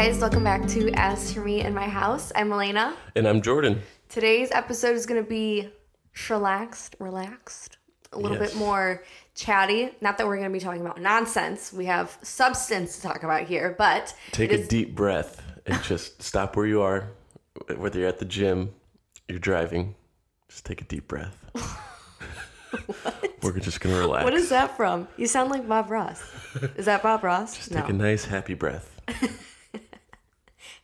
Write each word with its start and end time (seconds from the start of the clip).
guys, 0.00 0.18
welcome 0.18 0.42
back 0.42 0.66
to 0.66 0.90
As 0.94 1.30
For 1.30 1.40
Me 1.40 1.60
in 1.60 1.74
My 1.74 1.86
House. 1.86 2.32
I'm 2.34 2.50
Elena. 2.50 2.96
And 3.16 3.26
I'm 3.28 3.42
Jordan. 3.42 3.82
Today's 4.08 4.50
episode 4.50 4.96
is 4.96 5.04
going 5.04 5.22
to 5.22 5.28
be 5.28 5.68
relaxed, 6.30 6.96
relaxed, 6.98 7.76
a 8.14 8.18
little 8.18 8.38
Yes. 8.38 8.52
bit 8.54 8.58
more 8.58 9.04
chatty. 9.34 9.94
Not 10.00 10.16
that 10.16 10.26
we're 10.26 10.38
going 10.38 10.48
to 10.48 10.52
be 10.54 10.58
talking 10.58 10.80
about 10.80 11.02
nonsense. 11.02 11.70
We 11.70 11.84
have 11.84 12.16
substance 12.22 12.96
to 12.96 13.02
talk 13.02 13.24
about 13.24 13.42
here, 13.42 13.74
but 13.76 14.14
Take 14.32 14.52
it 14.52 14.60
a 14.60 14.62
is- 14.62 14.68
deep 14.68 14.94
breath 14.96 15.42
and 15.66 15.82
just 15.82 16.22
stop 16.30 16.56
where 16.56 16.64
you 16.66 16.80
are. 16.80 17.08
Whether 17.76 17.98
you're 17.98 18.08
at 18.08 18.20
the 18.20 18.24
gym, 18.24 18.72
you're 19.28 19.38
driving, 19.38 19.96
just 20.48 20.64
take 20.64 20.80
a 20.80 20.84
deep 20.84 21.08
breath. 21.08 21.36
We're 23.42 23.58
just 23.58 23.80
gonna 23.82 23.98
relax. 23.98 24.24
What 24.24 24.32
is 24.32 24.48
that 24.48 24.78
from? 24.78 25.08
You 25.18 25.26
sound 25.26 25.50
like 25.50 25.68
Bob 25.68 25.90
Ross. 25.90 26.22
Is 26.76 26.86
that 26.86 27.02
Bob 27.02 27.22
Ross? 27.22 27.54
Just 27.54 27.70
take 27.72 27.88
a 27.90 27.92
nice 27.92 28.24
happy 28.24 28.54
breath. 28.54 28.96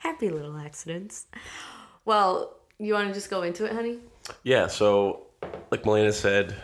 Happy 0.06 0.30
little 0.30 0.56
accidents. 0.56 1.26
Well, 2.04 2.54
you 2.78 2.94
want 2.94 3.08
to 3.08 3.12
just 3.14 3.28
go 3.28 3.42
into 3.42 3.64
it, 3.64 3.72
honey? 3.72 3.98
Yeah, 4.44 4.68
so 4.68 5.26
like 5.72 5.84
Melina 5.84 6.12
said, 6.12 6.54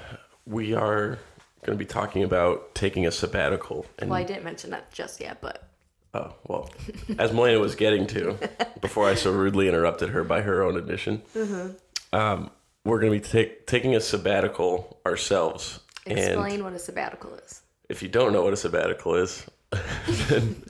we 0.46 0.74
are 0.74 1.18
gonna 1.64 1.76
be 1.76 1.84
talking 1.84 2.22
about 2.22 2.72
taking 2.76 3.04
a 3.04 3.10
sabbatical. 3.10 3.84
And 3.98 4.10
Well, 4.10 4.20
I 4.20 4.22
didn't 4.22 4.44
mention 4.44 4.70
that 4.70 4.92
just 4.92 5.20
yet, 5.20 5.40
but 5.40 5.68
oh 6.14 6.32
well, 6.46 6.70
as 7.18 7.32
Melina 7.32 7.58
was 7.58 7.74
getting 7.74 8.06
to 8.06 8.38
before 8.80 9.08
I 9.08 9.16
so 9.16 9.32
rudely 9.32 9.66
interrupted 9.66 10.10
her 10.10 10.22
by 10.22 10.42
her 10.42 10.62
own 10.62 10.76
admission. 10.76 11.20
Mm-hmm. 11.34 12.16
Um, 12.16 12.48
we're 12.84 13.00
gonna 13.00 13.10
be 13.10 13.18
take, 13.18 13.66
taking 13.66 13.96
a 13.96 14.00
sabbatical 14.00 15.00
ourselves. 15.04 15.80
And 16.06 16.16
explain 16.16 16.62
what 16.62 16.74
a 16.74 16.78
sabbatical 16.78 17.34
is. 17.44 17.62
if 17.88 18.04
you 18.04 18.08
don't 18.08 18.32
know 18.32 18.44
what 18.44 18.52
a 18.52 18.56
sabbatical 18.56 19.16
is, 19.16 19.44
then 20.28 20.62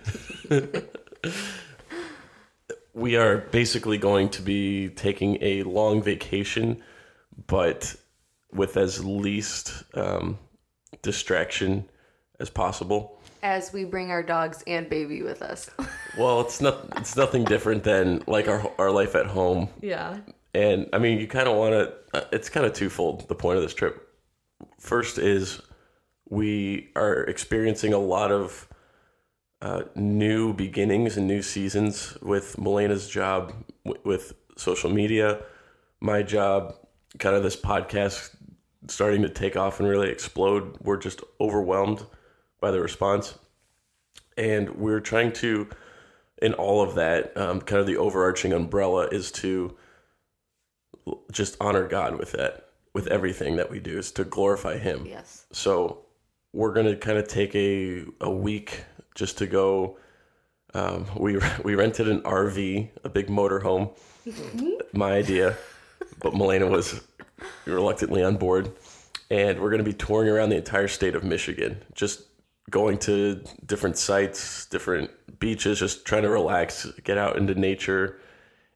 we 3.03 3.17
are 3.17 3.39
basically 3.39 3.99
going 3.99 4.29
to 4.29 4.41
be 4.41 4.89
taking 4.91 5.37
a 5.43 5.65
long 5.65 6.01
vacation, 6.01 6.81
but 7.49 7.97
with 8.53 8.77
as 8.77 9.05
least 9.05 9.83
um, 9.95 10.39
distraction 11.03 11.85
as 12.39 12.49
possible. 12.49 13.19
As 13.43 13.73
we 13.73 13.85
bring 13.85 14.13
our 14.13 14.23
dogs 14.23 14.63
and 14.69 14.89
baby 14.89 15.23
with 15.23 15.43
us. 15.43 15.69
Well, 16.19 16.43
it's 16.43 16.61
not. 16.61 16.89
It's 16.99 17.17
nothing 17.17 17.45
different 17.45 17.85
than 17.85 18.23
like 18.27 18.47
our 18.47 18.71
our 18.77 18.91
life 18.91 19.15
at 19.15 19.25
home, 19.25 19.71
yeah. 19.81 20.19
and 20.53 20.87
I 20.93 20.99
mean, 20.99 21.19
you 21.19 21.27
kind 21.27 21.49
of 21.49 21.57
want 21.57 21.73
to. 21.73 22.29
It's 22.31 22.51
kind 22.51 22.67
of 22.67 22.75
twofold. 22.75 23.27
The 23.29 23.35
point 23.35 23.57
of 23.57 23.63
this 23.63 23.73
trip, 23.73 24.07
first 24.79 25.17
is 25.17 25.63
we 26.29 26.91
are 26.97 27.25
experiencing 27.25 27.95
a 27.95 27.99
lot 27.99 28.31
of 28.31 28.69
uh, 29.63 29.85
new 29.95 30.53
beginnings 30.53 31.17
and 31.17 31.29
new 31.29 31.41
seasons 31.41 32.19
with 32.21 32.59
Melena's 32.59 33.09
job 33.09 33.55
w- 33.85 34.03
with 34.05 34.35
social 34.57 34.91
media, 34.91 35.39
my 36.01 36.23
job, 36.23 36.75
kind 37.21 37.37
of 37.37 37.45
this 37.45 37.57
podcast 37.57 38.35
starting 38.89 39.23
to 39.23 39.29
take 39.29 39.57
off 39.57 39.79
and 39.79 39.89
really 39.89 40.11
explode. 40.11 40.77
We're 40.83 40.97
just 40.97 41.23
overwhelmed 41.41 42.05
by 42.61 42.73
the 42.73 42.81
response, 42.81 43.39
and 44.37 44.71
we're 44.71 45.01
trying 45.01 45.33
to. 45.35 45.69
In 46.41 46.55
all 46.55 46.83
of 46.83 46.97
that, 46.97 47.37
um, 47.37 47.61
kind 47.61 47.79
of 47.79 47.87
the 47.87 47.97
overarching 47.99 48.53
umbrella 48.53 49.07
is 49.13 49.31
to 49.31 49.77
just 51.31 51.57
honor 51.61 51.87
God 51.87 52.19
with 52.19 52.33
that, 52.33 52.71
with 52.95 53.07
everything 53.07 53.55
that 53.57 53.71
we 53.71 53.79
do, 53.79 53.97
is 53.97 54.11
to 54.13 54.25
glorify 54.25 54.77
Him. 54.77 55.07
Yes. 55.07 55.47
So 55.53 56.01
we're 56.53 56.73
gonna 56.73 56.97
kind 56.97 57.17
of 57.17 57.29
take 57.29 57.55
a 57.55 58.07
a 58.21 58.31
week 58.31 58.85
just 59.15 59.39
to 59.39 59.47
go. 59.47 59.99
Um, 60.75 61.07
we 61.17 61.39
we 61.65 61.75
rented 61.75 62.09
an 62.09 62.21
RV, 62.23 62.89
a 63.05 63.09
big 63.09 63.29
motorhome. 63.29 63.97
My 64.93 65.13
idea, 65.13 65.57
but 66.21 66.33
Melena 66.33 66.71
was 66.71 67.01
reluctantly 67.67 68.23
on 68.23 68.37
board, 68.37 68.71
and 69.31 69.61
we're 69.61 69.71
gonna 69.71 69.83
be 69.83 69.93
touring 69.93 70.29
around 70.29 70.51
the 70.51 70.57
entire 70.57 70.89
state 70.89 71.15
of 71.15 71.25
Michigan, 71.25 71.83
just 71.95 72.23
going 72.71 72.97
to 72.99 73.43
different 73.67 73.99
sites, 73.99 74.67
different 74.67 75.11
beaches, 75.41 75.79
just 75.81 76.05
trying 76.07 76.23
to 76.23 76.31
relax, 76.31 76.87
get 77.05 77.19
out 77.19 77.37
into 77.37 77.55
nature, 77.55 78.19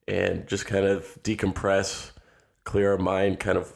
and 0.08 0.46
just 0.48 0.66
kind 0.66 0.84
of 0.84 1.16
decompress, 1.22 2.10
clear 2.64 2.92
our 2.92 2.98
mind, 2.98 3.38
kind 3.38 3.56
of 3.56 3.72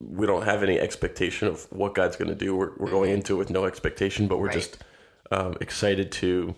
we 0.00 0.26
don't 0.26 0.44
have 0.44 0.62
any 0.62 0.78
expectation 0.80 1.48
of 1.48 1.64
what 1.70 1.94
God's 1.94 2.16
going 2.16 2.28
to 2.28 2.34
do. 2.34 2.56
We're, 2.56 2.72
we're 2.76 2.90
going 2.90 3.10
into 3.10 3.34
it 3.34 3.38
with 3.38 3.50
no 3.50 3.64
expectation, 3.66 4.26
but 4.26 4.38
we're 4.38 4.46
Right. 4.46 4.54
just 4.54 4.78
um, 5.32 5.56
excited 5.60 6.12
to 6.12 6.54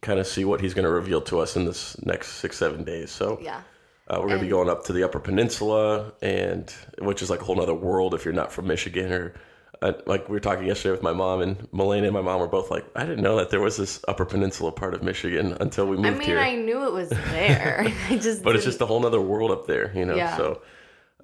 kind 0.00 0.18
of 0.18 0.26
see 0.26 0.44
what 0.44 0.60
He's 0.60 0.74
going 0.74 0.84
to 0.84 0.90
reveal 0.90 1.20
to 1.22 1.38
us 1.40 1.56
in 1.56 1.64
this 1.64 1.96
next 2.04 2.32
six, 2.32 2.56
seven 2.58 2.84
days. 2.84 3.10
So 3.10 3.38
Yeah. 3.40 3.62
uh, 4.08 4.16
we're 4.20 4.28
going 4.28 4.40
to 4.40 4.44
be 4.44 4.50
going 4.50 4.68
up 4.68 4.84
to 4.86 4.92
the 4.92 5.04
Upper 5.04 5.20
Peninsula, 5.20 6.12
and 6.20 6.68
which 6.98 7.22
is 7.22 7.30
like 7.30 7.40
a 7.40 7.44
whole 7.44 7.60
other 7.60 7.74
world 7.74 8.12
if 8.14 8.24
you're 8.24 8.34
not 8.34 8.52
from 8.52 8.66
Michigan 8.66 9.12
or. 9.12 9.34
Uh, 9.80 9.94
like 10.06 10.28
we 10.28 10.34
were 10.34 10.38
talking 10.40 10.64
yesterday 10.64 10.92
with 10.92 11.02
my 11.02 11.12
mom 11.12 11.40
and 11.40 11.58
Melena 11.72 12.04
and 12.04 12.12
my 12.12 12.20
mom 12.20 12.38
were 12.38 12.46
both 12.46 12.70
like, 12.70 12.84
I 12.94 13.04
didn't 13.04 13.20
know 13.24 13.34
that 13.38 13.50
there 13.50 13.58
was 13.60 13.76
this 13.76 14.00
Upper 14.06 14.24
Peninsula 14.24 14.70
part 14.70 14.94
of 14.94 15.02
Michigan 15.02 15.56
until 15.58 15.86
we 15.88 15.96
moved 15.96 16.22
here. 16.22 16.38
I 16.38 16.52
mean, 16.52 16.58
here. 16.60 16.62
I 16.62 16.64
knew 16.80 16.86
it 16.86 16.92
was 16.92 17.08
there. 17.08 17.84
I 18.08 18.16
just 18.16 18.44
but 18.44 18.54
it's 18.54 18.62
didn't- 18.64 18.74
just 18.74 18.80
a 18.80 18.86
whole 18.86 19.04
other 19.04 19.20
world 19.20 19.50
up 19.50 19.66
there, 19.66 19.90
you 19.96 20.04
know. 20.04 20.14
Yeah. 20.14 20.36
So, 20.36 20.62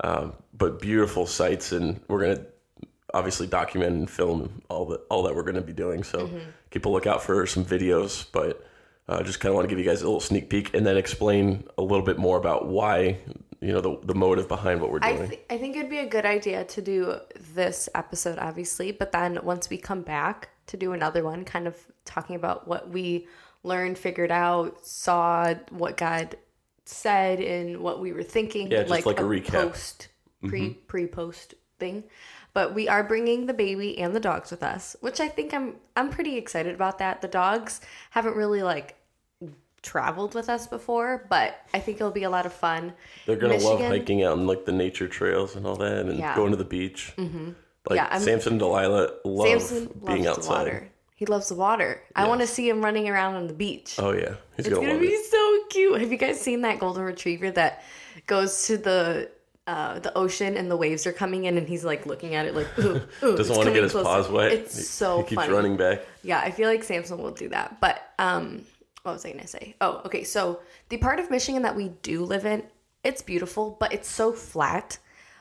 um, 0.00 0.32
but 0.54 0.80
beautiful 0.80 1.24
sights, 1.24 1.70
and 1.70 2.00
we're 2.08 2.20
gonna 2.34 2.46
obviously 3.14 3.46
document 3.46 3.92
and 3.92 4.10
film 4.10 4.62
all 4.68 4.84
that 4.86 5.00
all 5.10 5.22
that 5.24 5.34
we're 5.34 5.42
gonna 5.42 5.60
be 5.60 5.72
doing. 5.72 6.02
So 6.04 6.26
Mm-hmm. 6.26 6.38
keep 6.70 6.84
a 6.86 6.88
lookout 6.88 7.22
for 7.22 7.46
some 7.46 7.64
videos, 7.64 8.26
but 8.32 8.64
uh, 9.08 9.22
just 9.22 9.40
kind 9.40 9.50
of 9.50 9.56
want 9.56 9.68
to 9.68 9.74
give 9.74 9.78
you 9.82 9.90
guys 9.90 10.02
a 10.02 10.04
little 10.04 10.20
sneak 10.20 10.50
peek, 10.50 10.74
and 10.74 10.86
then 10.86 10.96
explain 10.98 11.64
a 11.78 11.82
little 11.82 12.04
bit 12.04 12.18
more 12.18 12.36
about 12.36 12.66
why 12.66 13.18
you 13.60 13.72
know 13.72 13.80
the 13.80 13.98
the 14.04 14.14
motive 14.14 14.46
behind 14.48 14.80
what 14.80 14.90
we're 14.92 14.98
I, 15.02 15.12
doing. 15.16 15.28
th- 15.30 15.40
I 15.48 15.56
think 15.58 15.76
it'd 15.76 15.90
be 15.90 15.98
a 15.98 16.06
good 16.06 16.26
idea 16.26 16.64
to 16.64 16.82
do 16.82 17.16
this 17.54 17.88
episode, 17.94 18.38
obviously, 18.38 18.92
but 18.92 19.10
then 19.12 19.38
once 19.42 19.70
we 19.70 19.78
come 19.78 20.02
back 20.02 20.50
to 20.66 20.76
do 20.76 20.92
another 20.92 21.24
one, 21.24 21.44
kind 21.44 21.66
of 21.66 21.76
talking 22.04 22.36
about 22.36 22.68
what 22.68 22.90
we 22.90 23.26
learned, 23.64 23.96
figured 23.98 24.30
out, 24.30 24.86
saw, 24.86 25.54
what 25.70 25.96
God 25.96 26.36
said, 26.84 27.40
and 27.40 27.78
what 27.78 28.00
we 28.00 28.12
were 28.12 28.22
thinking. 28.22 28.70
Yeah, 28.70 28.82
just 28.84 29.06
like 29.06 29.18
a 29.18 29.22
recap. 29.22 29.46
Mm-hmm. 29.46 29.68
Post, 29.70 30.08
pre 30.46 30.70
pre 30.70 31.06
post 31.06 31.54
thing. 31.78 32.04
But 32.54 32.74
we 32.74 32.88
are 32.88 33.04
bringing 33.04 33.46
the 33.46 33.54
baby 33.54 33.98
and 33.98 34.14
the 34.14 34.20
dogs 34.20 34.50
with 34.50 34.62
us, 34.62 34.96
which 35.00 35.20
I 35.20 35.28
think 35.28 35.52
I'm 35.54 35.76
I'm 35.96 36.10
pretty 36.10 36.36
excited 36.36 36.74
about 36.74 36.98
that. 36.98 37.20
The 37.22 37.28
dogs 37.28 37.80
haven't 38.10 38.36
really 38.36 38.62
like 38.62 38.96
traveled 39.82 40.34
with 40.34 40.48
us 40.48 40.66
before, 40.66 41.26
but 41.30 41.56
I 41.72 41.78
think 41.78 41.98
it'll 41.98 42.10
be 42.10 42.24
a 42.24 42.30
lot 42.30 42.46
of 42.46 42.52
fun. 42.52 42.92
They're 43.26 43.36
gonna 43.36 43.58
love 43.58 43.80
hiking 43.80 44.24
out 44.24 44.36
in 44.38 44.46
like 44.46 44.64
the 44.64 44.72
nature 44.72 45.06
trails 45.08 45.54
and 45.56 45.66
all 45.66 45.76
that, 45.76 46.06
and 46.06 46.18
Yeah. 46.18 46.34
going 46.34 46.50
to 46.50 46.56
the 46.56 46.64
beach. 46.64 47.12
Mm-hmm. 47.16 47.50
Like 47.88 47.96
Yeah, 47.96 48.06
I'm- 48.10 48.20
Samson 48.20 48.54
and 48.54 48.60
Delilah 48.60 49.10
love 49.24 49.46
Samson 49.48 50.00
being 50.04 50.24
loves 50.24 50.38
outside. 50.38 50.52
the 50.52 50.58
water. 50.58 50.88
He 51.14 51.26
loves 51.26 51.48
the 51.48 51.54
water. 51.54 52.02
I 52.14 52.28
want 52.28 52.40
to 52.42 52.46
see 52.46 52.68
him 52.68 52.84
running 52.84 53.08
around 53.08 53.34
on 53.36 53.46
the 53.46 53.54
beach. 53.54 53.96
Oh 53.98 54.12
yeah, 54.12 54.34
he's 54.56 54.66
it's 54.66 54.68
gonna, 54.74 54.86
gonna 54.86 54.98
be 55.00 55.08
it. 55.08 55.30
so 55.30 55.64
cute. 55.70 56.00
Have 56.00 56.10
you 56.12 56.18
guys 56.18 56.40
seen 56.40 56.62
that 56.62 56.78
golden 56.80 57.02
retriever 57.04 57.50
that 57.52 57.82
goes 58.26 58.66
to 58.66 58.78
the 58.78 59.30
uh, 59.68 59.98
the 60.00 60.16
ocean 60.16 60.56
and 60.56 60.70
the 60.70 60.76
waves 60.76 61.06
are 61.06 61.12
coming 61.12 61.44
in 61.44 61.58
and 61.58 61.68
he's 61.68 61.84
like 61.84 62.06
looking 62.06 62.34
at 62.34 62.46
it 62.46 62.54
like 62.54 62.66
ooh, 62.78 63.00
ooh, 63.22 63.36
Doesn't 63.36 63.54
want 63.54 63.68
to 63.68 63.74
get 63.74 63.82
his 63.82 63.92
closer. 63.92 64.04
paws 64.08 64.28
wet. 64.30 64.50
It's 64.52 64.76
He- 64.76 64.82
so 64.82 65.18
he 65.18 65.22
keeps 65.30 65.42
funny. 65.42 65.52
running 65.52 65.76
back. 65.76 66.00
Yeah, 66.22 66.40
I 66.40 66.50
feel 66.50 66.68
like 66.68 66.82
Samson 66.82 67.18
will 67.18 67.32
do 67.32 67.48
that. 67.50 67.78
But 67.80 67.96
um 68.18 68.62
what 69.02 69.12
was 69.12 69.24
I 69.26 69.30
gonna 69.32 69.46
say? 69.46 69.74
Oh, 69.80 70.00
okay. 70.06 70.24
So 70.24 70.60
the 70.88 70.96
part 70.96 71.18
of 71.20 71.30
Michigan 71.30 71.62
that 71.62 71.76
we 71.76 71.90
do 72.02 72.24
live 72.24 72.44
in, 72.46 72.62
it's 73.04 73.22
beautiful, 73.22 73.76
but 73.78 73.92
it's 73.92 74.08
so 74.08 74.32
flat. 74.32 74.98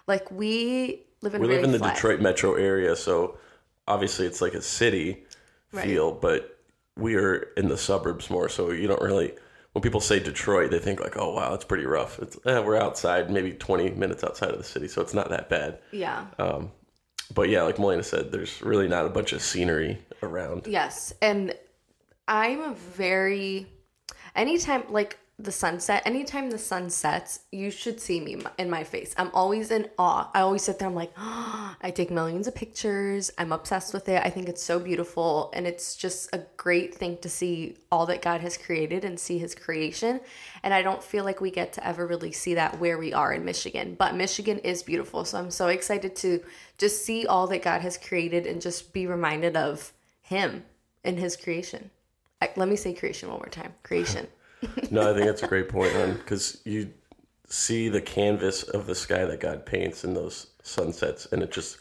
Like 0.08 0.30
we 0.32 1.04
live 1.22 1.34
in 1.36 1.42
we 1.42 1.48
live 1.48 1.64
in 1.64 1.72
the 1.72 1.80
flat. 1.80 1.96
Detroit 1.96 2.20
metro 2.22 2.54
area, 2.56 2.96
so 2.96 3.38
obviously 3.88 4.26
it's 4.28 4.42
like 4.42 4.54
a 4.56 4.62
city 4.62 5.24
Right. 5.74 5.86
feel, 5.86 6.12
but 6.14 6.58
we 6.98 7.16
are 7.16 7.48
in 7.58 7.68
the 7.68 7.78
suburbs 7.78 8.30
more, 8.30 8.48
so 8.50 8.72
you 8.72 8.88
don't 8.88 9.02
really. 9.02 9.34
When 9.78 9.84
people 9.84 10.02
say 10.02 10.20
Detroit, 10.20 10.72
they 10.72 10.80
think 10.80 11.00
like, 11.00 11.18
"Oh 11.18 11.36
wow, 11.36 11.54
it's 11.54 11.64
pretty 11.64 11.86
rough." 11.86 12.18
It's 12.18 12.36
eh, 12.48 12.58
we're 12.58 12.78
outside, 12.78 13.30
maybe 13.30 13.52
twenty 13.52 13.92
minutes 13.92 14.24
outside 14.24 14.50
of 14.50 14.58
the 14.58 14.64
city, 14.64 14.88
so 14.88 15.04
it's 15.04 15.14
not 15.14 15.30
that 15.30 15.50
bad. 15.50 15.78
Yeah. 15.92 16.26
But 17.36 17.50
yeah, 17.50 17.62
like 17.62 17.76
Melena 17.76 18.04
said, 18.04 18.32
there's 18.32 18.60
really 18.64 18.88
not 18.88 19.06
a 19.06 19.10
bunch 19.10 19.34
of 19.34 19.42
scenery 19.44 20.00
around. 20.24 20.66
Yes, 20.66 21.14
and 21.22 21.54
I'm 22.28 22.60
a 22.62 22.74
very 22.74 23.68
anytime 24.36 24.82
like 24.90 25.20
the 25.40 25.52
sunset, 25.52 26.02
anytime 26.04 26.50
the 26.50 26.58
sun 26.58 26.90
sets, 26.90 27.42
you 27.52 27.70
should 27.70 28.02
see 28.02 28.20
me 28.20 28.38
in 28.58 28.72
my 28.72 28.84
face. 28.84 29.14
I'm 29.18 29.30
always 29.36 29.70
in 29.70 29.88
awe. 30.00 30.32
I 30.34 30.40
always 30.40 30.64
sit 30.64 30.80
there. 30.80 30.88
I'm 30.88 30.96
like, 30.96 31.12
I 31.18 31.92
take 31.94 32.10
millions 32.10 32.48
of 32.48 32.56
pictures. 32.56 33.32
I'm 33.38 33.52
obsessed 33.52 33.94
with 33.94 34.10
it. 34.10 34.20
I 34.26 34.32
think 34.32 34.50
it's 34.50 34.64
so 34.64 34.80
beautiful, 34.80 35.52
and 35.54 35.68
it's 35.68 35.96
just 35.96 36.34
a 36.34 36.42
great 36.58 36.96
thing 36.96 37.20
to 37.20 37.30
see 37.30 37.78
all 37.92 38.08
that 38.08 38.24
God 38.24 38.42
has 38.42 38.58
created 38.58 39.06
and 39.06 39.20
see 39.20 39.38
His 39.38 39.54
creation. 39.54 40.22
And 40.64 40.74
I 40.74 40.82
don't 40.82 41.04
feel 41.04 41.24
like 41.24 41.40
we 41.40 41.52
get 41.52 41.72
to 41.74 41.88
ever 41.88 42.08
really 42.08 42.32
see 42.32 42.56
that 42.56 42.80
where 42.80 42.98
we 42.98 43.14
are 43.14 43.32
in 43.32 43.46
Michigan. 43.46 43.94
But 43.94 44.16
Michigan 44.16 44.58
is 44.60 44.82
beautiful, 44.82 45.24
so 45.24 45.38
I'm 45.38 45.52
so 45.52 45.68
excited 45.68 46.16
to 46.18 46.44
just 46.80 47.06
see 47.06 47.28
all 47.28 47.46
that 47.48 47.62
God 47.62 47.82
has 47.82 47.96
created 47.96 48.48
and 48.48 48.60
just 48.60 48.92
be 48.92 49.06
reminded 49.06 49.56
of 49.56 49.94
Him 50.22 50.66
and 51.04 51.20
His 51.20 51.38
creation. 51.38 51.92
I, 52.42 52.50
let 52.56 52.68
me 52.68 52.76
say 52.76 52.94
creation 52.96 53.30
one 53.30 53.38
more 53.38 53.50
time. 53.50 53.76
Creation. 53.84 54.28
No, 54.92 55.10
I 55.10 55.14
think 55.14 55.26
that's 55.26 55.44
a 55.44 55.48
great 55.48 55.70
point, 55.70 55.94
because 56.18 56.62
you 56.66 56.92
see 57.48 57.90
the 57.90 58.02
canvas 58.02 58.64
of 58.64 58.88
the 58.88 58.96
sky 58.96 59.26
that 59.26 59.40
God 59.40 59.66
paints 59.66 60.04
in 60.04 60.14
those 60.14 60.48
sunsets, 60.64 61.28
and 61.32 61.42
it 61.44 61.52
just 61.52 61.78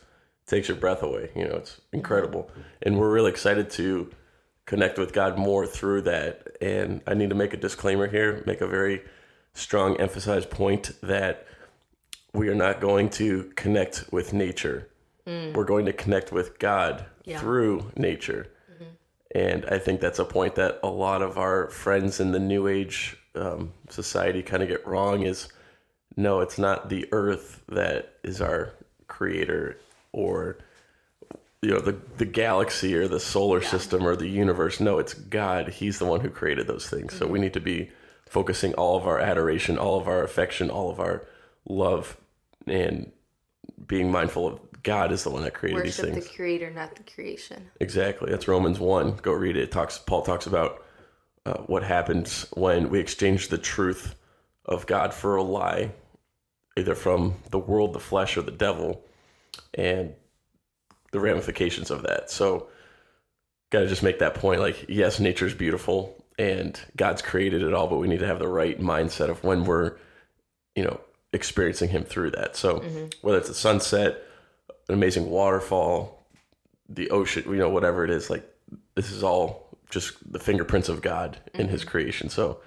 takes 0.46 0.68
your 0.68 0.76
breath 0.76 1.02
away. 1.02 1.30
You 1.34 1.44
know, 1.48 1.56
it's 1.56 1.80
incredible, 1.92 2.50
and 2.82 2.98
we're 2.98 3.10
really 3.12 3.30
excited 3.30 3.70
to 3.70 4.10
connect 4.66 4.98
with 4.98 5.12
God 5.12 5.38
more 5.38 5.66
through 5.66 6.02
that. 6.02 6.56
And 6.60 7.00
I 7.06 7.14
need 7.14 7.30
to 7.30 7.36
make 7.36 7.54
a 7.54 7.56
disclaimer 7.56 8.08
here, 8.08 8.42
make 8.46 8.60
a 8.60 8.66
very 8.66 9.02
strong 9.54 9.96
emphasized 9.98 10.50
point 10.50 10.92
that 11.02 11.46
we 12.32 12.48
are 12.48 12.54
not 12.54 12.80
going 12.80 13.08
to 13.10 13.52
connect 13.56 14.04
with 14.12 14.32
nature. 14.32 14.88
Mm. 15.26 15.54
We're 15.54 15.64
going 15.64 15.86
to 15.86 15.92
connect 15.92 16.32
with 16.32 16.58
God 16.58 17.06
Yeah. 17.24 17.38
through 17.38 17.90
nature. 17.96 18.48
And 19.36 19.66
I 19.66 19.78
think 19.78 20.00
that's 20.00 20.18
a 20.18 20.24
point 20.24 20.54
that 20.54 20.80
a 20.82 20.88
lot 20.88 21.20
of 21.20 21.36
our 21.36 21.68
friends 21.68 22.20
in 22.20 22.32
the 22.32 22.38
New 22.38 22.68
Age 22.68 23.18
um, 23.34 23.70
society 23.90 24.42
kind 24.42 24.62
of 24.62 24.70
get 24.70 24.86
wrong 24.86 25.24
is 25.24 25.48
no, 26.16 26.40
it's 26.40 26.56
not 26.56 26.88
the 26.88 27.06
earth 27.12 27.62
that 27.68 28.14
is 28.24 28.40
our 28.40 28.72
creator 29.08 29.78
or 30.12 30.56
you 31.60 31.70
know 31.70 31.80
the 31.80 31.98
the 32.16 32.24
galaxy 32.24 32.94
or 32.94 33.08
the 33.08 33.20
solar 33.20 33.60
system 33.60 34.06
or 34.06 34.16
the 34.16 34.26
universe. 34.26 34.80
No 34.80 34.98
it's 34.98 35.12
god. 35.12 35.68
He's 35.68 35.98
the 35.98 36.06
one 36.06 36.20
who 36.20 36.30
created 36.30 36.66
those 36.66 36.88
things. 36.88 37.14
So 37.14 37.26
we 37.26 37.38
need 37.38 37.52
to 37.52 37.60
be 37.60 37.90
focusing 38.24 38.72
all 38.74 38.96
of 38.96 39.06
our 39.06 39.20
adoration 39.20 39.76
all 39.76 40.00
of 40.00 40.08
our 40.08 40.22
affection 40.24 40.68
all 40.68 40.90
of 40.90 40.98
our 40.98 41.24
love 41.68 42.16
and 42.66 43.12
being 43.86 44.10
mindful 44.10 44.46
of 44.46 44.65
god 44.86 45.10
is 45.10 45.24
the 45.24 45.30
one 45.30 45.42
that 45.42 45.52
created 45.52 45.84
these 45.84 45.96
things. 45.96 46.14
Worship 46.14 46.30
the 46.30 46.36
creator, 46.36 46.70
not 46.70 46.94
the 46.94 47.02
creation. 47.02 47.68
Exactly. 47.80 48.30
That's 48.30 48.46
Romans 48.46 48.78
1. 48.78 49.16
Go 49.16 49.32
read 49.32 49.56
it. 49.56 49.64
it 49.64 49.72
talks 49.72 49.98
Paul 49.98 50.22
talks 50.22 50.46
about 50.46 50.84
uh, 51.44 51.58
what 51.66 51.82
happens 51.82 52.46
when 52.54 52.88
we 52.88 53.00
exchange 53.00 53.48
the 53.48 53.58
truth 53.58 54.14
of 54.64 54.86
God 54.86 55.12
for 55.12 55.36
a 55.36 55.42
lie, 55.42 55.90
either 56.76 56.94
from 56.94 57.34
the 57.50 57.58
world, 57.58 57.94
the 57.94 58.00
flesh, 58.00 58.36
or 58.36 58.42
the 58.42 58.52
devil, 58.52 59.04
and 59.74 60.14
the 61.10 61.20
ramifications 61.20 61.90
of 61.90 62.04
that. 62.04 62.30
So, 62.30 62.68
got 63.70 63.80
to 63.80 63.88
just 63.88 64.04
make 64.04 64.20
that 64.20 64.34
point. 64.34 64.60
Like, 64.60 64.86
yes, 64.88 65.18
nature's 65.18 65.54
beautiful 65.54 66.24
and 66.38 66.78
God's 66.96 67.22
created 67.22 67.62
it 67.62 67.74
all, 67.74 67.88
but 67.88 67.98
we 67.98 68.08
need 68.08 68.20
to 68.20 68.26
have 68.26 68.38
the 68.38 68.48
right 68.48 68.80
mindset 68.80 69.30
of 69.30 69.42
when 69.42 69.64
we're, 69.64 69.96
you 70.76 70.84
know, 70.84 71.00
experiencing 71.32 71.88
Him 71.88 72.04
through 72.04 72.32
that. 72.32 72.56
So, 72.56 72.84
whether 73.22 73.38
it's 73.38 73.48
a 73.48 73.54
sunset, 73.54 74.22
an 74.88 74.94
amazing 74.94 75.30
waterfall, 75.30 76.26
the 76.88 77.10
ocean, 77.10 77.44
you 77.48 77.56
know, 77.56 77.68
whatever 77.68 78.04
it 78.04 78.10
is, 78.10 78.30
like 78.30 78.44
this 78.94 79.10
is 79.10 79.22
all 79.22 79.78
just 79.90 80.32
the 80.32 80.38
fingerprints 80.38 80.88
of 80.88 81.02
God 81.02 81.38
in 81.54 81.68
his 81.68 81.82
mm-hmm. 81.82 81.90
creation. 81.90 82.28
So 82.28 82.60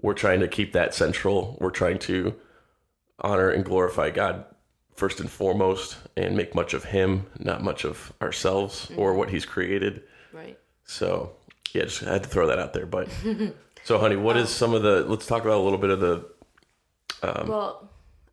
we're 0.00 0.14
trying 0.14 0.40
to 0.40 0.48
keep 0.48 0.72
that 0.72 0.94
central. 0.94 1.56
We're 1.60 1.70
trying 1.70 1.98
to 2.00 2.34
honor 3.20 3.50
and 3.50 3.64
glorify 3.64 4.10
God 4.10 4.44
first 4.94 5.20
and 5.20 5.30
foremost 5.30 5.96
and 6.16 6.36
make 6.36 6.54
much 6.54 6.74
of 6.74 6.84
him, 6.84 7.26
not 7.38 7.62
much 7.62 7.84
of 7.84 8.12
ourselves 8.20 8.90
or 8.96 9.10
mm-hmm. 9.10 9.18
what 9.18 9.30
he's 9.30 9.46
created. 9.46 10.02
Right. 10.32 10.58
So 10.84 11.32
yeah, 11.72 11.84
just 11.84 12.00
had 12.00 12.22
to 12.22 12.28
throw 12.28 12.46
that 12.48 12.58
out 12.58 12.72
there. 12.72 12.86
But 12.86 13.08
so 13.84 13.98
honey, 13.98 14.16
what 14.16 14.36
is 14.36 14.50
some 14.50 14.74
of 14.74 14.82
the 14.82 15.04
let's 15.04 15.26
talk 15.26 15.42
about 15.42 15.58
a 15.58 15.62
little 15.62 15.78
bit 15.78 15.90
of 15.90 16.00
the 16.00 16.26
um, 17.22 17.48
Well, 17.48 17.88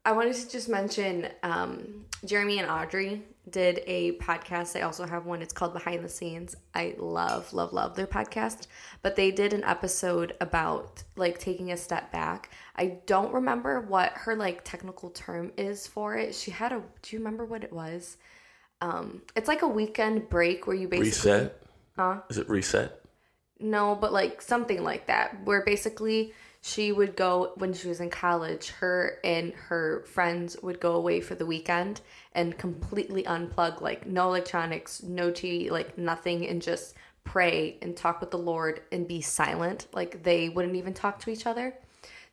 I 0.08 0.14
wanted 0.14 0.36
to 0.36 0.50
just 0.50 0.70
mention 0.70 1.28
um, 1.44 2.06
Jeremy 2.24 2.60
and 2.60 2.72
Audrey 2.72 3.24
did 3.50 3.82
a 3.86 4.14
podcast. 4.14 4.72
They 4.72 4.82
also 4.82 5.06
have 5.06 5.26
one. 5.26 5.42
It's 5.42 5.52
called 5.52 5.74
Behind 5.74 6.02
the 6.02 6.08
Scenes. 6.08 6.56
I 6.74 6.96
love, 6.98 7.52
love, 7.52 7.74
love 7.74 7.98
their 7.98 8.08
podcast. 8.08 8.68
But 9.02 9.18
they 9.18 9.32
did 9.32 9.52
an 9.52 9.66
episode 9.66 10.34
about 10.40 11.04
like 11.18 11.40
taking 11.40 11.74
a 11.74 11.78
step 11.78 12.10
back. 12.14 12.52
I 12.78 13.00
don't 13.06 13.34
remember 13.34 13.82
what 13.82 14.14
her 14.14 14.34
like 14.34 14.64
technical 14.64 15.10
term 15.10 15.52
is 15.58 15.88
for 15.88 16.16
it. 16.16 16.34
She 16.34 16.52
had 16.52 16.72
a. 16.72 16.82
Do 17.02 17.14
you 17.14 17.20
remember 17.20 17.44
what 17.44 17.66
it 17.66 17.74
was? 17.74 18.16
Um, 18.80 19.24
it's 19.36 19.50
like 19.50 19.62
a 19.62 19.68
weekend 19.68 20.30
break 20.30 20.68
where 20.68 20.76
you 20.78 20.88
basically 20.88 21.32
reset? 21.32 21.62
Huh? 21.98 22.22
Is 22.30 22.38
it 22.38 22.48
reset? 22.48 23.02
No, 23.60 23.94
but 23.94 24.14
like 24.14 24.42
something 24.42 24.86
like 24.86 25.08
that, 25.08 25.44
where 25.44 25.66
basically 25.66 26.34
she 26.68 26.92
would 26.92 27.16
go 27.16 27.54
when 27.56 27.72
she 27.72 27.88
was 27.88 28.02
in 28.02 28.10
college, 28.10 28.72
her 28.72 29.20
and 29.24 29.54
her 29.54 30.04
friends 30.04 30.58
would 30.62 30.82
go 30.82 30.96
away 30.96 31.22
for 31.22 31.34
the 31.34 31.46
weekend 31.46 32.02
and 32.34 32.58
completely 32.58 33.24
unplug, 33.24 33.80
like 33.80 34.06
no 34.06 34.28
electronics, 34.28 35.02
no 35.02 35.32
TV, 35.32 35.72
like 35.72 35.98
nothing, 35.98 36.46
and 36.46 36.62
just 36.62 36.96
pray 37.24 37.78
and 37.82 37.96
talk 37.96 38.20
with 38.20 38.32
the 38.32 38.38
Lord 38.38 38.82
and 38.92 39.08
be 39.08 39.22
silent. 39.22 39.88
Like 39.94 40.24
they 40.24 40.50
wouldn't 40.50 40.76
even 40.76 40.94
talk 40.94 41.20
to 41.22 41.30
each 41.30 41.46
other. 41.46 41.74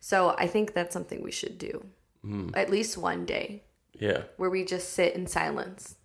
So 0.01 0.35
I 0.37 0.47
think 0.47 0.73
that's 0.73 0.93
something 0.93 1.23
we 1.23 1.31
should 1.31 1.57
do 1.57 1.85
hmm. 2.21 2.49
at 2.55 2.69
least 2.69 2.97
one 2.97 3.25
day 3.25 3.63
Yeah. 3.93 4.23
where 4.35 4.49
we 4.49 4.65
just 4.65 4.91
sit 4.91 5.15
in 5.15 5.27
silence. 5.27 5.95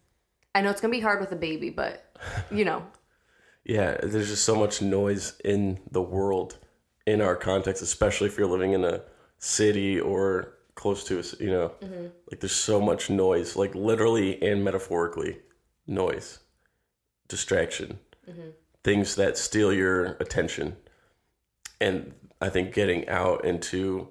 I 0.54 0.60
know 0.60 0.70
it's 0.70 0.80
gonna 0.80 0.92
be 0.92 1.00
hard 1.00 1.20
with 1.20 1.32
a 1.32 1.36
baby, 1.36 1.70
but 1.70 2.16
you 2.50 2.64
know, 2.64 2.86
Yeah, 3.64 3.98
there's 4.02 4.28
just 4.28 4.44
so 4.44 4.54
much 4.54 4.80
noise 4.80 5.34
in 5.44 5.80
the 5.90 6.00
world 6.00 6.58
in 7.10 7.20
our 7.20 7.36
context, 7.36 7.82
especially 7.82 8.28
if 8.28 8.38
you're 8.38 8.46
living 8.46 8.72
in 8.72 8.84
a 8.84 9.02
city 9.38 9.98
or 10.00 10.54
close 10.74 11.04
to 11.04 11.18
us, 11.18 11.34
you 11.40 11.50
know. 11.50 11.72
Like 12.30 12.40
there's 12.40 12.56
so 12.56 12.80
much 12.80 13.10
noise, 13.10 13.56
like 13.56 13.74
literally 13.74 14.40
and 14.42 14.64
metaphorically, 14.64 15.38
noise, 15.86 16.38
distraction, 17.28 17.98
things 18.84 19.14
that 19.16 19.36
steal 19.36 19.72
your 19.72 20.16
attention. 20.20 20.76
And 21.80 22.12
I 22.40 22.48
think 22.48 22.72
getting 22.74 23.08
out 23.08 23.44
into 23.44 24.08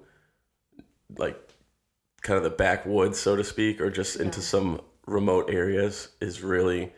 like 1.16 1.38
kind 2.22 2.36
of 2.36 2.44
the 2.44 2.50
backwoods, 2.50 3.18
so 3.18 3.34
to 3.36 3.44
speak, 3.44 3.80
or 3.80 3.90
just 3.90 4.16
into 4.20 4.40
some 4.40 4.80
remote 5.06 5.50
areas 5.50 6.08
is 6.20 6.42
really 6.42 6.92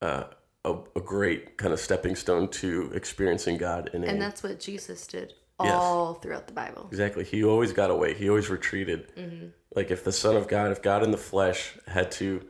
uh, 0.00 0.24
a, 0.64 0.74
a 0.96 1.00
great 1.00 1.56
kind 1.56 1.72
of 1.72 1.80
stepping 1.80 2.16
stone 2.16 2.48
to 2.48 2.90
experiencing 2.94 3.58
God 3.58 3.90
in 3.92 4.04
and 4.04 4.20
that's 4.20 4.42
what 4.42 4.58
Jesus 4.60 5.06
did 5.06 5.34
all 5.58 6.14
throughout 6.14 6.46
the 6.46 6.52
Bible. 6.52 6.88
exactly. 6.90 7.24
He 7.24 7.44
always 7.44 7.72
got 7.72 7.90
away. 7.90 8.14
He 8.14 8.28
always 8.28 8.50
retreated. 8.50 9.14
Mm-hmm. 9.16 9.46
Like 9.74 9.90
if 9.90 10.04
the 10.04 10.12
Son 10.12 10.36
of 10.36 10.48
God, 10.48 10.72
if 10.72 10.82
God 10.82 11.02
in 11.02 11.10
the 11.10 11.16
flesh 11.16 11.74
had 11.86 12.10
to 12.12 12.44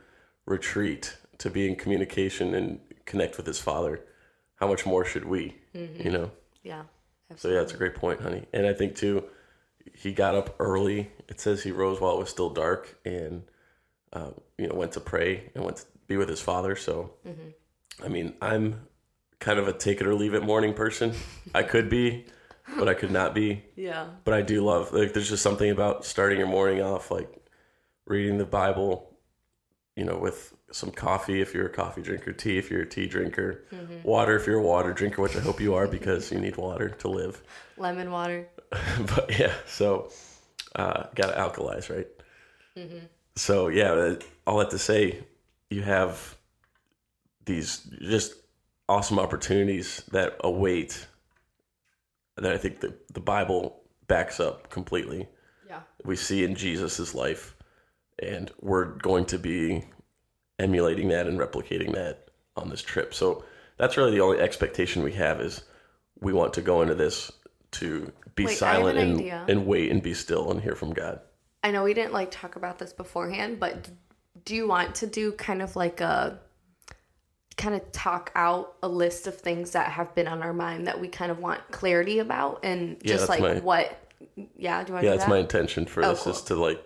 retreat 0.45 1.17
to 1.39 1.49
be 1.49 1.67
in 1.67 1.75
communication 1.75 2.53
and 2.55 2.79
connect 3.05 3.37
with 3.37 3.45
His 3.45 3.59
Father, 3.59 4.01
how 4.55 4.67
much 4.67 4.85
more 4.85 5.05
should 5.05 5.25
we? 5.25 5.55
Mm-hmm. 5.75 6.01
You 6.03 6.11
know. 6.11 6.31
Yeah. 6.63 6.83
So 7.35 7.49
yeah, 7.49 7.61
it's 7.61 7.73
a 7.73 7.77
great 7.77 7.95
point, 7.95 8.21
honey. 8.21 8.45
And 8.53 8.67
I 8.67 8.73
think 8.73 8.95
too, 8.95 9.23
he 9.93 10.11
got 10.11 10.35
up 10.35 10.55
early. 10.59 11.11
It 11.27 11.39
says 11.39 11.63
he 11.63 11.71
rose 11.71 11.99
while 11.99 12.13
it 12.15 12.19
was 12.19 12.29
still 12.29 12.49
dark, 12.49 12.97
and 13.05 13.43
uh, 14.13 14.31
you 14.57 14.67
know 14.67 14.75
went 14.75 14.93
to 14.93 14.99
pray 14.99 15.51
and 15.55 15.63
went 15.63 15.77
to 15.77 15.85
be 16.07 16.17
with 16.17 16.29
his 16.29 16.41
father. 16.41 16.75
So, 16.75 17.13
mm-hmm. 17.27 17.49
I 18.03 18.07
mean, 18.07 18.33
I'm 18.41 18.87
kind 19.39 19.59
of 19.59 19.67
a 19.67 19.73
take 19.73 20.01
it 20.01 20.07
or 20.07 20.15
leave 20.15 20.33
it 20.33 20.43
morning 20.43 20.73
person. 20.73 21.13
I 21.53 21.63
could 21.63 21.89
be, 21.89 22.25
but 22.77 22.87
I 22.87 22.93
could 22.93 23.11
not 23.11 23.33
be. 23.33 23.63
Yeah. 23.75 24.07
But 24.23 24.33
I 24.33 24.41
do 24.41 24.63
love 24.63 24.91
like 24.93 25.13
there's 25.13 25.29
just 25.29 25.43
something 25.43 25.69
about 25.69 26.05
starting 26.05 26.37
your 26.39 26.47
morning 26.47 26.81
off 26.81 27.11
like 27.11 27.29
reading 28.05 28.37
the 28.37 28.45
Bible, 28.45 29.17
you 29.95 30.03
know, 30.05 30.17
with 30.17 30.53
some 30.71 30.91
coffee 30.91 31.41
if 31.41 31.53
you're 31.53 31.67
a 31.67 31.71
coffee 31.71 32.01
drinker, 32.01 32.33
tea 32.33 32.57
if 32.57 32.69
you're 32.69 32.81
a 32.81 32.89
tea 32.89 33.07
drinker, 33.07 33.65
water 34.03 34.35
if 34.35 34.45
you're 34.45 34.59
a 34.59 34.63
water 34.63 34.91
drinker, 34.93 35.21
which 35.21 35.35
I 35.35 35.39
hope 35.39 35.61
you 35.61 35.73
are 35.75 35.87
because 35.87 36.31
you 36.31 36.39
need 36.39 36.57
water 36.57 36.89
to 36.89 37.07
live. 37.07 37.41
Lemon 37.77 38.11
water. 38.11 38.47
but 39.15 39.39
yeah, 39.39 39.53
so 39.67 40.11
uh, 40.75 41.03
got 41.15 41.27
to 41.27 41.37
alkalize, 41.37 41.89
right? 41.95 42.07
So 43.35 43.67
yeah, 43.69 44.15
all 44.45 44.57
that 44.57 44.71
to 44.71 44.79
say, 44.79 45.23
you 45.69 45.81
have 45.83 46.34
these 47.45 47.87
just 48.01 48.33
awesome 48.87 49.19
opportunities 49.19 50.03
that 50.11 50.35
await 50.43 51.07
that 52.37 52.51
I 52.51 52.57
think 52.57 52.81
the, 52.81 52.93
the 53.13 53.19
Bible 53.19 53.81
backs 54.07 54.39
up 54.39 54.69
completely. 54.69 55.27
Yeah. 55.67 55.81
We 56.03 56.15
see 56.15 56.43
in 56.43 56.55
Jesus's 56.55 57.15
life, 57.15 57.55
and 58.21 58.51
we're 58.61 58.85
going 58.97 59.25
to 59.25 59.39
be 59.39 59.85
emulating 60.59 61.09
that 61.09 61.27
and 61.27 61.39
replicating 61.39 61.93
that 61.93 62.29
on 62.55 62.69
this 62.69 62.81
trip. 62.81 63.13
So 63.13 63.43
that's 63.77 63.97
really 63.97 64.11
the 64.11 64.21
only 64.21 64.39
expectation 64.39 65.03
we 65.03 65.13
have 65.13 65.41
is 65.41 65.63
we 66.19 66.33
want 66.33 66.53
to 66.53 66.61
go 66.61 66.81
into 66.81 66.95
this 66.95 67.31
to 67.71 68.11
be 68.35 68.45
Wait, 68.45 68.57
silent 68.57 68.97
an 68.97 69.19
and, 69.19 69.49
and 69.49 69.65
wait 69.65 69.91
and 69.91 70.01
be 70.01 70.13
still 70.13 70.51
and 70.51 70.61
hear 70.61 70.75
from 70.75 70.93
God. 70.93 71.19
I 71.63 71.71
know 71.71 71.83
we 71.83 71.93
didn't 71.93 72.13
like 72.13 72.31
talk 72.31 72.55
about 72.55 72.79
this 72.79 72.93
beforehand, 72.93 73.59
but 73.59 73.89
do 74.45 74.55
you 74.55 74.67
want 74.67 74.95
to 74.95 75.07
do 75.07 75.31
kind 75.33 75.61
of 75.61 75.75
like 75.75 75.99
a 75.99 76.39
kind 77.57 77.73
of 77.75 77.91
talk 77.91 78.31
out 78.35 78.75
a 78.83 78.87
list 78.87 79.27
of 79.27 79.35
things 79.39 79.71
that 79.71 79.91
have 79.91 80.13
been 80.15 80.27
on 80.27 80.41
our 80.43 80.53
mind 80.53 80.87
that 80.87 80.99
we 80.99 81.07
kind 81.07 81.31
of 81.31 81.39
want 81.39 81.61
clarity 81.71 82.19
about 82.19 82.59
and 82.63 82.97
Yeah, 83.01 83.13
just 83.13 83.29
like 83.29 83.39
my- 83.41 83.59
what 83.59 83.97
yeah, 84.57 84.83
do 84.83 84.89
you 84.89 84.93
want 84.93 85.05
Yeah, 85.05 85.11
do 85.11 85.17
that's 85.17 85.23
that? 85.23 85.29
my 85.29 85.37
intention 85.37 85.85
for 85.85 86.03
Oh, 86.03 86.09
this 86.09 86.23
cool. 86.23 86.33
is 86.33 86.41
to 86.43 86.55
like 86.55 86.83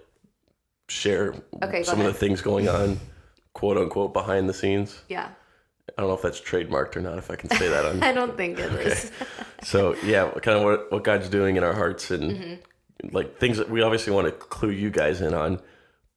share 0.87 1.33
Okay, 1.63 1.83
some 1.83 1.99
of 1.99 2.05
the 2.05 2.13
things 2.13 2.41
going 2.41 2.67
on, 2.67 2.99
quote 3.53 3.77
unquote, 3.77 4.13
behind 4.13 4.49
the 4.49 4.53
scenes. 4.53 5.01
yeah. 5.09 5.29
I 5.97 6.01
don't 6.03 6.09
know 6.09 6.15
if 6.15 6.21
that's 6.21 6.39
trademarked 6.39 6.95
or 6.97 7.01
not. 7.01 7.17
If 7.17 7.31
I 7.31 7.35
can 7.35 7.49
say 7.49 7.67
that 7.67 7.83
on. 7.83 8.03
I 8.03 8.11
don't 8.13 8.37
think 8.37 8.59
it 8.59 8.71
is. 8.73 9.11
so 9.63 9.95
yeah, 10.03 10.29
kind 10.43 10.57
of 10.59 10.63
what 10.63 10.91
what 10.91 11.03
God's 11.03 11.29
doing 11.29 11.55
in 11.57 11.63
our 11.63 11.73
hearts 11.73 12.11
and 12.11 12.31
Mm-hmm. 12.31 13.15
like 13.15 13.39
things 13.39 13.57
that 13.57 13.69
we 13.71 13.81
obviously 13.81 14.13
want 14.13 14.27
to 14.27 14.31
clue 14.31 14.69
you 14.69 14.91
guys 14.91 15.19
in 15.21 15.33
on, 15.33 15.59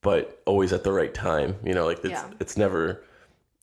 but 0.03 0.43
always 0.47 0.75
at 0.75 0.85
the 0.85 0.93
right 0.93 1.13
time. 1.15 1.57
You 1.65 1.73
know, 1.73 1.87
like 1.87 1.99
it's 2.01 2.11
Yeah. 2.11 2.29
it's 2.39 2.57
never 2.59 3.03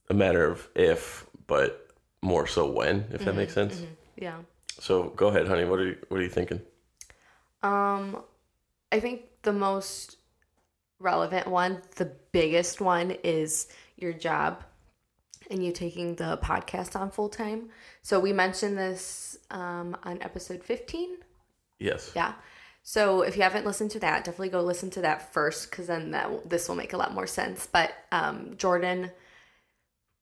a 0.09 0.13
matter 0.13 0.45
of 0.45 0.67
if, 0.75 1.25
but 1.47 1.87
more 2.21 2.47
so 2.47 2.69
when. 2.69 3.05
If 3.11 3.19
that 3.19 3.19
Mm-hmm. 3.29 3.37
makes 3.37 3.53
sense. 3.53 3.83
Yeah. 4.15 4.39
So 4.79 5.09
go 5.09 5.27
ahead, 5.27 5.47
honey. 5.47 5.65
What 5.65 5.79
are 5.79 5.87
you, 5.87 5.97
what 6.09 6.19
are 6.19 6.23
you 6.23 6.29
thinking? 6.29 6.61
Um, 7.63 8.23
I 8.91 8.99
think 8.99 9.21
the 9.43 9.53
most 9.53 10.17
relevant 10.99 11.47
one, 11.47 11.81
the 11.97 12.11
biggest 12.31 12.81
one, 12.81 13.11
is 13.23 13.67
your 13.97 14.13
job 14.13 14.63
and 15.51 15.65
you 15.65 15.71
taking 15.71 16.15
the 16.15 16.37
podcast 16.43 16.95
on 16.99 17.09
full 17.11 17.29
time. 17.29 17.69
So 18.01 18.19
we 18.19 18.33
mentioned 18.33 18.77
this 18.77 19.37
um, 19.51 19.97
on 20.03 20.21
episode 20.21 20.63
15. 20.63 21.17
Yes. 21.79 22.11
Yeah. 22.15 22.33
So 22.83 23.21
if 23.21 23.35
you 23.35 23.43
haven't 23.43 23.65
listened 23.65 23.91
to 23.91 23.99
that, 23.99 24.23
definitely 24.23 24.49
go 24.49 24.61
listen 24.61 24.89
to 24.91 25.01
that 25.01 25.33
first 25.33 25.69
because 25.69 25.87
then 25.87 26.11
that 26.11 26.49
this 26.49 26.67
will 26.67 26.75
make 26.75 26.93
a 26.93 26.97
lot 26.97 27.13
more 27.13 27.27
sense. 27.27 27.67
But 27.71 27.91
um, 28.11 28.53
Jordan 28.57 29.11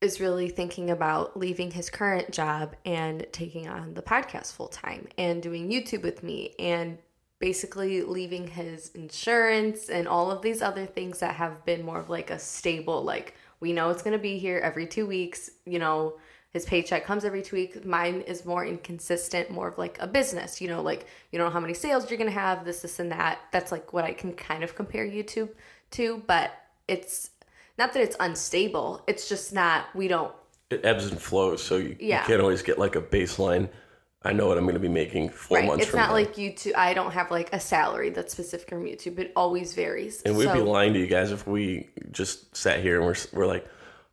is 0.02 0.20
really 0.20 0.50
thinking 0.50 0.92
about 0.92 1.38
leaving 1.38 1.72
his 1.72 1.90
current 1.90 2.32
job 2.32 2.76
and 2.86 3.26
taking 3.32 3.68
on 3.68 3.94
the 3.94 4.02
podcast 4.02 4.54
full 4.54 4.68
time 4.68 5.08
and 5.18 5.42
doing 5.42 5.70
YouTube 5.70 6.04
with 6.04 6.22
me 6.22 6.54
and 6.60 6.98
basically 7.40 8.02
leaving 8.02 8.48
his 8.48 8.90
insurance 8.90 9.90
and 9.90 10.08
all 10.08 10.32
of 10.32 10.42
these 10.42 10.62
other 10.62 10.86
things 10.86 11.20
that 11.20 11.36
have 11.36 11.64
been 11.66 11.84
more 11.84 12.00
of 12.00 12.10
like 12.10 12.30
a 12.30 12.40
stable 12.40 13.04
like 13.04 13.36
we 13.60 13.74
know 13.74 13.90
it's 13.90 14.04
going 14.04 14.16
to 14.16 14.22
be 14.22 14.38
here 14.38 14.60
every 14.60 14.86
2 14.86 15.08
weeks, 15.08 15.50
you 15.66 15.80
know, 15.80 16.18
his 16.52 16.66
paycheck 16.66 17.06
comes 17.06 17.26
every 17.26 17.42
two 17.42 17.56
weeks. 17.56 17.84
Mine 17.86 18.22
is 18.22 18.46
more 18.46 18.66
inconsistent, 18.66 19.52
more 19.52 19.68
of 19.68 19.78
like 19.78 19.98
a 20.00 20.08
business, 20.08 20.62
you 20.62 20.68
know, 20.68 20.82
like 20.82 21.06
you 21.32 21.38
don't 21.38 21.48
know 21.48 21.54
how 21.54 21.60
many 21.60 21.74
sales 21.74 22.10
you're 22.10 22.18
gonna 22.18 22.32
have, 22.32 22.66
this, 22.66 22.82
this, 22.82 23.00
and 23.00 23.12
that. 23.12 23.40
That's 23.52 23.72
like 23.72 23.94
what 23.94 24.06
I 24.06 24.14
can 24.14 24.34
kind 24.34 24.64
of 24.64 24.76
compare 24.76 25.06
YouTube 25.06 25.50
to, 25.92 26.24
but 26.26 26.52
it's 26.88 27.32
not 27.78 27.94
that 27.94 28.02
it's 28.02 28.16
unstable. 28.20 29.04
It's 29.08 29.30
just 29.30 29.54
not. 29.54 29.86
We 29.96 30.08
don't. 30.08 30.34
It 30.70 30.84
ebbs 30.84 31.06
and 31.06 31.22
flows, 31.22 31.64
so 31.64 31.78
you, 31.78 31.96
Yeah. 32.00 32.22
you 32.22 32.28
can't 32.28 32.42
always 32.42 32.62
get 32.62 32.78
like 32.78 32.96
a 32.96 33.02
baseline. 33.02 33.70
I 34.24 34.34
know 34.34 34.48
what 34.48 34.58
I'm 34.58 34.66
going 34.66 34.74
to 34.74 34.80
be 34.82 34.90
making 34.90 35.30
four 35.30 35.60
Right. 35.60 35.68
months 35.68 35.86
It's 35.86 35.94
not 35.96 36.10
now. 36.10 36.14
like 36.14 36.36
YouTube. 36.36 36.74
I 36.76 36.94
don't 36.94 37.12
have 37.12 37.32
like 37.32 37.54
a 37.54 37.60
salary 37.60 38.10
that's 38.10 38.34
specific 38.34 38.68
from 38.68 38.84
YouTube. 38.84 39.18
It 39.20 39.32
always 39.36 39.74
varies. 39.74 40.22
And 40.24 40.36
we'd 40.36 40.46
So- 40.46 40.56
be 40.56 40.62
lying 40.62 40.94
to 40.94 41.00
you 41.00 41.08
guys 41.08 41.32
if 41.32 41.48
we 41.48 41.88
just 42.12 42.54
sat 42.58 42.82
here 42.82 42.98
and 42.98 43.06
we're, 43.06 43.16
we're 43.32 43.48
like, 43.48 43.66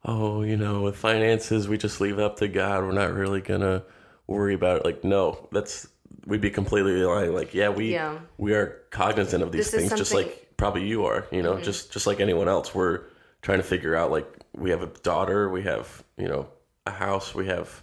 oh, 0.04 0.42
you 0.42 0.56
know, 0.56 0.82
with 0.82 0.96
finances, 0.96 1.66
we 1.66 1.78
just 1.78 2.00
leave 2.00 2.18
it 2.18 2.22
up 2.24 2.36
to 2.36 2.46
God. 2.46 2.84
We're 2.84 2.92
not 2.92 3.12
really 3.14 3.40
going 3.40 3.62
to 3.62 3.82
worry 4.28 4.54
about 4.54 4.76
it. 4.80 4.84
Like, 4.84 5.02
no, 5.02 5.48
that's, 5.50 5.88
we'd 6.26 6.42
be 6.42 6.50
completely 6.50 6.92
lying. 7.02 7.34
Like, 7.34 7.52
yeah, 7.54 7.70
we, 7.70 7.92
Yeah. 7.94 8.18
we 8.38 8.54
are 8.54 8.82
cognizant 8.90 9.42
of 9.42 9.50
these 9.50 9.70
This 9.72 9.82
is 9.82 9.88
things, 9.88 9.98
just 9.98 10.14
like 10.14 10.52
probably 10.58 10.86
you 10.86 11.06
are, 11.06 11.26
you 11.32 11.42
know, 11.42 11.54
mm-hmm. 11.54 11.64
just, 11.64 11.90
just 11.90 12.06
like 12.06 12.20
anyone 12.20 12.46
else. 12.48 12.72
We're 12.74 13.00
trying 13.44 13.58
to 13.58 13.62
figure 13.64 13.94
out, 13.94 14.10
like, 14.10 14.26
we 14.56 14.70
have 14.70 14.82
a 14.82 14.86
daughter, 14.86 15.48
we 15.50 15.62
have, 15.62 16.02
you 16.16 16.26
know, 16.26 16.48
a 16.86 16.90
house, 16.90 17.34
we 17.34 17.46
have 17.46 17.82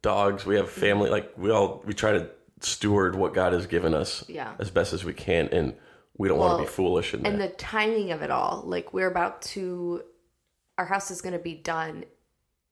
dogs, 0.00 0.46
we 0.46 0.56
have 0.56 0.70
family. 0.70 1.10
Like, 1.10 1.30
we 1.36 1.50
all, 1.50 1.82
we 1.84 1.92
try 1.92 2.12
to 2.12 2.28
steward 2.60 3.14
what 3.14 3.34
God 3.34 3.52
has 3.52 3.66
given 3.66 3.92
us 3.94 4.24
Yeah. 4.28 4.54
as 4.58 4.70
best 4.70 4.92
as 4.94 5.04
we 5.04 5.12
can. 5.12 5.48
And 5.48 5.74
we 6.16 6.26
don't 6.28 6.38
want 6.38 6.58
to 6.58 6.64
be 6.64 6.68
foolish 6.70 7.12
in 7.12 7.22
that. 7.22 7.28
and 7.32 7.40
the 7.40 7.48
timing 7.48 8.12
of 8.12 8.22
it 8.22 8.30
all 8.30 8.62
like 8.66 8.92
we're 8.92 9.08
about 9.10 9.40
to 9.42 10.02
our 10.78 10.84
house 10.84 11.10
is 11.10 11.20
going 11.22 11.32
to 11.32 11.38
be 11.38 11.54
done 11.54 12.04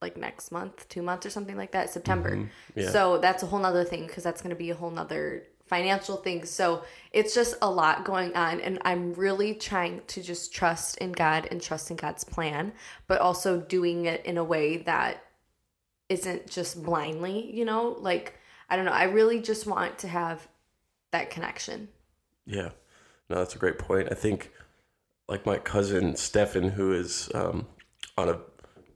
like 0.03 0.17
next 0.17 0.53
month 0.53 0.87
two 0.89 1.01
months 1.03 1.25
or 1.27 1.31
something 1.31 1.57
like 1.57 1.73
that 1.73 1.89
september 1.91 2.37
Mm-hmm. 2.37 2.81
Yeah. 2.81 2.91
so 2.91 3.19
that's 3.19 3.43
a 3.43 3.47
whole 3.47 3.59
nother 3.59 3.83
thing 3.85 4.07
because 4.07 4.23
that's 4.23 4.41
going 4.43 4.51
to 4.55 4.57
be 4.59 4.71
a 4.71 4.75
whole 4.75 4.91
nother 4.91 5.45
financial 5.71 6.17
things. 6.17 6.51
so 6.51 6.83
it's 7.13 7.35
just 7.35 7.55
a 7.63 7.71
lot 7.71 8.05
going 8.05 8.35
on 8.35 8.61
and 8.61 8.79
i'm 8.85 9.15
really 9.15 9.55
trying 9.55 10.03
to 10.07 10.21
just 10.23 10.53
trust 10.53 10.99
in 10.99 11.13
god 11.13 11.49
and 11.51 11.63
trust 11.63 11.91
in 11.91 11.97
god's 11.97 12.25
plan 12.25 12.73
but 13.07 13.21
also 13.21 13.61
doing 13.61 14.05
it 14.05 14.25
in 14.27 14.37
a 14.37 14.45
way 14.45 14.79
that 14.79 15.25
isn't 16.09 16.51
just 16.51 16.83
blindly 16.83 17.51
you 17.55 17.65
know 17.65 17.97
like 18.01 18.35
i 18.69 18.77
don't 18.77 18.85
know 18.85 18.93
i 18.93 19.05
really 19.05 19.41
just 19.41 19.67
want 19.67 19.97
to 19.99 20.09
have 20.09 20.47
that 21.13 21.31
connection 21.31 21.89
Yeah, 22.47 22.71
no, 23.29 23.37
that's 23.37 23.55
a 23.55 23.59
great 23.59 23.79
point. 23.79 24.09
I 24.11 24.15
think, 24.15 24.51
like 25.29 25.47
my 25.47 25.59
cousin 25.59 26.17
Stefan, 26.17 26.71
who 26.71 26.93
is 26.93 27.31
um, 27.35 27.67
on 28.19 28.29
a 28.29 28.41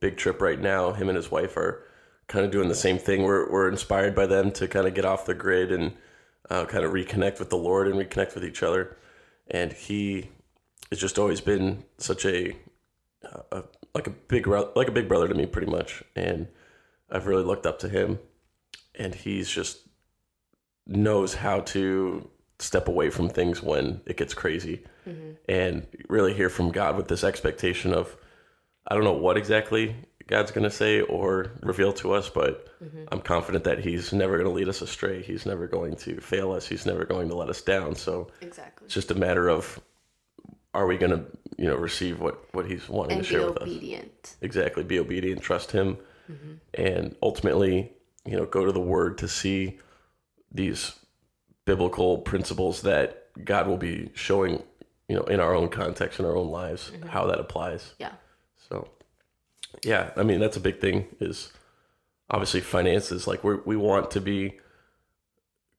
big 0.00 0.16
trip 0.16 0.42
right 0.42 0.60
now, 0.60 0.92
him 0.92 1.08
and 1.08 1.16
his 1.16 1.30
wife 1.30 1.56
are 1.56 1.86
kind 2.26 2.44
of 2.44 2.50
doing 2.50 2.68
the 2.68 2.74
same 2.74 2.98
thing. 2.98 3.22
We're 3.22 3.50
we're 3.50 3.68
inspired 3.68 4.14
by 4.14 4.26
them 4.26 4.50
to 4.52 4.66
kind 4.66 4.86
of 4.88 4.94
get 4.94 5.04
off 5.04 5.26
the 5.26 5.34
grid 5.34 5.70
and 5.70 5.92
uh, 6.50 6.64
kind 6.66 6.84
of 6.84 6.92
reconnect 6.92 7.38
with 7.38 7.50
the 7.50 7.56
Lord 7.56 7.88
and 7.88 7.96
reconnect 7.96 8.34
with 8.34 8.44
each 8.44 8.62
other. 8.62 8.96
And 9.48 9.72
he 9.72 10.30
has 10.90 10.98
just 10.98 11.18
always 11.18 11.40
been 11.40 11.84
such 11.98 12.24
a, 12.24 12.56
a 13.52 13.64
like 13.94 14.06
a 14.06 14.10
big 14.10 14.46
like 14.46 14.88
a 14.88 14.92
big 14.92 15.08
brother 15.08 15.28
to 15.28 15.34
me, 15.34 15.46
pretty 15.46 15.70
much. 15.70 16.02
And 16.16 16.48
I've 17.10 17.26
really 17.26 17.44
looked 17.44 17.66
up 17.66 17.78
to 17.80 17.88
him, 17.88 18.18
and 18.94 19.14
he's 19.14 19.48
just 19.48 19.86
knows 20.86 21.34
how 21.34 21.60
to 21.60 22.28
step 22.58 22.88
away 22.88 23.10
from 23.10 23.28
things 23.28 23.62
when 23.62 24.00
it 24.06 24.16
gets 24.16 24.34
crazy 24.34 24.84
and 25.48 25.86
really 26.08 26.32
hear 26.34 26.48
from 26.48 26.70
God 26.70 26.96
with 26.96 27.08
this 27.08 27.24
expectation 27.24 27.92
of 27.92 28.16
I 28.86 28.94
don't 28.94 29.04
know 29.04 29.12
what 29.12 29.36
exactly 29.36 29.96
God's 30.26 30.50
going 30.50 30.64
to 30.64 30.70
say 30.70 31.02
or 31.02 31.52
reveal 31.62 31.92
to 31.94 32.14
us, 32.14 32.30
but 32.30 32.66
mm-hmm. 32.82 33.04
I'm 33.12 33.20
confident 33.20 33.64
that 33.64 33.80
He's 33.80 34.12
never 34.12 34.38
going 34.38 34.48
to 34.48 34.54
lead 34.54 34.68
us 34.68 34.80
astray. 34.80 35.22
He's 35.22 35.44
never 35.44 35.66
going 35.66 35.96
to 35.96 36.20
fail 36.20 36.52
us. 36.52 36.66
He's 36.66 36.86
never 36.86 37.04
going 37.04 37.28
to 37.28 37.36
let 37.36 37.48
us 37.48 37.60
down. 37.60 37.94
So 37.94 38.28
exactly 38.40 38.86
it's 38.86 38.94
just 38.94 39.10
a 39.10 39.14
matter 39.14 39.48
of 39.48 39.80
are 40.72 40.86
we 40.86 40.96
going 40.96 41.12
to, 41.12 41.24
you 41.56 41.66
know, 41.66 41.76
receive 41.76 42.20
what 42.20 42.54
what 42.54 42.66
He's 42.66 42.88
wanting 42.88 43.18
and 43.18 43.26
to 43.26 43.30
share 43.30 43.46
with 43.46 43.58
us? 43.58 43.62
And 43.62 43.70
be 43.70 43.76
obedient 43.76 44.14
exactly 44.40 44.82
be 44.82 44.98
obedient 44.98 45.42
trust 45.42 45.72
him 45.72 45.96
mm-hmm. 46.30 46.54
and 46.74 47.14
ultimately 47.22 47.92
you 48.26 48.36
know 48.36 48.46
go 48.46 48.64
to 48.64 48.72
the 48.72 48.80
word 48.80 49.18
to 49.18 49.28
see 49.28 49.78
these 50.52 50.92
biblical 51.64 52.18
principles 52.18 52.82
that 52.82 53.28
god 53.44 53.66
will 53.66 53.76
be 53.76 54.10
showing 54.14 54.62
you 55.08 55.16
know 55.16 55.22
in 55.24 55.40
our 55.40 55.54
own 55.54 55.68
context 55.68 56.18
in 56.18 56.24
our 56.24 56.36
own 56.36 56.50
lives 56.50 56.90
mm-hmm. 56.90 57.08
how 57.08 57.26
that 57.26 57.38
applies 57.38 57.94
yeah 57.98 58.12
so 58.68 58.88
yeah 59.82 60.10
i 60.16 60.22
mean 60.22 60.40
that's 60.40 60.56
a 60.56 60.60
big 60.60 60.80
thing 60.80 61.06
is 61.20 61.52
obviously 62.30 62.60
finances 62.60 63.26
like 63.26 63.42
we 63.44 63.56
we 63.64 63.76
want 63.76 64.10
to 64.10 64.20
be 64.20 64.58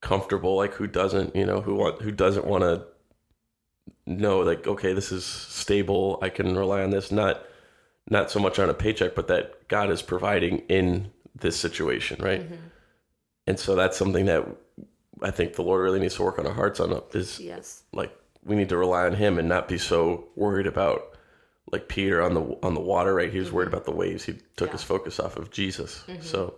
comfortable 0.02 0.56
like 0.56 0.74
who 0.74 0.88
doesn't 0.88 1.36
you 1.36 1.46
know 1.46 1.62
who 1.62 1.76
want 1.76 2.02
who 2.02 2.12
doesn't 2.12 2.46
want 2.46 2.64
to 2.64 2.86
know 4.06 4.40
like 4.40 4.68
okay 4.68 4.94
this 4.94 5.12
is 5.12 5.26
stable 5.26 6.20
i 6.22 6.30
can 6.30 6.56
rely 6.56 6.84
on 6.84 6.92
this 6.92 7.12
not 7.12 7.44
not 8.08 8.30
so 8.30 8.40
much 8.40 8.60
on 8.60 8.70
a 8.70 8.74
paycheck 8.74 9.16
but 9.16 9.28
that 9.28 9.68
god 9.68 9.90
is 9.90 10.02
providing 10.02 10.60
in 10.70 11.12
this 11.34 11.58
situation 11.58 12.22
right? 12.22 12.44
Mm-hmm. 12.44 12.56
And 13.48 13.60
so 13.60 13.76
that's 13.76 13.98
something 13.98 14.26
that 14.26 14.46
i 15.22 15.32
think 15.32 15.54
the 15.54 15.64
lord 15.64 15.82
really 15.82 16.00
needs 16.00 16.16
to 16.16 16.24
work 16.24 16.40
on 16.40 16.46
our 16.46 16.54
hearts 16.54 16.80
on 16.80 17.02
is 17.14 17.40
yes. 17.40 17.84
like 17.92 18.16
we 18.44 18.56
need 18.56 18.70
to 18.70 18.78
rely 18.78 19.06
on 19.06 19.14
him 19.14 19.40
and 19.40 19.50
not 19.50 19.68
be 19.68 19.78
so 19.78 20.26
worried 20.36 20.68
about 20.68 21.15
like 21.72 21.88
Peter 21.88 22.22
on 22.22 22.34
the 22.34 22.58
on 22.64 22.74
the 22.74 22.80
water, 22.80 23.14
right? 23.14 23.32
He 23.32 23.40
was 23.40 23.52
worried 23.52 23.68
mm-hmm. 23.68 23.76
about 23.76 23.86
the 23.86 23.92
waves. 23.92 24.24
He 24.24 24.36
took 24.56 24.72
his 24.72 24.84
focus 24.84 25.20
off 25.20 25.38
of 25.38 25.52
Jesus. 25.52 26.04
Mm-hmm. 26.08 26.22
So 26.22 26.56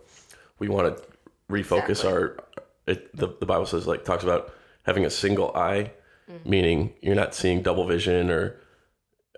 we 0.59 0.67
want 0.67 0.95
to 0.95 1.03
refocus 1.49 1.89
Exactly. 1.89 2.11
our. 2.11 2.37
It, 2.85 3.15
the 3.15 3.27
the 3.39 3.45
Bible 3.45 3.65
says 3.65 3.87
like 3.87 4.05
talks 4.05 4.23
about 4.23 4.53
having 4.83 5.05
a 5.05 5.09
single 5.09 5.55
eye, 5.55 5.91
mm-hmm. 6.29 6.49
meaning 6.49 6.93
you're 7.01 7.15
not 7.15 7.35
seeing 7.35 7.61
double 7.61 7.85
vision 7.85 8.29
or 8.29 8.59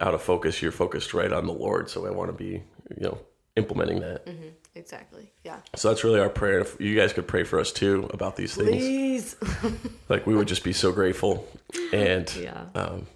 out 0.01 0.13
of 0.13 0.21
focus. 0.21 0.61
You're 0.61 0.71
focused 0.71 1.13
right 1.13 1.31
on 1.31 1.45
the 1.45 1.53
Lord. 1.53 1.89
So 1.89 2.05
I 2.05 2.11
want 2.11 2.29
to 2.29 2.33
be 2.33 2.63
you 2.95 3.01
know 3.01 3.19
implementing 3.55 3.99
that. 3.99 4.27
exactly 4.75 5.31
yeah 5.43 5.59
So 5.75 5.89
that's 5.89 6.03
really 6.03 6.19
our 6.19 6.29
prayer. 6.29 6.59
If 6.59 6.79
you 6.79 6.95
guys 6.95 7.11
could 7.13 7.27
pray 7.27 7.43
for 7.43 7.59
us 7.59 7.71
too 7.71 8.09
about 8.13 8.35
these 8.35 8.55
things, 8.55 8.69
please 8.69 9.35
like 10.09 10.25
we 10.25 10.35
would 10.35 10.47
just 10.47 10.63
be 10.63 10.73
so 10.73 10.91
grateful. 10.91 11.47
And 11.91 12.33
yeah 12.35 12.65
um, 12.75 13.07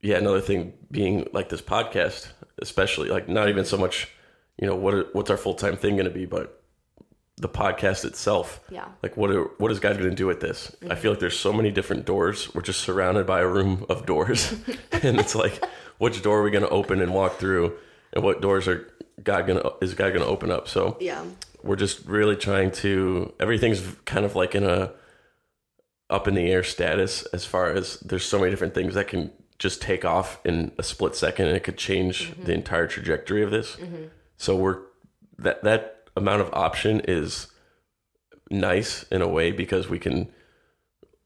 yeah, 0.00 0.16
another 0.16 0.40
thing 0.40 0.74
being 0.90 1.28
like 1.32 1.48
this 1.48 1.62
podcast, 1.62 2.28
especially 2.60 3.08
like 3.08 3.28
not 3.28 3.48
even 3.48 3.64
so 3.64 3.76
much, 3.76 4.08
you 4.58 4.66
know, 4.66 4.76
what 4.76 4.94
are, 4.94 5.06
what's 5.12 5.30
our 5.30 5.36
full 5.36 5.54
time 5.54 5.76
thing 5.76 5.96
going 5.96 6.04
to 6.06 6.10
be, 6.10 6.26
but 6.26 6.62
the 7.36 7.48
podcast 7.48 8.04
itself. 8.04 8.60
Yeah. 8.70 8.86
Like 9.02 9.16
what 9.16 9.30
are, 9.30 9.44
what 9.58 9.70
is 9.70 9.80
God 9.80 9.96
going 9.96 10.10
to 10.10 10.16
do 10.16 10.26
with 10.26 10.40
this? 10.40 10.74
I 10.82 10.84
mm-hmm. 10.84 11.00
feel 11.00 11.12
like 11.12 11.20
there's 11.20 11.38
so 11.38 11.52
many 11.52 11.70
different 11.70 12.04
doors. 12.04 12.52
We're 12.54 12.62
just 12.62 12.80
surrounded 12.80 13.26
by 13.26 13.40
a 13.40 13.46
room 13.46 13.86
of 13.88 14.06
doors, 14.06 14.52
and 14.92 15.18
it's 15.18 15.34
like, 15.34 15.62
which 15.98 16.22
door 16.22 16.40
are 16.40 16.42
we 16.42 16.50
going 16.50 16.64
to 16.64 16.70
open 16.70 17.00
and 17.00 17.12
walk 17.12 17.38
through, 17.38 17.76
and 18.12 18.22
what 18.22 18.40
doors 18.40 18.68
are 18.68 18.88
God 19.22 19.46
going 19.46 19.60
to 19.60 19.74
is 19.80 19.94
God 19.94 20.10
going 20.10 20.24
to 20.24 20.26
open 20.26 20.50
up? 20.50 20.68
So 20.68 20.96
yeah 21.00 21.24
we're 21.62 21.76
just 21.76 22.06
really 22.06 22.36
trying 22.36 22.70
to 22.70 23.32
everything's 23.40 23.82
kind 24.04 24.24
of 24.24 24.36
like 24.36 24.54
in 24.54 24.64
a 24.64 24.92
up 26.10 26.26
in 26.26 26.34
the 26.34 26.50
air 26.50 26.62
status 26.62 27.22
as 27.26 27.44
far 27.44 27.70
as 27.70 28.00
there's 28.00 28.24
so 28.24 28.38
many 28.38 28.50
different 28.50 28.74
things 28.74 28.94
that 28.94 29.08
can 29.08 29.30
just 29.58 29.82
take 29.82 30.04
off 30.04 30.38
in 30.44 30.72
a 30.78 30.82
split 30.82 31.14
second 31.16 31.46
and 31.46 31.56
it 31.56 31.64
could 31.64 31.76
change 31.76 32.32
the 32.44 32.52
entire 32.52 32.86
trajectory 32.86 33.42
of 33.42 33.50
this 33.50 33.76
so 34.36 34.54
we're 34.56 34.78
that 35.38 35.62
that 35.64 36.08
amount 36.16 36.40
of 36.42 36.52
option 36.52 37.00
is 37.06 37.48
nice 38.50 39.04
in 39.04 39.22
a 39.22 39.28
way 39.28 39.52
because 39.52 39.88
we 39.88 39.98
can 39.98 40.30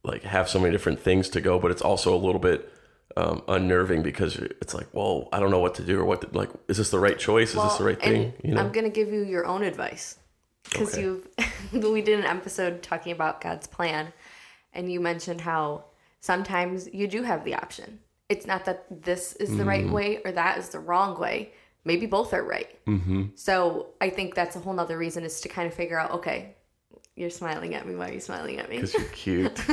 like 0.05 0.23
have 0.25 0.49
so 0.49 0.59
many 0.59 0.73
different 0.73 1.01
things 1.01 1.29
to 1.31 1.41
go, 1.41 1.59
but 1.59 1.71
it's 1.71 1.83
also 1.83 2.15
a 2.15 2.19
little 2.19 2.41
bit 2.41 2.69
um, 3.17 3.43
unnerving 3.49 4.03
because 4.03 4.37
it's 4.37 4.75
like, 4.75 4.89
well, 4.93 5.29
I 5.33 5.39
don't 5.41 5.51
know 5.51 5.61
what 5.61 5.75
to 5.77 5.83
do 5.85 6.01
or 6.01 6.05
what 6.05 6.23
to, 6.23 6.37
like. 6.37 6.51
Is 6.69 6.79
this 6.79 6.91
the 6.91 6.99
right 6.99 7.19
choice? 7.19 7.55
Is 7.55 7.63
this 7.63 7.77
the 7.77 7.85
right 7.85 8.01
thing? 8.01 8.33
You 8.43 8.55
know, 8.55 8.61
I'm 8.61 8.73
gonna 8.73 8.91
give 8.91 9.13
you 9.13 9.23
your 9.23 9.47
own 9.47 9.63
advice 9.63 10.17
because 10.65 10.95
Okay. 10.95 11.03
you've 11.03 11.29
we 11.73 12.03
did 12.03 12.19
an 12.19 12.27
episode 12.27 12.83
talking 12.83 13.13
about 13.13 13.41
God's 13.41 13.67
plan, 13.67 14.13
and 14.73 14.91
you 14.91 15.01
mentioned 15.01 15.43
how 15.43 15.85
sometimes 16.21 16.89
you 16.93 17.07
do 17.07 17.23
have 17.23 17.45
the 17.45 17.55
option. 17.55 18.01
It's 18.33 18.47
not 18.53 18.65
that 18.69 18.79
this 19.11 19.25
is 19.45 19.51
the 19.59 19.65
Mm. 19.65 19.73
right 19.75 19.89
way 19.97 20.09
or 20.25 20.31
that 20.33 20.55
is 20.61 20.69
the 20.75 20.79
wrong 20.89 21.13
way. 21.25 21.37
Maybe 21.85 22.07
both 22.07 22.31
are 22.37 22.45
right. 22.57 22.71
Mm-hmm. 22.87 23.23
So 23.35 23.53
I 24.01 24.09
think 24.17 24.29
that's 24.39 24.55
a 24.57 24.61
whole 24.65 24.73
nother 24.81 24.97
reason 25.07 25.21
is 25.25 25.41
to 25.43 25.49
kind 25.57 25.67
of 25.71 25.75
figure 25.75 25.99
out. 26.03 26.11
Okay, 26.19 26.39
you're 27.19 27.31
smiling 27.43 27.75
at 27.79 27.83
me. 27.89 27.93
Why 27.99 28.07
are 28.11 28.15
you 28.19 28.21
smiling 28.31 28.57
at 28.63 28.67
me? 28.71 28.77
because 28.77 28.95
you're 28.95 29.13
cute. 29.25 29.59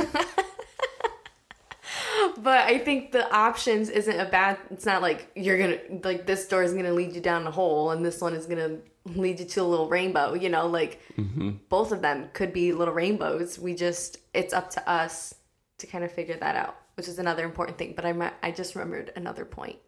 But 2.36 2.60
I 2.74 2.78
think 2.78 3.12
the 3.12 3.24
options 3.34 3.88
isn't 3.90 4.18
a 4.18 4.24
bad. 4.24 4.56
It's 4.70 4.86
not 4.86 5.02
like 5.02 5.30
you're 5.34 5.58
gonna 5.58 5.78
like 6.04 6.26
this 6.26 6.46
door 6.48 6.62
is 6.62 6.72
gonna 6.72 6.92
lead 6.92 7.12
you 7.14 7.20
down 7.20 7.46
a 7.46 7.50
hole 7.50 7.90
and 7.90 8.04
this 8.04 8.20
one 8.20 8.34
is 8.34 8.46
gonna 8.46 8.78
lead 9.24 9.40
you 9.40 9.46
to 9.46 9.60
a 9.62 9.68
little 9.72 9.88
rainbow. 9.88 10.34
You 10.34 10.48
know, 10.48 10.66
like 10.66 11.00
both 11.68 11.92
of 11.92 12.00
them 12.02 12.28
could 12.32 12.52
be 12.52 12.72
little 12.72 12.94
rainbows. 12.94 13.58
We 13.58 13.74
just 13.74 14.18
it's 14.32 14.52
up 14.54 14.70
to 14.76 14.80
us 14.88 15.34
to 15.78 15.86
kind 15.86 16.04
of 16.04 16.12
figure 16.12 16.36
that 16.36 16.56
out, 16.56 16.76
which 17.00 17.08
is 17.08 17.18
another 17.18 17.46
important 17.46 17.78
thing. 17.78 17.94
But 17.96 18.04
I 18.04 18.32
I 18.42 18.50
just 18.50 18.74
remembered 18.74 19.10
another 19.16 19.46
point. 19.46 19.78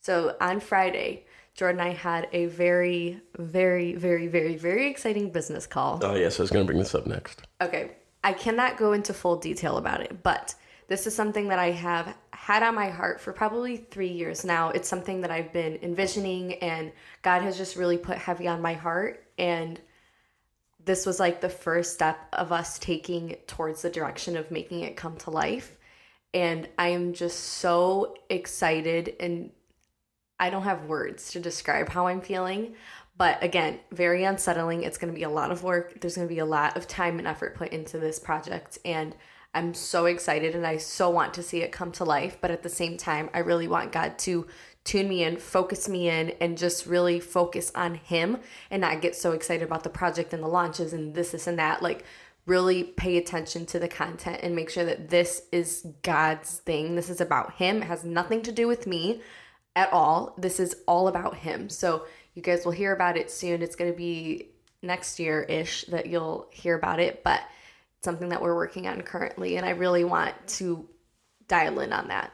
So 0.00 0.36
on 0.40 0.60
Friday, 0.60 1.26
Jordan 1.54 1.80
and 1.80 1.88
I 1.88 1.92
had 1.92 2.28
a 2.32 2.46
very, 2.46 3.20
very, 3.36 3.96
very, 3.96 4.28
very, 4.28 4.54
very 4.54 4.86
exciting 4.88 5.30
business 5.30 5.66
call. 5.66 5.98
oh 6.04 6.14
yes, 6.14 6.38
I 6.38 6.44
was 6.44 6.52
going 6.52 6.64
to 6.64 6.70
bring 6.70 6.78
this 6.78 6.94
up 6.94 7.08
next. 7.08 7.42
Okay, 7.60 7.96
I 8.22 8.32
cannot 8.32 8.76
go 8.76 8.92
into 8.92 9.12
full 9.12 9.38
detail 9.38 9.76
about 9.76 10.02
it, 10.02 10.22
but 10.22 10.54
this 10.86 11.08
is 11.08 11.16
something 11.16 11.48
that 11.48 11.58
I 11.58 11.72
have 11.72 12.16
had 12.30 12.62
on 12.62 12.76
my 12.76 12.90
heart 12.90 13.20
for 13.20 13.32
probably 13.32 13.76
three 13.76 14.12
years 14.12 14.44
now. 14.44 14.70
It's 14.70 14.88
something 14.88 15.20
that 15.22 15.32
I've 15.32 15.52
been 15.52 15.80
envisioning, 15.82 16.54
and 16.62 16.92
God 17.22 17.42
has 17.42 17.56
just 17.56 17.74
really 17.74 17.98
put 17.98 18.18
heavy 18.18 18.46
on 18.46 18.62
my 18.62 18.74
heart. 18.74 19.26
And 19.36 19.80
this 20.84 21.06
was 21.06 21.18
like 21.18 21.40
the 21.40 21.48
first 21.48 21.92
step 21.92 22.18
of 22.32 22.52
us 22.52 22.78
taking 22.78 23.34
towards 23.48 23.82
the 23.82 23.90
direction 23.90 24.36
of 24.36 24.52
making 24.52 24.82
it 24.82 24.94
come 24.94 25.16
to 25.16 25.30
life. 25.30 25.76
And 26.34 26.68
I 26.76 26.88
am 26.88 27.14
just 27.14 27.38
so 27.38 28.16
excited 28.28 29.14
and 29.20 29.50
I 30.38 30.50
don't 30.50 30.64
have 30.64 30.86
words 30.86 31.30
to 31.32 31.40
describe 31.40 31.88
how 31.88 32.08
I'm 32.08 32.20
feeling. 32.20 32.74
But 33.16 33.42
again, 33.42 33.78
very 33.92 34.24
unsettling. 34.24 34.82
It's 34.82 34.98
going 34.98 35.12
to 35.12 35.16
be 35.16 35.22
a 35.22 35.30
lot 35.30 35.52
of 35.52 35.62
work. 35.62 36.00
There's 36.00 36.16
going 36.16 36.26
to 36.26 36.34
be 36.34 36.40
a 36.40 36.44
lot 36.44 36.76
of 36.76 36.88
time 36.88 37.18
and 37.18 37.28
effort 37.28 37.54
put 37.54 37.72
into 37.72 37.98
this 37.98 38.18
project. 38.18 38.78
And 38.84 39.14
I'm 39.54 39.72
so 39.72 40.06
excited 40.06 40.56
and 40.56 40.66
I 40.66 40.78
so 40.78 41.08
want 41.10 41.32
to 41.34 41.42
see 41.42 41.62
it 41.62 41.70
come 41.70 41.92
to 41.92 42.04
life. 42.04 42.38
But 42.40 42.50
at 42.50 42.64
the 42.64 42.68
same 42.68 42.96
time, 42.96 43.30
I 43.32 43.38
really 43.38 43.68
want 43.68 43.92
God 43.92 44.18
to 44.20 44.48
tune 44.82 45.08
me 45.08 45.22
in, 45.22 45.36
focus 45.36 45.88
me 45.88 46.08
in, 46.08 46.30
and 46.40 46.58
just 46.58 46.86
really 46.86 47.20
focus 47.20 47.70
on 47.76 47.94
Him 47.94 48.38
and 48.70 48.80
not 48.80 49.00
get 49.00 49.14
so 49.14 49.30
excited 49.30 49.64
about 49.64 49.84
the 49.84 49.90
project 49.90 50.32
and 50.34 50.42
the 50.42 50.48
launches 50.48 50.92
and 50.92 51.14
this, 51.14 51.30
this, 51.30 51.46
and 51.46 51.58
that. 51.58 51.82
Like, 51.82 52.04
really 52.46 52.84
pay 52.84 53.16
attention 53.16 53.64
to 53.66 53.78
the 53.78 53.88
content 53.88 54.40
and 54.42 54.54
make 54.54 54.68
sure 54.70 54.84
that 54.84 55.08
this 55.08 55.42
is 55.52 55.86
God's 56.02 56.58
thing. 56.58 56.94
This 56.94 57.08
is 57.08 57.20
about 57.20 57.54
Him. 57.54 57.78
It 57.82 57.86
has 57.86 58.04
nothing 58.04 58.42
to 58.42 58.52
do 58.52 58.68
with 58.68 58.86
me 58.86 59.22
at 59.76 59.92
all. 59.92 60.34
This 60.38 60.60
is 60.60 60.76
all 60.86 61.08
about 61.08 61.36
him. 61.36 61.68
So 61.68 62.06
you 62.34 62.42
guys 62.42 62.64
will 62.64 62.72
hear 62.72 62.92
about 62.92 63.16
it 63.16 63.28
soon. 63.30 63.60
It's 63.60 63.74
going 63.74 63.90
to 63.90 63.96
be 63.96 64.50
next 64.82 65.18
year 65.18 65.42
ish 65.42 65.86
that 65.86 66.06
you'll 66.06 66.46
hear 66.52 66.76
about 66.76 67.00
it, 67.00 67.24
but 67.24 67.40
it's 67.98 68.04
something 68.04 68.28
that 68.28 68.40
we're 68.40 68.54
working 68.54 68.86
on 68.86 69.00
currently. 69.02 69.56
And 69.56 69.66
I 69.66 69.70
really 69.70 70.04
want 70.04 70.34
to 70.58 70.88
dial 71.48 71.80
in 71.80 71.92
on 71.92 72.06
that. 72.08 72.32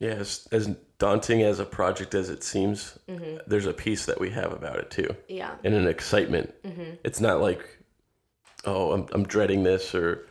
Yeah, 0.00 0.10
as, 0.14 0.48
as 0.50 0.66
daunting 0.98 1.42
as 1.42 1.60
a 1.60 1.64
project 1.64 2.14
as 2.14 2.28
it 2.28 2.42
seems, 2.42 2.98
Mm-hmm. 3.08 3.36
there's 3.46 3.66
a 3.66 3.72
piece 3.72 4.06
that 4.06 4.18
we 4.18 4.30
have 4.30 4.52
about 4.52 4.78
it 4.78 4.90
too, 4.90 5.14
Yeah. 5.28 5.54
and 5.62 5.74
an 5.74 5.86
excitement. 5.86 6.52
It's 7.04 7.20
not 7.20 7.40
like, 7.40 7.64
oh, 8.66 8.92
I'm, 8.92 9.06
I'm 9.12 9.24
dreading 9.24 9.62
this 9.62 9.94
or, 9.94 10.26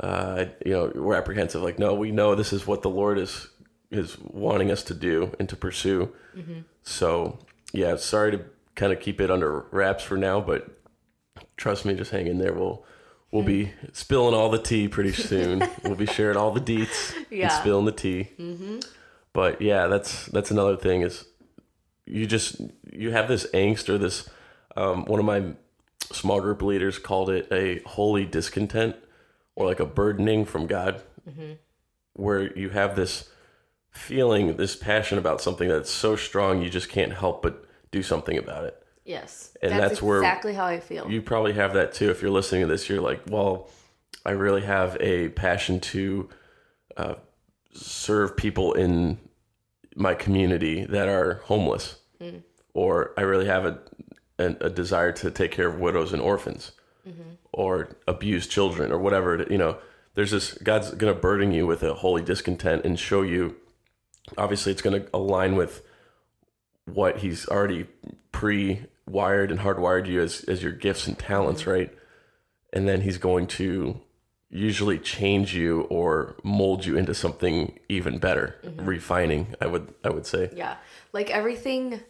uh, 0.00 0.46
you 0.64 0.72
know, 0.72 0.92
we're 0.94 1.14
apprehensive. 1.16 1.62
Like, 1.62 1.78
no, 1.78 1.94
we 1.94 2.10
know 2.10 2.34
this 2.34 2.52
is 2.52 2.66
what 2.66 2.82
the 2.82 2.90
Lord 2.90 3.18
is 3.18 3.48
is 3.90 4.18
wanting 4.20 4.70
us 4.70 4.82
to 4.82 4.94
do 4.94 5.34
and 5.40 5.48
to 5.48 5.56
pursue. 5.56 6.12
So, 6.82 7.38
yeah, 7.72 7.96
sorry 7.96 8.32
to 8.32 8.44
kind 8.74 8.92
of 8.92 9.00
keep 9.00 9.20
it 9.20 9.30
under 9.30 9.64
wraps 9.70 10.04
for 10.04 10.16
now, 10.18 10.40
but 10.40 10.68
trust 11.56 11.84
me, 11.86 11.94
just 11.94 12.10
hang 12.10 12.26
in 12.26 12.38
there. 12.38 12.52
We'll 12.52 12.84
we'll 13.32 13.42
be 13.44 13.72
spilling 13.92 14.34
all 14.34 14.50
the 14.50 14.58
tea 14.58 14.88
pretty 14.88 15.12
soon. 15.12 15.66
we'll 15.84 15.94
be 15.96 16.06
sharing 16.06 16.36
all 16.36 16.50
the 16.52 16.60
deets 16.60 17.14
and 17.30 17.52
spilling 17.52 17.86
the 17.86 17.92
tea. 17.92 18.28
But 19.32 19.60
yeah, 19.62 19.86
that's 19.86 20.26
that's 20.26 20.50
another 20.50 20.76
thing 20.76 21.02
is 21.02 21.24
you 22.06 22.26
just 22.26 22.60
you 22.92 23.10
have 23.12 23.28
this 23.28 23.46
angst 23.54 23.88
or 23.88 23.98
this. 23.98 24.28
Um, 24.76 25.06
one 25.06 25.18
of 25.18 25.26
my 25.26 25.54
small 26.12 26.40
group 26.40 26.62
leaders 26.62 26.98
called 26.98 27.30
it 27.30 27.48
a 27.52 27.80
holy 27.86 28.24
discontent 28.24 28.96
or 29.54 29.66
like 29.66 29.80
a 29.80 29.86
burdening 29.86 30.44
from 30.44 30.66
God, 30.66 31.02
where 32.14 32.56
you 32.58 32.70
have 32.70 32.96
this 32.96 33.28
feeling, 33.90 34.56
this 34.56 34.76
passion 34.76 35.18
about 35.18 35.40
something 35.40 35.68
that's 35.68 35.90
so 35.90 36.16
strong 36.16 36.62
you 36.62 36.70
just 36.70 36.88
can't 36.88 37.12
help 37.12 37.42
but 37.42 37.64
do 37.90 38.02
something 38.02 38.38
about 38.38 38.64
it. 38.64 38.82
Yes. 39.04 39.56
And 39.62 39.72
that's 39.72 40.02
where 40.02 40.18
exactly 40.18 40.52
how 40.52 40.66
I 40.66 40.80
feel. 40.80 41.10
You 41.10 41.22
probably 41.22 41.54
have 41.54 41.72
that 41.74 41.92
too. 41.94 42.10
If 42.10 42.20
you're 42.20 42.30
listening 42.30 42.60
to 42.62 42.66
this, 42.66 42.88
you're 42.88 43.00
like, 43.00 43.22
well, 43.28 43.68
I 44.24 44.32
really 44.32 44.62
have 44.62 44.96
a 45.00 45.30
passion 45.30 45.80
to 45.80 46.28
uh, 46.96 47.14
serve 47.72 48.36
people 48.36 48.74
in 48.74 49.18
my 49.96 50.14
community 50.14 50.84
that 50.84 51.08
are 51.08 51.40
homeless, 51.44 51.96
or 52.74 53.14
I 53.16 53.22
really 53.22 53.46
have 53.46 53.64
a, 53.64 53.78
a, 54.38 54.46
a 54.60 54.70
desire 54.70 55.12
to 55.12 55.30
take 55.30 55.52
care 55.52 55.68
of 55.68 55.78
widows 55.78 56.12
and 56.12 56.22
orphans, 56.22 56.72
mm-hmm. 57.06 57.30
or 57.52 57.96
abused 58.06 58.50
children, 58.50 58.92
or 58.92 58.98
whatever. 58.98 59.46
You 59.50 59.58
know, 59.58 59.78
there's 60.14 60.30
this 60.30 60.54
God's 60.54 60.90
going 60.90 61.12
to 61.12 61.20
burden 61.20 61.52
you 61.52 61.66
with 61.66 61.82
a 61.82 61.94
holy 61.94 62.22
discontent 62.22 62.84
and 62.84 62.98
show 62.98 63.22
you. 63.22 63.56
Obviously, 64.36 64.72
it's 64.72 64.82
going 64.82 65.02
to 65.02 65.08
align 65.14 65.56
with 65.56 65.82
what 66.86 67.18
He's 67.18 67.48
already 67.48 67.86
pre-wired 68.32 69.50
and 69.50 69.60
hardwired 69.60 70.06
you 70.06 70.20
as 70.20 70.42
as 70.44 70.62
your 70.62 70.72
gifts 70.72 71.06
and 71.06 71.18
talents, 71.18 71.62
mm-hmm. 71.62 71.70
right? 71.70 71.98
And 72.72 72.88
then 72.88 73.02
He's 73.02 73.18
going 73.18 73.46
to 73.48 74.00
usually 74.50 74.98
change 74.98 75.54
you 75.54 75.82
or 75.82 76.36
mold 76.42 76.86
you 76.86 76.96
into 76.96 77.14
something 77.14 77.78
even 77.88 78.18
better, 78.18 78.56
mm-hmm. 78.64 78.84
refining. 78.84 79.54
I 79.60 79.66
would 79.66 79.94
I 80.04 80.10
would 80.10 80.26
say. 80.26 80.50
yeah. 80.54 80.76
Like 81.12 81.30
everything, 81.30 82.00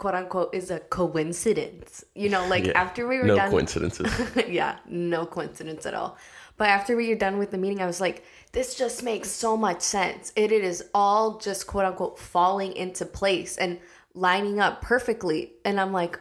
quote 0.00 0.14
unquote, 0.14 0.54
is 0.54 0.70
a 0.70 0.80
coincidence. 0.80 2.04
You 2.14 2.30
know, 2.30 2.48
like 2.48 2.64
Yeah. 2.64 2.72
after 2.74 3.06
we 3.06 3.18
were 3.18 3.24
No 3.24 3.36
done. 3.36 3.50
coincidences. 3.50 4.10
yeah, 4.48 4.78
no 4.88 5.26
coincidence 5.26 5.84
at 5.84 5.92
all. 5.94 6.16
But 6.56 6.68
after 6.70 6.96
we 6.96 7.10
were 7.10 7.14
done 7.26 7.36
with 7.38 7.50
the 7.50 7.58
meeting, 7.58 7.80
I 7.82 7.86
was 7.86 8.00
like, 8.00 8.24
this 8.52 8.74
just 8.74 9.02
makes 9.02 9.30
so 9.30 9.56
much 9.58 9.82
sense. 9.82 10.32
It, 10.36 10.52
it 10.52 10.64
is 10.64 10.84
all 10.94 11.38
just 11.38 11.66
quote 11.66 11.84
unquote 11.84 12.18
falling 12.18 12.72
into 12.72 13.04
place 13.04 13.58
and 13.58 13.78
lining 14.14 14.58
up 14.58 14.80
perfectly. 14.80 15.52
And 15.66 15.78
I'm 15.78 15.92
like, 15.92 16.18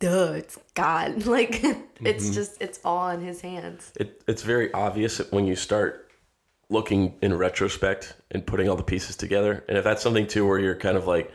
duh, 0.00 0.32
it's 0.32 0.58
God. 0.74 1.24
Like, 1.26 1.62
it's 1.62 2.24
mm-hmm. 2.24 2.34
just, 2.34 2.60
it's 2.60 2.80
all 2.84 3.08
in 3.10 3.20
his 3.20 3.40
hands. 3.40 3.92
it, 4.00 4.20
it's 4.26 4.42
very 4.42 4.72
obvious 4.72 5.18
when 5.30 5.46
you 5.46 5.54
start 5.54 6.10
looking 6.70 7.14
in 7.22 7.34
retrospect 7.34 8.16
and 8.32 8.44
putting 8.44 8.68
all 8.68 8.76
the 8.76 8.82
pieces 8.82 9.14
together. 9.16 9.64
And 9.68 9.78
if 9.78 9.84
that's 9.84 10.02
something 10.02 10.26
too 10.26 10.44
where 10.46 10.58
you're 10.58 10.74
kind 10.74 10.96
of 10.96 11.06
like 11.06 11.32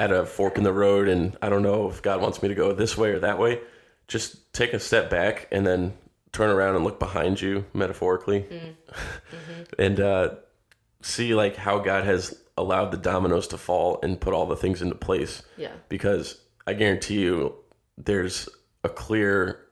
at 0.00 0.10
a 0.10 0.24
fork 0.24 0.56
in 0.56 0.64
the 0.64 0.72
road 0.72 1.08
and 1.08 1.36
I 1.42 1.50
don't 1.50 1.62
know 1.62 1.86
if 1.90 2.00
God 2.00 2.22
wants 2.22 2.42
me 2.42 2.48
to 2.48 2.54
go 2.54 2.72
this 2.72 2.96
way 2.96 3.10
or 3.10 3.18
that 3.18 3.38
way, 3.38 3.60
just 4.08 4.50
take 4.54 4.72
a 4.72 4.80
step 4.80 5.10
back 5.10 5.46
and 5.52 5.66
then 5.66 5.92
turn 6.32 6.48
around 6.48 6.74
and 6.74 6.84
look 6.84 6.98
behind 6.98 7.38
you 7.38 7.66
metaphorically 7.74 8.40
mm. 8.40 8.74
and 9.78 10.00
uh, 10.00 10.30
see 11.02 11.34
like 11.34 11.54
how 11.54 11.78
God 11.78 12.04
has 12.04 12.34
allowed 12.56 12.92
the 12.92 12.96
dominoes 12.96 13.46
to 13.48 13.58
fall 13.58 14.00
and 14.02 14.18
put 14.18 14.32
all 14.32 14.46
the 14.46 14.56
things 14.56 14.80
into 14.80 14.94
place 14.94 15.42
Yeah. 15.58 15.72
because 15.90 16.40
I 16.66 16.72
guarantee 16.72 17.20
you 17.20 17.56
there's 17.98 18.48
a 18.82 18.88
clear 18.88 19.66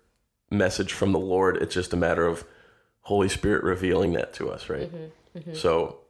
message 0.51 0.93
from 0.93 1.13
the 1.13 1.19
Lord. 1.19 1.57
It's 1.57 1.75
just 1.75 1.95
a 1.95 1.97
matter 1.97 2.27
of 2.27 2.45
Holy 3.01 3.31
Spirit 3.31 3.65
revealing 3.65 4.13
that 4.13 4.35
to 4.35 4.51
us, 4.51 4.69
right? 4.69 4.93
Mm-hmm. 4.93 5.39
Mm-hmm. 5.39 5.55
So 5.55 6.01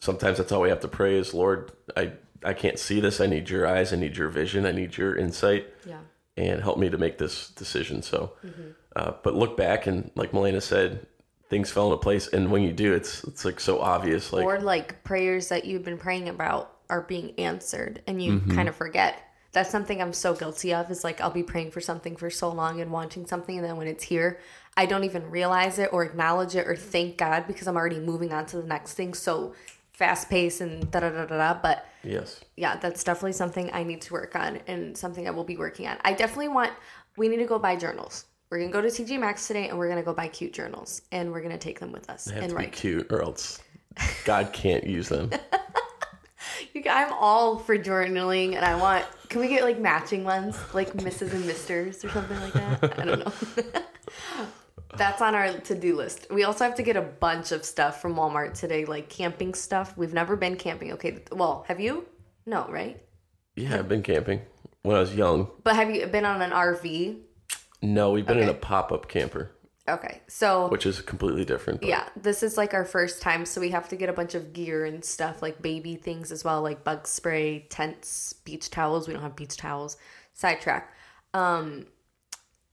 sometimes 0.00 0.36
that's 0.36 0.52
all 0.52 0.60
we 0.60 0.68
have 0.68 0.80
to 0.80 0.88
pray 0.88 1.16
is, 1.16 1.32
Lord, 1.32 1.72
I, 1.96 2.12
I 2.44 2.52
can't 2.54 2.78
see 2.78 3.00
this. 3.00 3.20
I 3.20 3.26
need 3.26 3.48
your 3.50 3.66
eyes. 3.66 3.92
I 3.92 3.96
need 3.96 4.16
your 4.16 4.28
vision. 4.28 4.66
I 4.66 4.72
need 4.72 4.96
your 4.96 5.16
insight 5.16 5.66
Yeah. 5.86 6.00
and 6.36 6.62
help 6.62 6.78
me 6.78 6.88
to 6.90 6.98
make 6.98 7.18
this 7.18 7.48
decision. 7.48 8.02
So, 8.02 8.32
uh, 8.94 9.12
but 9.22 9.34
look 9.34 9.56
back 9.56 9.86
and 9.86 10.10
like 10.14 10.32
Melena 10.32 10.62
said, 10.62 11.06
things 11.48 11.70
fell 11.70 11.86
into 11.86 11.98
place. 11.98 12.26
And 12.28 12.50
when 12.50 12.62
you 12.62 12.72
do, 12.72 12.92
it's, 12.92 13.22
it's 13.24 13.44
like 13.44 13.60
so 13.60 13.80
obvious. 13.80 14.32
Like, 14.32 14.44
or 14.44 14.58
like 14.60 15.04
prayers 15.04 15.48
that 15.48 15.64
you've 15.64 15.84
been 15.84 15.98
praying 15.98 16.28
about 16.28 16.72
are 16.90 17.02
being 17.02 17.32
answered 17.38 18.02
and 18.06 18.22
you 18.22 18.40
kind 18.54 18.68
of 18.68 18.76
forget 18.76 19.20
That's 19.52 19.70
something 19.70 20.00
I'm 20.02 20.12
so 20.12 20.34
guilty 20.34 20.72
of 20.74 20.90
is 20.90 21.02
like 21.02 21.20
I'll 21.20 21.30
be 21.30 21.42
praying 21.42 21.70
for 21.72 21.80
something 21.80 22.14
for 22.16 22.30
so 22.30 22.50
long 22.50 22.80
and 22.80 22.92
wanting 22.92 23.26
something 23.26 23.56
and 23.56 23.64
then 23.64 23.76
when 23.76 23.86
it's 23.88 24.04
here, 24.04 24.38
I 24.76 24.86
don't 24.86 25.04
even 25.04 25.30
realize 25.30 25.78
it 25.78 25.90
or 25.92 26.04
acknowledge 26.04 26.54
it 26.54 26.66
or 26.68 26.76
thank 26.76 27.16
God 27.16 27.46
because 27.46 27.66
I'm 27.66 27.76
already 27.76 27.98
moving 27.98 28.32
on 28.32 28.46
to 28.46 28.58
the 28.58 28.66
next 28.66 28.92
thing. 28.94 29.14
So 29.14 29.54
fast 29.96 30.28
pace 30.30 30.60
and 30.60 30.90
da 30.90 31.00
da 31.00 31.10
da 31.10 31.24
da 31.26 31.36
da. 31.36 31.60
But 31.60 31.84
Yes. 32.04 32.40
yeah, 32.56 32.76
that's 32.76 33.02
definitely 33.02 33.32
something 33.32 33.70
I 33.72 33.82
need 33.82 34.00
to 34.02 34.12
work 34.12 34.36
on 34.36 34.60
and 34.68 34.96
something 34.96 35.26
I 35.26 35.30
will 35.32 35.42
be 35.44 35.56
working 35.56 35.86
on. 35.88 35.96
I 36.04 36.12
definitely 36.12 36.48
want, 36.48 36.72
we 37.16 37.28
need 37.28 37.38
to 37.38 37.46
go 37.46 37.58
buy 37.58 37.74
journals. 37.76 38.26
We're 38.50 38.58
going 38.58 38.70
to 38.70 38.72
go 38.72 38.80
to 38.80 38.88
TJ 38.88 39.18
Maxx 39.18 39.48
today 39.48 39.68
and 39.68 39.76
we're 39.78 39.88
going 39.88 39.98
to 39.98 40.04
go 40.04 40.12
buy 40.14 40.28
cute 40.28 40.52
journals 40.52 41.02
and 41.10 41.32
we're 41.32 41.40
going 41.40 41.50
to 41.52 41.58
take 41.58 41.80
them 41.80 41.90
with 41.90 42.08
us 42.10 42.26
They 42.26 42.34
have 42.34 42.42
and 42.44 42.50
to 42.50 42.56
be 42.56 42.62
write. 42.64 42.72
cute, 42.72 43.10
or 43.10 43.22
else 43.22 43.60
God 44.24 44.52
can't 44.52 44.84
use 44.84 45.08
them. 45.08 45.30
You 46.72 46.82
g- 46.82 46.88
I'm 46.88 47.12
all 47.14 47.58
for 47.58 47.76
journaling 47.76 48.54
and 48.54 48.64
I 48.64 48.76
want, 48.76 49.04
can 49.30 49.40
we 49.40 49.48
get 49.48 49.64
like 49.64 49.80
matching 49.80 50.22
ones? 50.22 50.56
Like 50.74 50.92
Mrs. 50.92 51.32
and 51.32 51.44
Misters 51.46 52.04
or 52.04 52.10
something 52.10 52.38
like 52.40 52.52
that? 52.52 52.98
I 53.00 53.04
don't 53.04 53.18
know. 53.18 53.32
That's 54.96 55.20
on 55.22 55.34
our 55.34 55.52
to 55.52 55.74
do 55.74 55.96
list. 55.96 56.26
We 56.30 56.44
also 56.44 56.64
have 56.64 56.74
to 56.76 56.82
get 56.82 56.96
a 56.96 57.02
bunch 57.02 57.52
of 57.52 57.64
stuff 57.64 58.00
from 58.00 58.14
Walmart 58.14 58.54
today, 58.54 58.84
like 58.84 59.08
camping 59.08 59.54
stuff. 59.54 59.96
We've 59.96 60.14
never 60.14 60.36
been 60.36 60.56
camping. 60.56 60.92
Okay, 60.92 61.18
well, 61.32 61.64
have 61.68 61.80
you? 61.80 62.06
No, 62.46 62.66
right? 62.68 63.02
Yeah, 63.56 63.78
I've 63.78 63.88
been 63.88 64.02
camping 64.02 64.42
when 64.82 64.96
I 64.96 65.00
was 65.00 65.14
young. 65.14 65.48
But 65.64 65.74
have 65.76 65.90
you 65.94 66.06
been 66.06 66.24
on 66.24 66.40
an 66.42 66.50
RV? 66.52 67.18
No, 67.82 68.12
we've 68.12 68.26
been 68.26 68.38
in 68.38 68.48
a 68.48 68.54
pop 68.54 68.90
up 68.92 69.08
camper, 69.08 69.50
Okay, 69.88 70.20
so 70.28 70.68
which 70.68 70.86
is 70.86 71.00
completely 71.00 71.44
different. 71.44 71.80
but- 71.80 71.88
yeah, 71.88 72.08
this 72.16 72.42
is 72.42 72.56
like 72.56 72.72
our 72.74 72.84
first 72.84 73.20
time, 73.22 73.44
so 73.44 73.60
we 73.60 73.70
have 73.70 73.88
to 73.90 73.96
get 73.96 74.08
a 74.08 74.12
bunch 74.12 74.34
of 74.34 74.52
gear 74.52 74.84
and 74.84 75.04
stuff, 75.04 75.42
like 75.42 75.60
baby 75.62 75.94
things 75.96 76.32
as 76.32 76.42
well, 76.44 76.62
like 76.62 76.84
bug 76.84 77.06
spray, 77.06 77.66
tents, 77.68 78.32
beach 78.32 78.70
towels. 78.70 79.06
We 79.06 79.14
don't 79.14 79.22
have 79.22 79.36
beach 79.36 79.56
towels. 79.56 79.96
Sidetrack. 80.32 80.92
Um, 81.34 81.86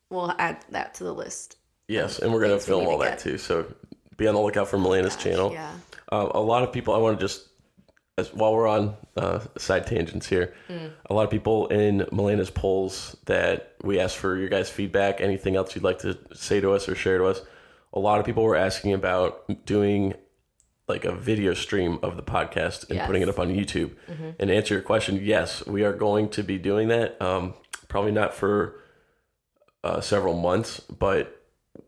we'll 0.10 0.34
add 0.40 0.64
that 0.70 0.94
to 0.96 1.04
the 1.04 1.14
list. 1.14 1.58
Yes, 1.88 2.20
and 2.20 2.32
we're 2.32 2.42
gonna 2.42 2.54
Things 2.54 2.68
we 2.68 2.72
film 2.72 2.80
need 2.82 2.86
to 2.88 2.92
all 2.92 2.98
that 3.00 3.20
too. 3.20 3.38
So 3.38 3.66
be 4.18 4.28
on 4.28 4.36
the 4.36 4.42
lookout 4.42 4.68
for 4.68 4.78
Melena's 4.78 5.16
channel. 5.16 5.52
Yeah. 5.52 5.72
Um, 6.12 6.32
a 6.34 6.40
lot 6.40 6.64
of 6.64 6.72
people. 6.72 6.94
I 6.94 6.98
want 6.98 7.20
to 7.20 7.24
just 7.24 7.48
as 8.18 8.34
while 8.34 8.54
we're 8.54 8.68
on 8.68 8.96
uh, 9.18 9.40
side 9.58 9.88
tangents 9.88 10.28
here. 10.28 10.54
Mm. 10.70 10.92
A 11.10 11.14
lot 11.14 11.24
of 11.24 11.32
people 11.32 11.68
in 11.68 12.06
Melena's 12.12 12.50
polls 12.50 13.16
that 13.26 13.74
we 13.84 14.00
asked 14.00 14.18
for 14.18 14.38
your 14.38 14.50
guys' 14.50 14.70
feedback. 14.70 15.20
Anything 15.20 15.56
else 15.56 15.76
you'd 15.76 15.84
like 15.84 16.00
to 16.00 16.18
say 16.34 16.62
to 16.62 16.72
us 16.74 16.88
or 16.88 16.96
share 16.96 17.18
to 17.18 17.26
us? 17.26 17.42
A 17.94 18.00
lot 18.00 18.20
of 18.20 18.26
people 18.26 18.44
were 18.44 18.56
asking 18.56 18.94
about 18.94 19.66
doing 19.66 20.14
like 20.88 21.06
a 21.06 21.14
video 21.16 21.54
stream 21.54 21.98
of 22.04 22.18
the 22.18 22.24
podcast 22.24 22.88
and 22.90 22.98
Yes. 22.98 23.08
putting 23.08 23.22
it 23.22 23.30
up 23.30 23.40
on 23.40 23.50
YouTube. 23.50 23.92
And 24.40 24.50
to 24.50 24.56
answer 24.56 24.74
your 24.76 24.84
question, 24.84 25.20
yes, 25.24 25.66
we 25.66 25.84
are 25.84 25.94
going 25.94 26.30
to 26.30 26.44
be 26.44 26.58
doing 26.58 26.90
that. 26.90 27.20
Um, 27.22 27.54
probably 27.88 28.12
not 28.12 28.34
for 28.34 28.82
uh, 29.84 30.02
several 30.02 30.34
months, 30.34 30.80
but 30.82 31.43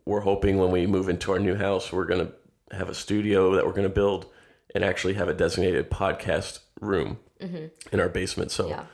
we're 0.06 0.21
hoping 0.21 0.58
when 0.58 0.71
we 0.71 0.86
move 0.88 1.10
into 1.10 1.32
our 1.32 1.39
new 1.39 1.56
house, 1.56 1.91
we're 1.91 2.06
going 2.06 2.28
to 2.28 2.76
have 2.78 2.89
a 2.89 2.93
studio 2.95 3.56
that 3.56 3.65
we're 3.65 3.71
going 3.74 3.84
to 3.84 3.89
build 3.93 4.26
and 4.74 4.84
actually 4.84 5.13
have 5.13 5.28
a 5.30 5.34
designated 5.34 5.89
podcast 5.89 6.60
room 6.82 7.17
in 7.91 8.00
our 8.00 8.10
basement. 8.10 8.52
So, 8.52 8.69
Yeah. 8.69 8.86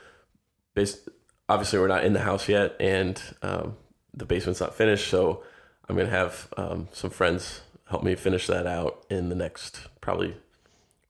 obviously, 1.48 1.80
we're 1.80 1.88
not 1.88 2.04
in 2.04 2.14
the 2.14 2.20
house 2.22 2.48
yet, 2.50 2.76
and 2.80 3.22
um, 3.42 3.78
the 4.14 4.26
basement's 4.26 4.60
not 4.60 4.76
finished. 4.76 5.08
So, 5.10 5.44
I'm 5.88 5.96
going 5.96 6.08
to 6.08 6.16
have 6.16 6.48
um, 6.58 6.88
some 6.94 7.10
friends 7.10 7.62
help 7.90 8.04
me 8.04 8.16
finish 8.16 8.48
that 8.48 8.66
out 8.68 9.06
in 9.10 9.30
the 9.30 9.36
next 9.36 9.88
probably 10.00 10.38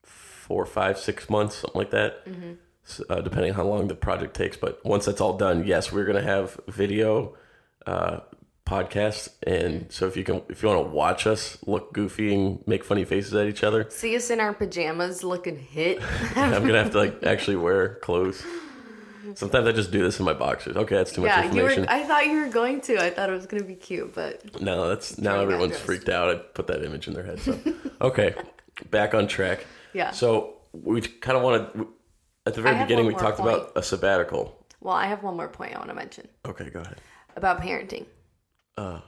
four, 0.02 0.66
five, 0.66 0.98
six 0.98 1.30
months, 1.30 1.56
something 1.56 1.78
like 1.78 1.90
that. 1.90 2.26
S- 2.84 3.00
Uh, 3.08 3.20
depending 3.20 3.52
on 3.52 3.56
how 3.56 3.64
long 3.64 3.86
the 3.88 3.94
project 3.94 4.34
takes. 4.34 4.56
But 4.56 4.84
once 4.84 5.04
that's 5.06 5.20
all 5.20 5.36
done, 5.36 5.64
yes, 5.64 5.92
we're 5.92 6.04
gonna 6.04 6.22
have 6.22 6.58
video 6.66 7.36
uh, 7.86 8.20
podcast, 8.72 9.28
and 9.42 9.90
so 9.92 10.06
if 10.06 10.16
you 10.16 10.24
can, 10.24 10.42
if 10.48 10.62
you 10.62 10.68
want 10.68 10.84
to 10.86 10.90
watch 10.90 11.26
us 11.26 11.58
look 11.66 11.92
goofy 11.92 12.34
and 12.34 12.66
make 12.66 12.84
funny 12.84 13.04
faces 13.04 13.34
at 13.34 13.46
each 13.46 13.62
other, 13.62 13.86
See 13.90 14.16
us 14.16 14.30
in 14.30 14.40
our 14.40 14.54
pajamas 14.54 15.22
looking 15.22 15.58
hit. 15.58 16.00
I'm 16.36 16.62
gonna 16.66 16.82
have 16.82 16.92
to 16.92 16.98
like 16.98 17.22
actually 17.24 17.56
wear 17.56 17.96
clothes. 17.96 18.42
Sometimes 19.34 19.66
I 19.66 19.72
just 19.72 19.90
do 19.92 20.02
this 20.02 20.18
in 20.18 20.24
my 20.26 20.32
boxers. 20.34 20.76
Okay, 20.76 20.94
that's 20.96 21.12
too 21.12 21.20
much 21.22 21.28
yeah, 21.30 21.44
you 21.44 21.62
were. 21.62 21.70
information. 21.70 21.86
I 21.88 22.02
thought 22.04 22.26
you 22.26 22.40
were 22.40 22.48
going 22.48 22.80
to. 22.82 22.98
I 23.02 23.10
thought 23.10 23.30
it 23.30 23.32
was 23.32 23.46
gonna 23.46 23.62
be 23.64 23.74
cute, 23.76 24.14
but 24.14 24.60
No, 24.60 24.88
that's 24.88 25.16
now 25.18 25.40
everyone's 25.40 25.78
freaked 25.78 26.08
out. 26.08 26.28
I 26.30 26.34
put 26.36 26.66
that 26.66 26.84
image 26.84 27.06
in 27.08 27.14
their 27.14 27.24
head. 27.24 27.40
So 27.40 27.58
okay, 28.00 28.34
back 28.90 29.14
on 29.14 29.26
track. 29.28 29.64
yeah. 29.92 30.10
So 30.10 30.54
we 30.72 31.00
kind 31.02 31.36
of 31.36 31.42
want 31.44 31.72
to. 31.74 31.88
At 32.44 32.54
the 32.54 32.62
very 32.62 32.76
beginning, 32.82 33.06
we 33.06 33.14
talked 33.14 33.38
point. 33.38 33.54
about 33.54 33.72
a 33.76 33.82
sabbatical. 33.84 34.66
well, 34.80 34.94
I 34.96 35.06
have 35.06 35.22
one 35.22 35.36
more 35.36 35.48
point 35.48 35.74
I 35.76 35.78
want 35.78 35.90
to 35.90 35.94
mention 35.94 36.26
Okay, 36.44 36.68
go 36.70 36.80
ahead. 36.80 36.98
about 37.36 37.60
parenting. 37.60 38.04
Uh, 38.76 39.00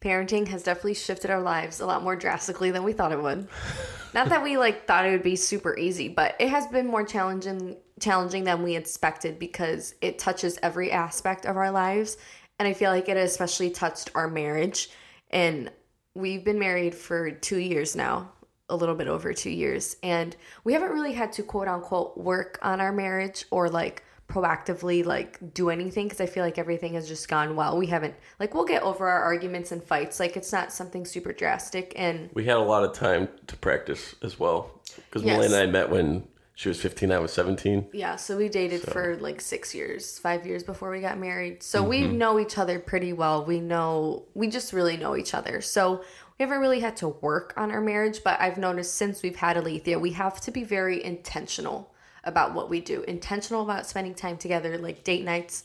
parenting 0.00 0.48
has 0.48 0.62
definitely 0.62 0.94
shifted 0.94 1.30
our 1.30 1.40
lives 1.40 1.80
a 1.80 1.86
lot 1.86 2.02
more 2.02 2.16
drastically 2.16 2.70
than 2.70 2.84
we 2.84 2.92
thought 2.92 3.12
it 3.12 3.22
would. 3.22 3.48
Not 4.14 4.28
that 4.28 4.42
we 4.42 4.56
like 4.56 4.86
thought 4.86 5.04
it 5.06 5.10
would 5.10 5.22
be 5.22 5.36
super 5.36 5.76
easy, 5.76 6.08
but 6.08 6.34
it 6.38 6.48
has 6.48 6.66
been 6.66 6.86
more 6.86 7.04
challenging 7.04 7.76
challenging 7.98 8.44
than 8.44 8.62
we 8.62 8.76
expected 8.76 9.38
because 9.38 9.94
it 10.00 10.18
touches 10.18 10.58
every 10.62 10.92
aspect 10.92 11.46
of 11.46 11.56
our 11.56 11.70
lives. 11.70 12.18
And 12.58 12.68
I 12.68 12.72
feel 12.72 12.90
like 12.90 13.08
it 13.08 13.16
especially 13.16 13.70
touched 13.70 14.10
our 14.14 14.28
marriage. 14.28 14.90
And 15.30 15.70
we've 16.14 16.44
been 16.44 16.58
married 16.58 16.94
for 16.94 17.30
2 17.30 17.58
years 17.58 17.96
now, 17.96 18.32
a 18.68 18.76
little 18.76 18.94
bit 18.94 19.08
over 19.08 19.32
2 19.32 19.50
years. 19.50 19.96
And 20.02 20.36
we 20.64 20.72
haven't 20.72 20.92
really 20.92 21.12
had 21.12 21.32
to 21.32 21.42
quote 21.42 21.68
unquote 21.68 22.16
work 22.16 22.58
on 22.62 22.80
our 22.80 22.92
marriage 22.92 23.44
or 23.50 23.68
like 23.68 24.02
proactively 24.28 25.04
like 25.04 25.38
do 25.54 25.70
anything 25.70 26.06
because 26.06 26.20
I 26.20 26.26
feel 26.26 26.44
like 26.44 26.58
everything 26.58 26.94
has 26.94 27.06
just 27.06 27.28
gone 27.28 27.54
well. 27.54 27.78
We 27.78 27.86
haven't 27.86 28.14
like 28.40 28.54
we'll 28.54 28.64
get 28.64 28.82
over 28.82 29.06
our 29.06 29.22
arguments 29.22 29.72
and 29.72 29.82
fights. 29.82 30.18
Like 30.18 30.36
it's 30.36 30.52
not 30.52 30.72
something 30.72 31.04
super 31.04 31.32
drastic 31.32 31.92
and 31.96 32.30
we 32.34 32.44
had 32.44 32.56
a 32.56 32.62
lot 32.62 32.84
of 32.84 32.92
time 32.92 33.28
to 33.46 33.56
practice 33.56 34.16
as 34.22 34.38
well 34.38 34.70
because 34.96 35.22
Yes. 35.22 35.38
Melanie 35.38 35.54
and 35.54 35.54
I 35.54 35.66
met 35.66 35.90
when 35.90 36.26
she 36.54 36.70
was 36.70 36.80
15, 36.80 37.12
I 37.12 37.18
was 37.18 37.32
17. 37.34 37.90
yeah, 37.92 38.16
so 38.16 38.38
we 38.38 38.48
dated 38.48 38.80
for 38.80 39.16
like 39.18 39.42
6 39.42 39.74
years, 39.74 40.18
5 40.18 40.46
years 40.46 40.62
before 40.62 40.90
we 40.90 41.00
got 41.00 41.18
married. 41.18 41.62
So 41.62 41.82
we 41.82 42.00
mm-hmm. 42.00 42.16
know 42.16 42.40
each 42.40 42.56
other 42.56 42.78
pretty 42.78 43.12
well. 43.12 43.44
We 43.44 43.60
know 43.60 44.24
we 44.32 44.48
just 44.48 44.72
really 44.72 44.96
know 44.96 45.16
each 45.16 45.34
other. 45.34 45.60
So 45.60 46.02
we 46.38 46.42
haven't 46.42 46.60
really 46.60 46.80
had 46.80 46.96
to 46.98 47.08
work 47.08 47.52
on 47.58 47.70
our 47.70 47.82
marriage, 47.82 48.24
but 48.24 48.40
I've 48.40 48.56
noticed 48.56 48.94
since 48.94 49.22
we've 49.22 49.36
had 49.36 49.58
Alethea, 49.58 49.98
we 49.98 50.12
have 50.12 50.40
to 50.42 50.50
be 50.50 50.64
very 50.64 51.04
intentional 51.04 51.92
about 52.26 52.52
what 52.52 52.68
we 52.68 52.80
do. 52.80 53.02
Intentional 53.02 53.62
about 53.62 53.86
spending 53.86 54.14
time 54.14 54.36
together, 54.36 54.76
like 54.76 55.04
date 55.04 55.24
nights. 55.24 55.64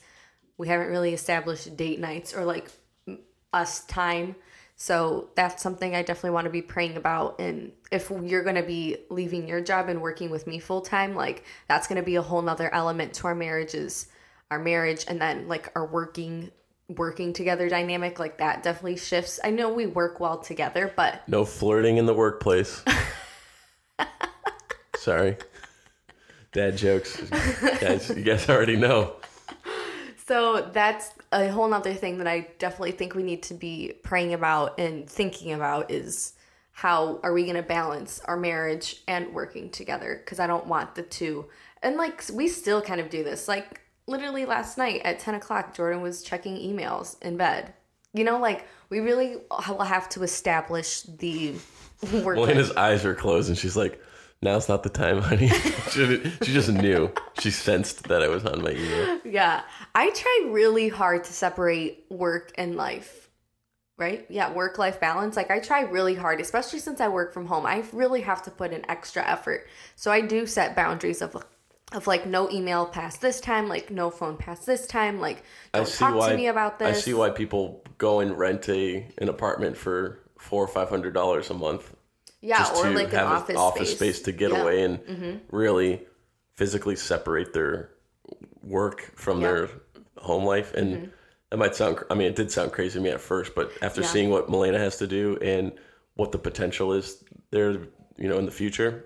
We 0.58 0.67
haven't 0.67 0.88
really 0.88 1.13
established 1.13 1.76
date 1.76 2.00
nights 2.00 2.34
or 2.34 2.45
like 2.45 2.71
us 3.52 3.84
time. 3.86 4.36
So 4.76 5.30
that's 5.36 5.62
something 5.62 5.95
I 5.95 6.02
definitely 6.02 6.32
want 6.32 6.45
to 6.45 6.52
be 6.52 6.62
praying 6.62 6.97
about. 6.97 7.39
And 7.39 7.71
if 7.91 8.10
you're 8.10 8.43
going 8.43 8.56
to 8.56 8.63
be 8.63 8.97
leaving 9.10 9.47
your 9.47 9.62
job 9.62 9.89
and 9.89 10.02
working 10.02 10.30
with 10.30 10.47
me 10.47 10.60
full 10.60 10.82
time, 10.82 11.15
like 11.15 11.43
that's 11.67 11.88
going 11.88 11.97
to 12.02 12.06
be 12.06 12.15
a 12.15 12.21
whole 12.21 12.41
nother 12.41 12.74
element 12.74 13.13
to 13.15 13.28
our 13.28 13.36
marriages, 13.36 14.08
our 14.50 14.60
marriage, 14.60 15.06
and 15.08 15.19
then 15.19 15.47
like 15.47 15.71
our 15.76 15.86
working 15.86 16.52
working 16.97 17.32
together 17.32 17.69
dynamic 17.69 18.19
like 18.19 18.38
that 18.39 18.63
definitely 18.63 18.97
shifts. 18.97 19.39
I 19.43 19.52
know 19.52 19.71
we 19.71 19.86
work 19.86 20.19
well 20.19 20.39
together, 20.39 20.91
but 20.95 21.28
No 21.28 21.45
flirting 21.45 21.97
in 21.97 22.06
the 22.06 22.13
workplace. 22.13 22.84
Sorry. 24.97 25.38
Dad 26.52 26.78
jokes. 26.78 27.22
guys, 27.80 28.10
you 28.10 28.24
guys 28.24 28.50
already 28.50 28.76
know. 28.76 29.16
So 30.28 30.70
that's 30.72 31.12
a 31.32 31.50
whole 31.50 31.68
nother 31.68 31.94
thing 31.94 32.18
that 32.20 32.28
I 32.28 32.48
definitely 32.60 32.92
think 32.92 33.16
we 33.16 33.24
need 33.24 33.44
to 33.44 33.54
be 33.54 33.94
praying 34.04 34.34
about 34.34 34.80
and 34.80 35.10
thinking 35.10 35.54
about 35.54 35.92
is 35.92 36.34
how 36.72 37.20
are 37.24 37.34
we 37.34 37.44
going 37.44 37.56
to 37.56 37.64
balance 37.64 38.22
our 38.26 38.38
marriage 38.38 39.04
and 39.08 39.34
working 39.34 39.70
together? 39.70 40.22
Because 40.24 40.40
I 40.40 40.48
don't 40.48 40.68
want 40.68 40.96
the 40.96 41.04
two. 41.04 41.48
And 41.84 41.98
like 41.98 42.24
we 42.34 42.48
still 42.48 42.82
kind 42.82 43.02
of 43.02 43.10
do 43.10 43.24
this. 43.24 43.48
Like 43.48 43.82
literally 44.08 44.46
last 44.46 44.78
night 44.78 45.02
at 45.04 45.20
10 45.20 45.36
o'clock, 45.36 45.74
Jordan 45.74 46.02
was 46.02 46.24
checking 46.24 46.56
emails 46.56 47.22
in 47.22 47.38
bed. 47.38 47.74
You 48.14 48.24
know, 48.24 48.40
like 48.40 48.68
we 48.90 49.00
really 49.00 49.38
will 49.68 49.84
have 49.84 50.08
to 50.10 50.24
establish 50.24 51.02
the 51.04 51.56
work. 52.24 52.38
Melena's 52.38 52.72
eyes 52.72 53.06
are 53.06 53.16
closed 53.16 53.50
and 53.50 53.58
she's 53.58 53.76
like, 53.76 54.02
now's 54.41 54.67
not 54.67 54.84
the 54.84 54.89
time, 54.89 55.21
honey. 55.21 55.47
she, 55.91 56.23
she 56.43 56.54
just 56.54 56.71
knew. 56.71 57.12
She 57.39 57.51
sensed 57.51 58.04
that 58.04 58.21
I 58.21 58.27
was 58.27 58.45
on 58.45 58.62
my 58.62 58.71
email. 58.71 59.19
Yeah. 59.23 59.62
I 59.93 60.10
try 60.12 60.47
really 60.49 60.89
hard 60.89 61.23
to 61.25 61.34
separate 61.34 62.06
work 62.10 62.51
and 62.56 62.75
life. 62.75 63.30
Right? 63.97 64.25
Yeah, 64.30 64.51
work 64.51 64.80
life 64.80 64.99
balance. 64.99 65.36
Like 65.36 65.51
I 65.51 65.60
try 65.60 65.82
really 65.82 66.15
hard, 66.15 66.41
especially 66.41 66.80
since 66.80 66.99
I 66.99 67.08
work 67.08 67.34
from 67.34 67.45
home. 67.45 67.67
I 67.67 67.84
really 67.93 68.21
have 68.21 68.41
to 68.43 68.51
put 68.51 68.73
in 68.73 68.89
extra 68.89 69.23
effort. 69.23 69.67
So 69.95 70.12
I 70.12 70.21
do 70.21 70.47
set 70.47 70.75
boundaries 70.75 71.21
of 71.21 71.38
of 71.91 72.08
like 72.08 72.25
no 72.25 72.49
email 72.49 72.88
past 72.88 73.21
this 73.21 73.39
time, 73.39 73.67
like 73.67 73.91
no 73.91 74.10
phone 74.10 74.38
past 74.38 74.65
this 74.65 74.88
time, 74.88 75.19
like 75.19 75.43
don't 75.71 75.88
talk 75.88 76.30
to 76.30 76.36
me 76.36 76.47
about 76.47 76.80
this. 76.80 76.97
I 76.97 76.99
see 76.99 77.13
why 77.13 77.30
people 77.30 77.84
go 77.99 78.21
and 78.21 78.36
rent 78.36 78.67
a 78.69 79.06
an 79.19 79.30
apartment 79.30 79.77
for 79.77 80.23
four 80.39 80.63
or 80.63 80.67
five 80.67 80.89
hundred 80.89 81.13
dollars 81.13 81.51
a 81.51 81.54
month 81.54 81.93
yeah, 82.41 82.58
just 82.60 82.75
or 82.75 82.84
to 82.86 82.91
like 82.91 83.08
an 83.13 83.19
have 83.19 83.27
office, 83.27 83.56
office 83.58 83.89
space. 83.91 84.15
space, 84.17 84.21
to 84.23 84.32
get 84.32 84.51
Yeah. 84.51 84.58
Mm-hmm. 84.58 84.63
away 84.63 84.84
and 84.84 85.41
really 85.51 86.06
physically 86.56 86.95
separate 86.95 87.54
their 87.54 87.89
work 88.63 89.12
from 89.15 89.41
Yeah. 89.41 89.47
Mm-hmm. 89.47 89.56
their 89.67 90.23
home 90.23 90.43
life, 90.45 90.73
and 90.73 91.12
that 91.49 91.58
might 91.58 91.75
sound. 91.75 91.99
I 92.10 92.13
mean, 92.15 92.27
it 92.27 92.36
did 92.36 92.51
sound 92.51 92.71
crazy 92.71 92.99
to 92.99 93.04
me 93.04 93.10
at 93.10 93.21
first, 93.21 93.56
but 93.56 93.71
after 93.82 94.01
Yeah. 94.01 94.08
seeing 94.08 94.30
what 94.30 94.49
Milena 94.49 94.77
has 94.80 94.97
to 94.97 95.08
do 95.08 95.38
and 95.41 95.71
what 96.15 96.32
the 96.32 96.38
potential 96.38 96.93
is 96.93 97.23
there, 97.51 97.71
you 98.17 98.30
know, 98.30 98.38
in 98.38 98.45
the 98.45 98.51
future, 98.51 99.06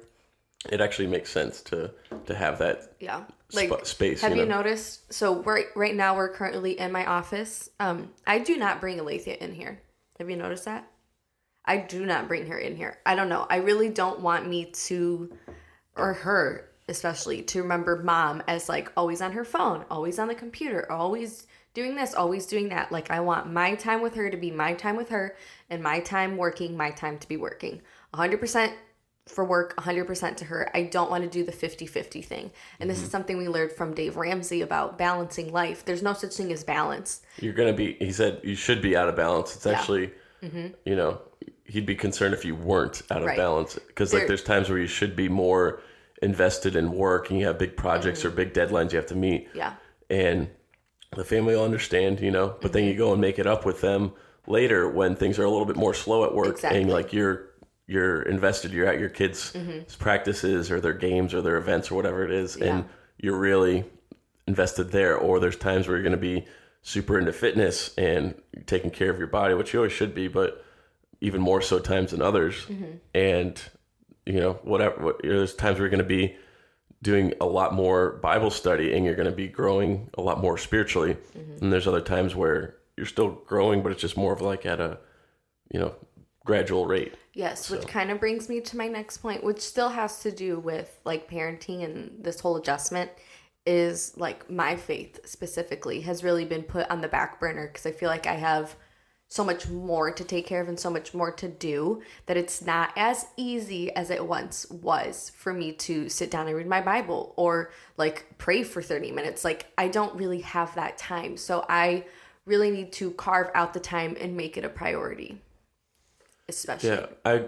it 0.72 0.82
actually 0.82 1.08
makes 1.08 1.30
sense 1.30 1.62
to 1.64 1.92
to 2.26 2.34
have 2.36 2.58
that 2.60 2.94
Yeah. 3.00 3.24
sp- 3.54 3.86
space. 3.86 4.22
Have 4.22 4.36
you, 4.36 4.42
you, 4.44 4.48
noticed? 4.50 5.14
So 5.14 5.42
right 5.44 5.68
right 5.76 5.96
now 5.96 6.16
we're 6.16 6.30
currently 6.34 6.78
in 6.80 6.92
my 6.92 7.06
office. 7.06 7.70
Um, 7.80 8.12
I 8.26 8.40
do 8.40 8.58
not 8.58 8.82
bring 8.82 9.00
Alethea 9.00 9.36
in 9.36 9.54
here. 9.54 9.82
Have 10.20 10.30
you 10.30 10.36
noticed 10.36 10.66
that? 10.66 10.88
I 11.66 11.78
do 11.78 12.06
not 12.06 12.28
bring 12.28 12.48
her 12.48 12.58
in 12.58 12.76
here. 12.76 12.98
I 13.06 13.16
don't 13.16 13.30
know. 13.30 13.48
I 13.50 13.58
really 13.58 13.90
don't 13.90 14.22
want 14.22 14.48
me 14.48 14.66
to, 14.66 15.32
or 15.96 16.14
her 16.14 16.70
especially, 16.88 17.42
to 17.42 17.62
remember 17.62 18.02
mom 18.04 18.44
as 18.48 18.70
like 18.70 18.92
always 18.96 19.22
on 19.22 19.32
her 19.32 19.46
phone, 19.46 19.86
always 19.90 20.20
on 20.20 20.28
the 20.28 20.36
computer, 20.36 20.92
always 20.92 21.48
doing 21.74 21.96
this, 21.96 22.14
always 22.14 22.46
doing 22.46 22.70
that. 22.70 22.92
Like 22.92 23.12
I 23.12 23.20
want 23.20 23.52
my 23.52 23.76
time 23.76 24.02
with 24.02 24.16
her 24.16 24.30
to 24.30 24.38
be 24.38 24.52
my 24.52 24.74
time 24.74 24.96
with 24.96 25.10
her, 25.10 25.36
and 25.70 25.82
my 25.82 26.00
time 26.00 26.38
working, 26.38 26.78
my 26.78 26.92
time 26.92 27.18
to 27.20 27.28
be 27.28 27.38
working. 27.38 27.82
100% 28.14 28.74
for 29.28 29.44
work 29.44 29.76
100% 29.78 30.38
to 30.38 30.46
her. 30.46 30.70
I 30.76 30.84
don't 30.84 31.10
want 31.10 31.24
to 31.24 31.30
do 31.30 31.44
the 31.44 31.52
50-50 31.52 32.24
thing. 32.24 32.52
And 32.80 32.88
this 32.88 32.98
is 32.98 33.06
mm-hmm. 33.06 33.12
something 33.12 33.38
we 33.38 33.50
learned 33.50 33.72
from 33.72 33.96
Dave 33.96 34.18
Ramsey 34.18 34.62
about 34.62 35.00
balancing 35.00 35.52
life. 35.52 35.84
There's 35.84 36.04
no 36.04 36.14
such 36.14 36.36
thing 36.36 36.52
as 36.52 36.64
balance. 36.64 37.22
You're 37.42 37.54
gonna 37.54 37.74
be. 37.74 37.94
He 37.94 38.12
said 38.12 38.42
you 38.44 38.56
should 38.56 38.82
be 38.82 38.96
out 38.96 39.10
of 39.10 39.16
balance. 39.16 39.56
It's 39.56 39.66
actually, 39.66 40.12
mm-hmm. 40.44 40.68
you 40.86 40.96
know, 40.96 41.20
he'd 41.66 41.86
be 41.86 41.96
concerned 41.96 42.34
if 42.34 42.46
you 42.46 42.56
weren't 42.56 43.02
out 43.10 43.18
of 43.18 43.24
Mm-hmm. 43.24 43.28
Right. 43.28 43.38
balance 43.38 43.74
because 43.88 44.14
like 44.14 44.28
there's 44.28 44.44
times 44.44 44.70
where 44.70 44.78
you 44.80 44.88
should 44.88 45.16
be 45.16 45.28
more 45.30 45.82
invested 46.22 46.76
in 46.76 46.92
work 46.92 47.30
and 47.30 47.40
you 47.40 47.46
have 47.48 47.58
big 47.58 47.76
projects 47.76 48.20
Mm-hmm. 48.20 48.28
or 48.30 48.32
big 48.32 48.54
deadlines 48.54 48.92
you 48.92 48.98
have 48.98 49.08
to 49.08 49.16
meet. 49.16 49.50
Yeah. 49.54 49.74
and 50.10 50.48
the 51.16 51.24
family 51.24 51.56
will 51.56 51.64
understand, 51.64 52.20
you 52.20 52.30
know. 52.32 52.56
But 52.62 52.74
then 52.74 52.84
you 52.84 52.94
go 52.96 53.14
and 53.14 53.22
make 53.22 53.40
it 53.40 53.48
up 53.48 53.66
with 53.66 53.80
them 53.80 54.12
later 54.48 54.90
when 54.90 55.16
things 55.16 55.40
are 55.40 55.46
a 55.46 55.50
little 55.50 55.66
bit 55.66 55.78
more 55.78 55.94
slow 55.94 56.26
at 56.26 56.34
work, 56.36 56.48
Exactly. 56.56 56.82
and 56.82 56.92
like 56.92 57.14
you're 57.14 57.50
you're 57.88 58.24
invested. 58.24 58.72
You're 58.72 58.88
at 58.88 59.00
your 59.00 59.10
kids' 59.10 59.54
Mm-hmm. 59.54 59.98
practices 60.00 60.70
or 60.72 60.82
their 60.82 60.94
games 60.94 61.34
or 61.34 61.42
their 61.42 61.56
events 61.58 61.90
or 61.90 61.96
whatever 61.96 62.26
it 62.26 62.32
is, 62.32 62.58
Yeah. 62.58 62.66
and 62.78 62.86
you're 63.18 63.38
really 63.38 63.86
invested 64.48 64.92
there. 64.92 65.16
Or 65.18 65.40
there's 65.40 65.56
times 65.56 65.88
where 65.88 65.96
you're 65.96 66.04
going 66.04 66.12
to 66.12 66.18
be 66.18 66.46
super 66.82 67.18
into 67.18 67.32
fitness 67.32 67.94
and 67.98 68.36
taking 68.66 68.92
care 68.92 69.10
of 69.10 69.18
your 69.18 69.28
body, 69.28 69.54
which 69.54 69.72
you 69.74 69.80
always 69.80 69.94
should 69.94 70.14
be, 70.14 70.28
but 70.28 70.65
even 71.22 71.42
more 71.42 71.62
so 71.62 71.80
times 71.80 72.12
than 72.12 72.22
others. 72.22 72.66
Mm-hmm. 72.66 72.92
And 73.14 73.62
you 74.26 74.40
know, 74.40 74.54
whatever. 74.64 75.04
What, 75.04 75.24
you 75.24 75.32
know, 75.32 75.38
there's 75.38 75.56
times 75.56 75.78
where 75.78 75.88
you're 75.88 75.98
going 75.98 76.00
to 76.00 76.04
be 76.04 76.36
doing 77.02 77.34
a 77.40 77.46
lot 77.46 77.74
more 77.74 78.20
Bible 78.24 78.50
study 78.50 78.94
and 78.94 79.06
you're 79.06 79.16
going 79.16 79.30
to 79.30 79.36
be 79.36 79.48
growing 79.48 80.10
a 80.18 80.22
lot 80.22 80.42
more 80.42 80.58
spiritually. 80.58 81.16
And 81.62 81.72
there's 81.72 81.88
other 81.88 82.02
times 82.02 82.36
where 82.36 82.78
you're 82.98 83.06
still 83.06 83.30
growing, 83.46 83.84
but 83.84 83.92
it's 83.92 84.02
just 84.02 84.18
more 84.18 84.34
of 84.34 84.42
like 84.42 84.66
at 84.66 84.80
a, 84.80 84.98
you 85.72 85.80
know, 85.80 85.94
gradual 86.46 86.88
rate. 86.88 87.16
Yes, 87.34 87.70
which 87.70 87.86
kind 87.88 88.10
of 88.12 88.20
brings 88.20 88.50
me 88.50 88.62
to 88.62 88.78
my 88.78 88.88
next 88.88 89.18
point, 89.18 89.44
which 89.44 89.60
still 89.60 89.90
has 89.90 90.22
to 90.22 90.32
do 90.32 90.60
with 90.60 91.00
like 91.06 91.30
parenting 91.30 91.84
and 91.84 92.12
this 92.24 92.40
whole 92.40 92.56
adjustment 92.56 93.12
is 93.66 94.16
like 94.16 94.50
my 94.50 94.76
faith 94.76 95.20
specifically 95.26 96.02
has 96.02 96.24
really 96.24 96.46
been 96.46 96.64
put 96.64 96.90
on 96.90 97.02
the 97.02 97.08
back 97.08 97.40
burner 97.40 97.68
because 97.68 97.86
I 97.86 97.92
feel 97.92 98.10
like 98.10 98.26
I 98.26 98.36
have 98.36 98.76
so 99.28 99.44
much 99.44 99.68
more 99.68 100.12
to 100.12 100.24
take 100.24 100.46
care 100.46 100.62
of 100.62 100.68
and 100.68 100.80
so 100.80 100.90
much 100.90 101.14
more 101.14 101.32
to 101.32 101.48
do 101.48 102.02
that 102.28 102.38
it's 102.38 102.62
not 102.62 102.92
as 102.96 103.28
easy 103.38 103.94
as 103.96 104.10
it 104.10 104.26
once 104.26 104.70
was 104.70 105.32
for 105.36 105.52
me 105.52 105.72
to 105.72 106.08
sit 106.10 106.30
down 106.30 106.48
and 106.48 106.56
read 106.56 106.68
my 106.68 106.82
Bible 106.82 107.34
or 107.36 107.72
like 107.98 108.26
pray 108.38 108.64
for 108.64 108.82
30 108.82 109.12
minutes. 109.12 109.44
Like 109.44 109.66
I 109.78 109.88
don't 109.88 110.16
really 110.16 110.42
have 110.42 110.76
that 110.76 110.98
time. 110.98 111.38
So 111.38 111.66
I 111.68 112.06
really 112.46 112.70
need 112.70 112.92
to 112.94 113.12
carve 113.12 113.50
out 113.56 113.74
the 113.74 113.80
time 113.80 114.16
and 114.20 114.38
make 114.38 114.58
it 114.58 114.64
a 114.64 114.70
priority. 114.70 115.42
Especially. 116.48 116.90
Yeah. 116.90 117.08
I 117.26 117.46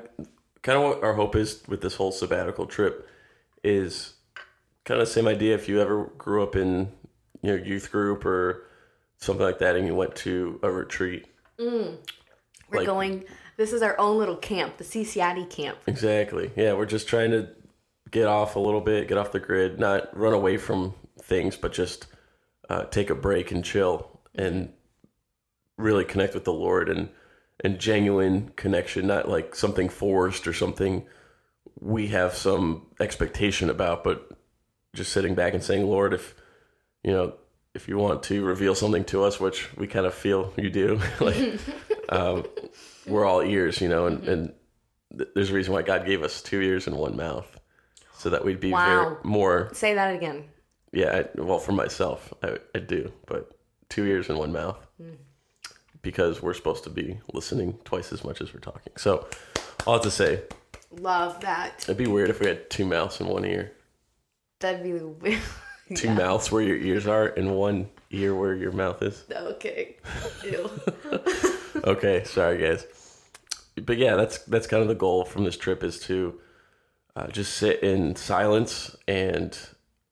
kind 0.63 0.78
of 0.78 0.84
what 0.84 1.04
our 1.04 1.13
hope 1.13 1.36
is 1.36 1.62
with 1.68 1.82
this 1.82 1.96
whole 1.96 2.12
sabbatical 2.12 2.66
trip 2.66 3.08
is 3.63 4.13
kind 4.84 5.00
of 5.00 5.08
the 5.08 5.13
same 5.13 5.28
idea. 5.28 5.54
If 5.54 5.70
you 5.70 5.80
ever 5.80 6.06
grew 6.18 6.42
up 6.42 6.56
in, 6.56 6.92
you 7.44 7.56
know, 7.56 7.63
youth 7.63 7.92
group 7.92 8.26
or 8.26 8.63
something 9.18 9.46
like 9.46 9.60
that 9.60 9.76
and 9.76 9.86
you 9.86 9.94
went 9.94 10.16
to 10.16 10.60
a 10.63 10.72
retreat, 10.72 11.28
We're 11.58 11.98
like- 12.72 12.86
going. 12.86 13.26
This 13.58 13.74
is 13.74 13.82
our 13.82 14.00
own 14.00 14.20
little 14.20 14.36
camp, 14.36 14.78
the 14.78 14.84
Cincinnati 14.84 15.46
camp. 15.46 15.80
Exactly. 15.88 16.52
Yeah, 16.56 16.74
we're 16.74 16.86
just 16.86 17.08
trying 17.08 17.32
to 17.32 17.50
get 18.12 18.28
off 18.28 18.56
a 18.56 18.60
little 18.60 18.82
bit, 18.82 19.08
get 19.08 19.17
off 19.17 19.32
the 19.32 19.39
grid, 19.39 19.80
not 19.80 20.15
run 20.15 20.34
away 20.34 20.58
from 20.58 20.93
things, 21.24 21.58
but 21.58 21.74
just 21.74 22.06
uh, 22.70 22.84
take 22.84 23.10
a 23.10 23.15
break 23.15 23.52
and 23.52 23.65
chill 23.65 24.22
and 24.36 24.72
really 25.76 26.06
connect 26.06 26.36
with 26.36 26.43
the 26.43 26.54
Lord 26.54 26.89
and 26.89 27.10
and 27.62 27.80
genuine 27.80 28.52
connection, 28.56 29.08
not 29.08 29.28
like 29.28 29.56
something 29.56 29.89
forced 29.89 30.48
or 30.48 30.54
something 30.54 31.08
we 31.80 32.08
have 32.08 32.36
some 32.36 32.88
expectation 33.00 33.70
about, 33.70 34.04
but 34.04 34.30
just 34.93 35.12
sitting 35.12 35.36
back 35.36 35.54
and 35.54 35.63
saying, 35.63 35.86
Lord, 35.86 36.13
if 36.13 36.36
you 37.04 37.12
know, 37.12 37.36
if 37.78 37.88
you 37.88 37.98
want 37.98 38.24
to 38.24 38.44
reveal 38.44 38.74
something 38.76 39.06
to 39.06 39.24
us, 39.24 39.40
which 39.40 39.74
we 39.78 39.86
kind 39.88 40.06
of 40.08 40.13
feel 40.13 40.52
you 40.58 40.70
do, 40.70 41.00
like 41.22 41.60
um, 42.10 42.44
we're 43.06 43.24
all 43.24 43.42
ears, 43.42 43.80
you 43.80 43.88
know, 43.88 44.08
and, 44.08 44.28
and 44.28 44.54
th- 45.16 45.30
there's 45.36 45.52
a 45.52 45.54
reason 45.54 45.74
why 45.74 45.84
God 45.84 46.06
gave 46.06 46.24
us 46.24 46.42
two 46.42 46.60
ears 46.62 46.88
and 46.88 46.96
one 46.98 47.16
mouth, 47.16 47.48
so 48.18 48.30
that 48.32 48.44
we'd 48.44 48.60
be 48.60 48.72
Wow. 48.72 48.86
very 48.86 49.16
more. 49.24 49.70
Say 49.74 49.94
that 49.94 50.13
again. 50.16 50.46
Yeah, 50.92 51.24
I, 51.38 51.42
well, 51.42 51.60
for 51.60 51.72
myself, 51.74 52.34
I, 52.42 52.58
I 52.74 52.80
do, 52.80 53.13
but 53.28 53.52
two 53.90 54.06
ears 54.06 54.28
and 54.30 54.40
one 54.40 54.52
mouth, 54.52 54.80
because 56.02 56.42
we're 56.42 56.54
supposed 56.56 56.84
to 56.86 56.90
be 56.90 57.20
listening 57.34 57.78
twice 57.86 58.12
as 58.12 58.24
much 58.24 58.42
as 58.42 58.54
we're 58.54 58.60
talking. 58.60 58.94
So, 58.98 59.28
all 59.86 60.00
to 60.00 60.10
say, 60.10 60.42
Love 60.92 61.40
that. 61.42 61.84
it'd 61.84 61.98
be 61.98 62.08
weird 62.08 62.30
if 62.32 62.40
we 62.40 62.48
had 62.48 62.70
two 62.72 62.86
mouths 62.86 63.20
and 63.20 63.30
one 63.30 63.46
ear, 63.46 63.74
That'd 64.60 64.82
be 64.84 64.94
weird. 64.94 65.40
two 65.95 66.13
mouths 66.13 66.52
where 66.52 66.62
your 66.62 66.78
ears 66.78 67.08
are, 67.08 67.28
and 67.28 67.56
one 67.56 67.89
ear 68.12 68.36
where 68.36 68.56
your 68.56 68.71
mouth 68.71 69.02
is. 69.02 69.23
Okay. 69.32 69.97
Ew. 70.43 70.69
okay, 71.84 72.23
sorry 72.23 72.58
guys. 72.58 72.86
But 73.76 73.97
yeah, 73.97 74.15
that's 74.15 74.39
that's 74.39 74.67
kind 74.67 74.82
of 74.82 74.89
the 74.89 74.95
goal 74.95 75.26
from 75.26 75.43
this 75.43 75.58
trip 75.58 75.84
is 75.84 76.00
to 76.02 76.39
uh, 77.15 77.28
just 77.28 77.54
sit 77.56 77.84
in 77.84 78.15
silence 78.15 78.95
and 79.08 79.58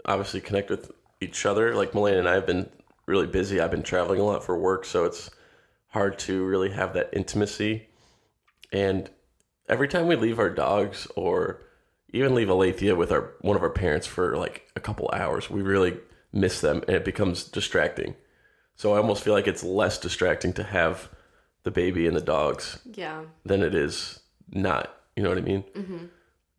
obviously 0.05 0.41
connect 0.41 0.69
with 0.69 0.91
each 1.21 1.45
other. 1.45 1.75
Like 1.75 1.93
Milena 1.93 2.19
and 2.19 2.29
I 2.29 2.33
have 2.35 2.45
been 2.45 2.69
really 3.05 3.27
busy. 3.27 3.59
I've 3.59 3.71
been 3.71 3.83
traveling 3.83 4.19
a 4.19 4.23
lot 4.23 4.43
for 4.43 4.57
work, 4.57 4.85
so 4.85 5.05
it's 5.05 5.29
hard 5.89 6.19
to 6.19 6.43
really 6.45 6.71
have 6.71 6.93
that 6.93 7.09
intimacy. 7.13 7.87
And 8.71 9.09
every 9.69 9.87
time 9.87 10.07
we 10.07 10.15
leave 10.15 10.39
our 10.39 10.49
dogs 10.49 11.07
or 11.15 11.61
even 12.09 12.35
leave 12.35 12.49
Alethea 12.49 12.95
with 12.95 13.11
our 13.11 13.33
one 13.41 13.55
of 13.55 13.63
our 13.63 13.69
parents 13.69 14.07
for 14.07 14.37
like 14.37 14.69
a 14.75 14.79
couple 14.79 15.09
hours, 15.13 15.49
we 15.49 15.61
really 15.61 15.97
miss 16.31 16.61
them 16.61 16.83
and 16.87 16.95
it 16.97 17.05
becomes 17.05 17.43
distracting. 17.43 18.15
So 18.75 18.93
I 18.93 18.97
almost 18.97 19.23
feel 19.23 19.33
like 19.33 19.47
it's 19.47 19.63
less 19.63 19.97
distracting 19.97 20.53
to 20.53 20.63
have 20.63 21.09
the 21.63 21.71
baby 21.71 22.07
and 22.07 22.15
the 22.15 22.21
dogs 22.21 22.79
Yeah. 22.93 23.23
than 23.45 23.63
it 23.63 23.73
is 23.73 24.19
not. 24.51 24.93
You 25.15 25.23
know 25.23 25.29
what 25.29 25.37
I 25.37 25.41
mean? 25.41 25.63
Mm-hmm. 25.73 26.05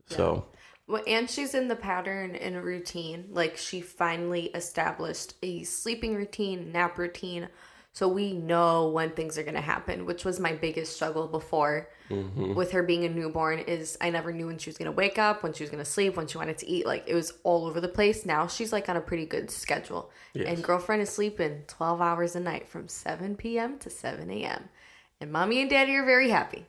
So 0.06 0.46
Well, 0.87 1.02
and 1.06 1.28
she's 1.28 1.54
in 1.54 1.68
the 1.68 1.76
pattern 1.76 2.35
and 2.37 2.56
a 2.56 2.61
routine. 2.62 3.26
Like 3.30 3.56
she 3.56 3.80
finally 3.80 4.46
established 4.46 5.35
a 5.42 5.62
sleeping 5.64 6.14
routine, 6.14 6.72
nap 6.72 6.96
routine. 6.98 7.48
So 7.96 8.09
we 8.09 8.35
know 8.35 8.88
when 8.88 9.12
things 9.12 9.38
are 9.38 9.42
going 9.42 9.54
to 9.54 9.61
happen, 9.62 10.04
which 10.04 10.22
was 10.22 10.38
my 10.38 10.52
biggest 10.52 10.94
struggle 10.94 11.26
before 11.26 11.88
mm-hmm. 12.11 12.52
with 12.52 12.72
her 12.72 12.82
being 12.82 13.06
a 13.06 13.09
newborn 13.09 13.59
is 13.61 13.96
I 14.02 14.11
never 14.11 14.35
knew 14.35 14.48
when 14.48 14.59
she 14.59 14.68
was 14.68 14.76
going 14.76 14.90
to 14.90 14.92
wake 14.92 15.18
up, 15.18 15.42
when 15.42 15.54
she 15.54 15.62
was 15.62 15.70
going 15.70 15.82
to 15.82 15.90
sleep, 15.90 16.14
when 16.14 16.26
she 16.26 16.37
wanted 16.37 16.59
to 16.59 16.68
eat. 16.68 16.85
Like 16.85 17.04
it 17.06 17.14
was 17.14 17.32
all 17.42 17.64
over 17.64 17.80
the 17.80 17.88
place. 17.88 18.26
Now 18.26 18.48
she's 18.48 18.70
like 18.70 18.90
on 18.90 18.98
a 18.98 19.00
pretty 19.00 19.24
good 19.24 19.50
schedule. 19.50 20.11
And 20.35 20.62
girlfriend 20.62 21.00
is 21.00 21.09
sleeping 21.09 21.62
12 21.68 22.02
hours 22.02 22.37
a 22.37 22.40
night 22.40 22.68
from 22.68 22.87
7 22.87 23.35
p.m. 23.35 23.78
to 23.78 23.88
7 23.88 24.30
a.m. 24.30 24.68
And 25.22 25.32
mommy 25.32 25.62
and 25.62 25.70
daddy 25.70 25.96
are 25.96 26.04
very 26.04 26.28
happy. 26.28 26.66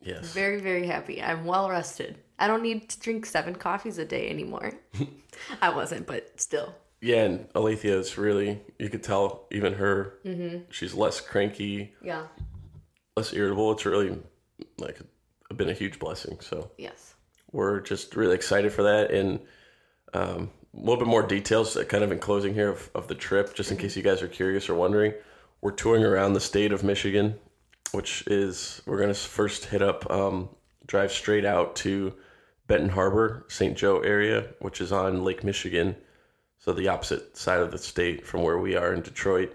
yes, 0.00 0.32
Very, 0.32 0.60
very 0.60 0.88
happy. 0.88 1.22
I'm 1.22 1.44
well 1.44 1.70
rested. 1.70 2.18
I 2.36 2.48
don't 2.48 2.64
need 2.64 2.88
to 2.88 2.98
drink 2.98 3.26
seven 3.26 3.54
coffees 3.54 3.98
a 3.98 4.04
day 4.04 4.28
anymore. 4.28 4.72
I 5.62 5.68
wasn't, 5.68 6.08
but 6.08 6.40
still. 6.40 6.74
Yeah. 7.04 7.24
And 7.24 7.48
Alethea 7.54 7.98
is 7.98 8.16
really 8.18 8.60
you 8.78 8.88
could 8.88 9.02
tell 9.02 9.46
even 9.50 9.74
her. 9.74 10.14
Mm-hmm. 10.24 10.64
She's 10.70 10.94
less 10.94 11.20
cranky, 11.20 11.94
Yeah. 12.02 12.26
less 13.16 13.32
irritable. 13.32 13.72
It's 13.72 13.84
really 13.86 14.18
like 14.78 14.98
been 15.56 15.68
a 15.68 15.74
huge 15.74 15.98
blessing. 15.98 16.38
So 16.40 16.70
Yes. 16.78 17.14
we're 17.52 17.80
just 17.80 18.16
really 18.16 18.34
excited 18.34 18.72
for 18.72 18.82
that 18.84 19.10
and 19.12 19.38
um, 20.14 20.50
a 20.76 20.80
little 20.80 20.96
bit 20.96 21.06
more 21.06 21.22
details 21.26 21.76
uh, 21.76 21.84
kind 21.84 22.02
of 22.02 22.10
in 22.10 22.18
closing 22.18 22.54
here 22.54 22.70
of, 22.70 22.90
of 22.94 23.06
the 23.08 23.14
trip 23.14 23.54
just 23.54 23.70
in 23.70 23.76
case 23.76 23.96
you 23.96 24.02
guys 24.02 24.22
are 24.22 24.28
curious 24.28 24.68
or 24.68 24.74
wondering 24.74 25.12
we're 25.60 25.70
touring 25.70 26.04
around 26.04 26.32
the 26.32 26.40
state 26.40 26.72
of 26.72 26.82
michigan 26.82 27.34
which 27.92 28.24
is 28.26 28.82
we're 28.86 28.96
going 28.96 29.08
to 29.08 29.14
first 29.14 29.66
hit 29.66 29.82
up 29.82 30.08
um, 30.10 30.48
drive 30.86 31.12
straight 31.12 31.44
out 31.44 31.76
to 31.76 32.12
benton 32.66 32.88
harbor 32.88 33.44
st 33.48 33.76
joe 33.76 34.00
area 34.00 34.48
which 34.60 34.80
is 34.80 34.90
on 34.92 35.22
lake 35.24 35.42
michigan 35.44 35.94
so 36.64 36.72
the 36.72 36.88
opposite 36.88 37.36
side 37.36 37.60
of 37.60 37.70
the 37.70 37.76
state 37.76 38.26
from 38.26 38.42
where 38.42 38.56
we 38.56 38.74
are 38.74 38.94
in 38.94 39.02
Detroit. 39.02 39.54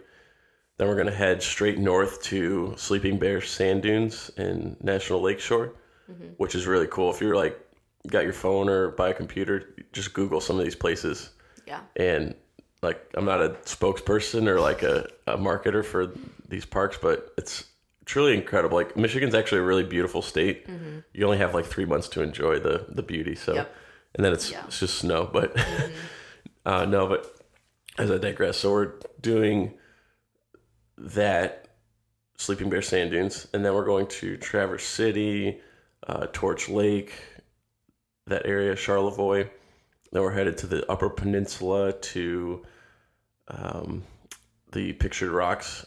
Then 0.78 0.88
we're 0.88 0.94
going 0.96 1.08
to 1.08 1.14
head 1.14 1.42
straight 1.42 1.80
north 1.80 2.22
to 2.24 2.76
Sleeping 2.78 3.18
Bear 3.18 3.42
Sand 3.42 3.82
Dunes 3.82 4.30
in 4.38 4.78
National 4.84 5.20
Lakeshore, 5.20 5.74
mm-hmm. 6.10 6.28
which 6.38 6.54
is 6.54 6.68
really 6.68 6.86
cool. 6.86 7.10
If 7.12 7.20
you're 7.20 7.36
like 7.36 7.60
got 8.08 8.26
your 8.26 8.34
phone 8.34 8.70
or 8.70 8.90
by 8.90 9.10
a 9.10 9.14
computer, 9.16 9.74
just 9.92 10.14
Google 10.14 10.40
some 10.40 10.60
of 10.60 10.64
these 10.64 10.76
places. 10.76 11.32
Yeah. 11.66 11.82
And 11.96 12.36
like, 12.84 13.04
I'm 13.16 13.26
not 13.26 13.42
a 13.42 13.50
spokesperson 13.66 14.48
or 14.48 14.62
like 14.62 14.84
a, 14.84 15.08
a 15.26 15.36
marketer 15.36 15.84
for 15.84 16.14
these 16.48 16.66
parks, 16.66 17.00
but 17.02 17.34
it's 17.40 17.66
truly 18.06 18.36
incredible. 18.36 18.78
Like 18.78 18.96
Michigan's 18.96 19.34
actually 19.34 19.62
a 19.62 19.64
really 19.64 19.84
beautiful 19.84 20.22
state. 20.22 20.68
Mm-hmm. 20.68 21.00
You 21.14 21.26
only 21.26 21.40
have 21.40 21.56
like 21.56 21.66
three 21.66 21.86
months 21.86 22.08
to 22.10 22.22
enjoy 22.22 22.60
the 22.60 22.86
the 22.88 23.02
beauty. 23.04 23.34
So, 23.34 23.56
Yep. 23.56 23.76
and 24.14 24.24
then 24.26 24.32
it's 24.32 24.52
Yeah. 24.52 24.64
it's 24.68 24.80
just 24.80 25.00
snow. 25.00 25.28
But 25.34 25.56
mm-hmm. 25.56 25.92
uh, 26.66 26.86
no, 26.86 27.08
but 27.08 27.26
as 27.98 28.12
I 28.12 28.18
digress, 28.18 28.58
so 28.58 28.72
we're 28.72 28.94
doing 29.22 29.74
that 30.98 31.68
Sleeping 32.38 32.70
Bear 32.70 32.82
Sand 32.82 33.12
Dunes, 33.12 33.48
and 33.54 33.66
then 33.66 33.74
we're 33.74 33.86
going 33.86 34.08
to 34.08 34.38
Traverse 34.38 34.86
City, 34.86 35.60
uh, 36.08 36.28
Torch 36.32 36.70
Lake, 36.70 37.14
that 38.28 38.46
area, 38.46 38.76
Charlevoix. 38.76 39.50
Then 40.12 40.22
we're 40.22 40.32
headed 40.32 40.58
to 40.60 40.68
the 40.68 40.90
Upper 40.90 41.10
Peninsula 41.10 41.94
to 41.94 42.66
um, 43.50 44.04
the 44.72 44.94
Pictured 44.94 45.32
Rocks, 45.32 45.86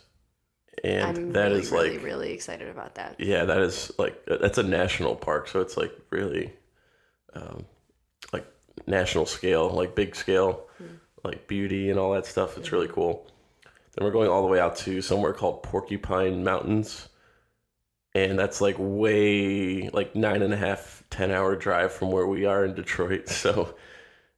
and 0.85 1.19
I'm 1.19 1.33
that 1.33 1.47
really, 1.47 1.61
is 1.61 1.73
like 1.73 2.03
really 2.03 2.33
excited 2.33 2.69
about 2.69 2.97
that. 2.97 3.17
yeah, 3.19 3.45
that 3.45 3.61
is 3.61 3.91
like 3.99 4.23
that's 4.27 4.59
a 4.59 4.63
national 4.63 5.17
park, 5.17 5.49
so 5.49 5.61
it's 5.61 5.77
like 5.77 5.93
really, 6.11 6.53
um, 7.35 7.65
national 8.87 9.27
scale, 9.27 9.69
like 9.71 9.95
big 9.95 10.15
scale, 10.15 10.67
like 11.25 11.47
beauty 11.47 11.91
and 11.91 11.99
all 11.99 12.13
that 12.13 12.27
stuff. 12.27 12.57
It's 12.59 12.73
really 12.73 12.89
cool. 12.89 13.27
Then 13.95 14.05
we're 14.05 14.13
going 14.13 14.29
all 14.29 14.43
the 14.43 14.49
way 14.49 14.61
out 14.61 14.77
to 14.77 15.03
somewhere 15.03 15.33
called 15.33 15.63
Porcupine 15.63 16.43
Mountains, 16.43 17.09
and 18.15 18.39
that's 18.39 18.61
like 18.61 18.77
way 18.79 19.89
like 19.91 20.15
nine 20.15 20.43
and 20.43 20.55
a 20.55 20.57
half, 20.57 21.03
ten 21.11 21.31
hour 21.31 21.57
drive 21.57 21.93
from 21.93 22.11
where 22.11 22.27
we 22.27 22.45
are 22.47 22.65
in 22.65 22.75
Detroit. 22.75 23.29
So 23.29 23.75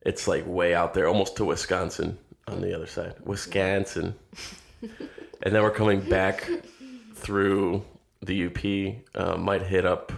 it's 0.02 0.28
like 0.28 0.44
way 0.46 0.74
out 0.74 0.94
there, 0.94 1.08
almost 1.08 1.36
to 1.36 1.44
Wisconsin 1.44 2.18
on 2.48 2.60
the 2.60 2.74
other 2.74 2.86
side, 2.86 3.14
Wisconsin. 3.24 4.14
and 4.82 5.54
then 5.54 5.62
we're 5.62 5.70
coming 5.70 6.00
back 6.00 6.50
through 7.14 7.84
the 8.22 8.46
UP. 8.46 8.96
Uh, 9.14 9.36
might 9.36 9.62
hit 9.62 9.86
up. 9.86 10.12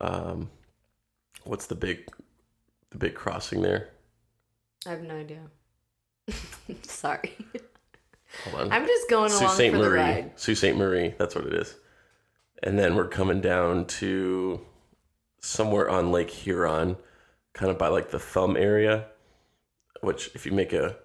Um, 0.00 0.50
what's 1.44 1.66
the 1.66 1.74
big, 1.74 2.08
the 2.94 2.98
big 2.98 3.14
crossing 3.14 3.60
there? 3.60 3.88
I 4.86 4.90
have 4.90 5.02
no 5.02 5.16
idea. 5.16 5.40
Sorry. 6.82 7.36
Hold 8.44 8.62
on. 8.62 8.72
I'm 8.72 8.86
just 8.86 9.10
going 9.10 9.30
Sault 9.30 9.42
along 9.42 9.54
Ste. 9.54 9.70
for 9.72 9.78
the 9.78 9.90
Marie. 9.90 9.98
ride. 9.98 10.32
Sault 10.36 10.58
Ste. 10.58 10.76
Marie. 10.76 11.14
That's 11.18 11.34
what 11.34 11.46
it 11.46 11.54
is. 11.54 11.74
And 12.62 12.78
then 12.78 12.94
we're 12.94 13.08
coming 13.08 13.40
down 13.40 13.86
to 13.86 14.60
somewhere 15.40 15.90
on 15.90 16.12
Lake 16.12 16.30
Huron, 16.30 16.96
kind 17.52 17.70
of 17.70 17.78
by 17.78 17.88
like 17.88 18.10
the 18.10 18.18
thumb 18.18 18.56
area, 18.56 19.06
which 20.00 20.30
if 20.34 20.46
you 20.46 20.52
make 20.52 20.72
a 20.72 20.96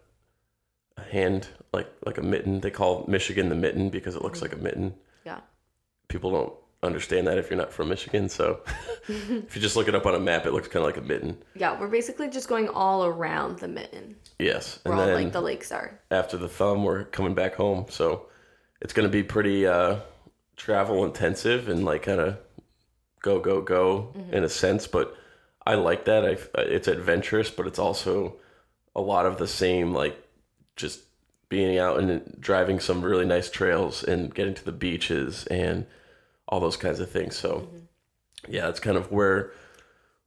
a 0.95 1.01
hand 1.01 1.47
like 1.73 1.87
like 2.05 2.19
a 2.19 2.21
mitten, 2.21 2.59
they 2.59 2.71
call 2.71 3.05
Michigan 3.07 3.49
the 3.49 3.55
mitten 3.55 3.89
because 3.89 4.15
it 4.15 4.21
looks 4.21 4.39
mm. 4.39 4.43
like 4.43 4.53
a 4.53 4.57
mitten. 4.57 4.93
Yeah. 5.25 5.39
People 6.07 6.31
don't 6.31 6.53
understand 6.81 7.27
that 7.27 7.37
if 7.37 7.49
you're 7.49 7.59
not 7.59 7.73
from 7.73 7.89
Michigan. 7.89 8.29
So 8.29 8.61
if 9.07 9.55
you 9.55 9.61
just 9.61 9.75
look 9.75 9.87
it 9.87 9.95
up 9.95 10.05
on 10.05 10.15
a 10.15 10.19
map, 10.19 10.45
it 10.45 10.53
looks 10.53 10.67
kind 10.67 10.83
of 10.83 10.87
like 10.87 10.97
a 10.97 11.01
mitten. 11.01 11.37
Yeah, 11.55 11.79
we're 11.79 11.87
basically 11.87 12.29
just 12.29 12.47
going 12.47 12.69
all 12.69 13.05
around 13.05 13.59
the 13.59 13.67
mitten 13.67 14.15
Yes. 14.39 14.79
And 14.85 14.93
all 14.93 15.05
then 15.05 15.13
like 15.13 15.33
the 15.33 15.41
lakes 15.41 15.71
are. 15.71 15.99
after 16.09 16.37
the 16.37 16.47
thumb, 16.47 16.83
we're 16.83 17.03
coming 17.03 17.33
back 17.33 17.55
home. 17.55 17.85
So 17.89 18.27
it's 18.81 18.93
going 18.93 19.07
to 19.07 19.11
be 19.11 19.23
pretty 19.23 19.67
uh, 19.67 19.97
travel 20.55 21.03
intensive 21.05 21.67
and 21.67 21.83
like 21.83 22.03
kind 22.03 22.21
of 22.21 22.37
go, 23.21 23.39
go, 23.39 23.61
go 23.61 24.13
in 24.31 24.43
a 24.45 24.49
sense. 24.49 24.87
But 24.87 25.13
I 25.67 25.75
like 25.75 26.05
that. 26.05 26.25
I, 26.25 26.61
it's 26.61 26.87
adventurous, 26.87 27.51
but 27.51 27.67
it's 27.67 27.79
also 27.79 28.37
a 28.95 29.01
lot 29.01 29.25
of 29.25 29.37
the 29.37 29.47
same, 29.47 29.93
like 29.93 30.17
just 30.77 31.01
being 31.49 31.77
out 31.77 31.99
and 31.99 32.37
driving 32.39 32.79
some 32.79 33.01
really 33.01 33.25
nice 33.25 33.49
trails 33.49 34.03
and 34.03 34.33
getting 34.33 34.53
to 34.53 34.63
the 34.63 34.71
beaches 34.71 35.45
and 35.47 35.85
all 36.49 36.59
those 36.59 36.77
kinds 36.77 36.99
of 36.99 37.09
things. 37.09 37.37
So 37.37 37.69
yeah, 38.47 38.65
that's 38.65 38.79
kind 38.79 38.97
of 38.97 39.11
where 39.11 39.51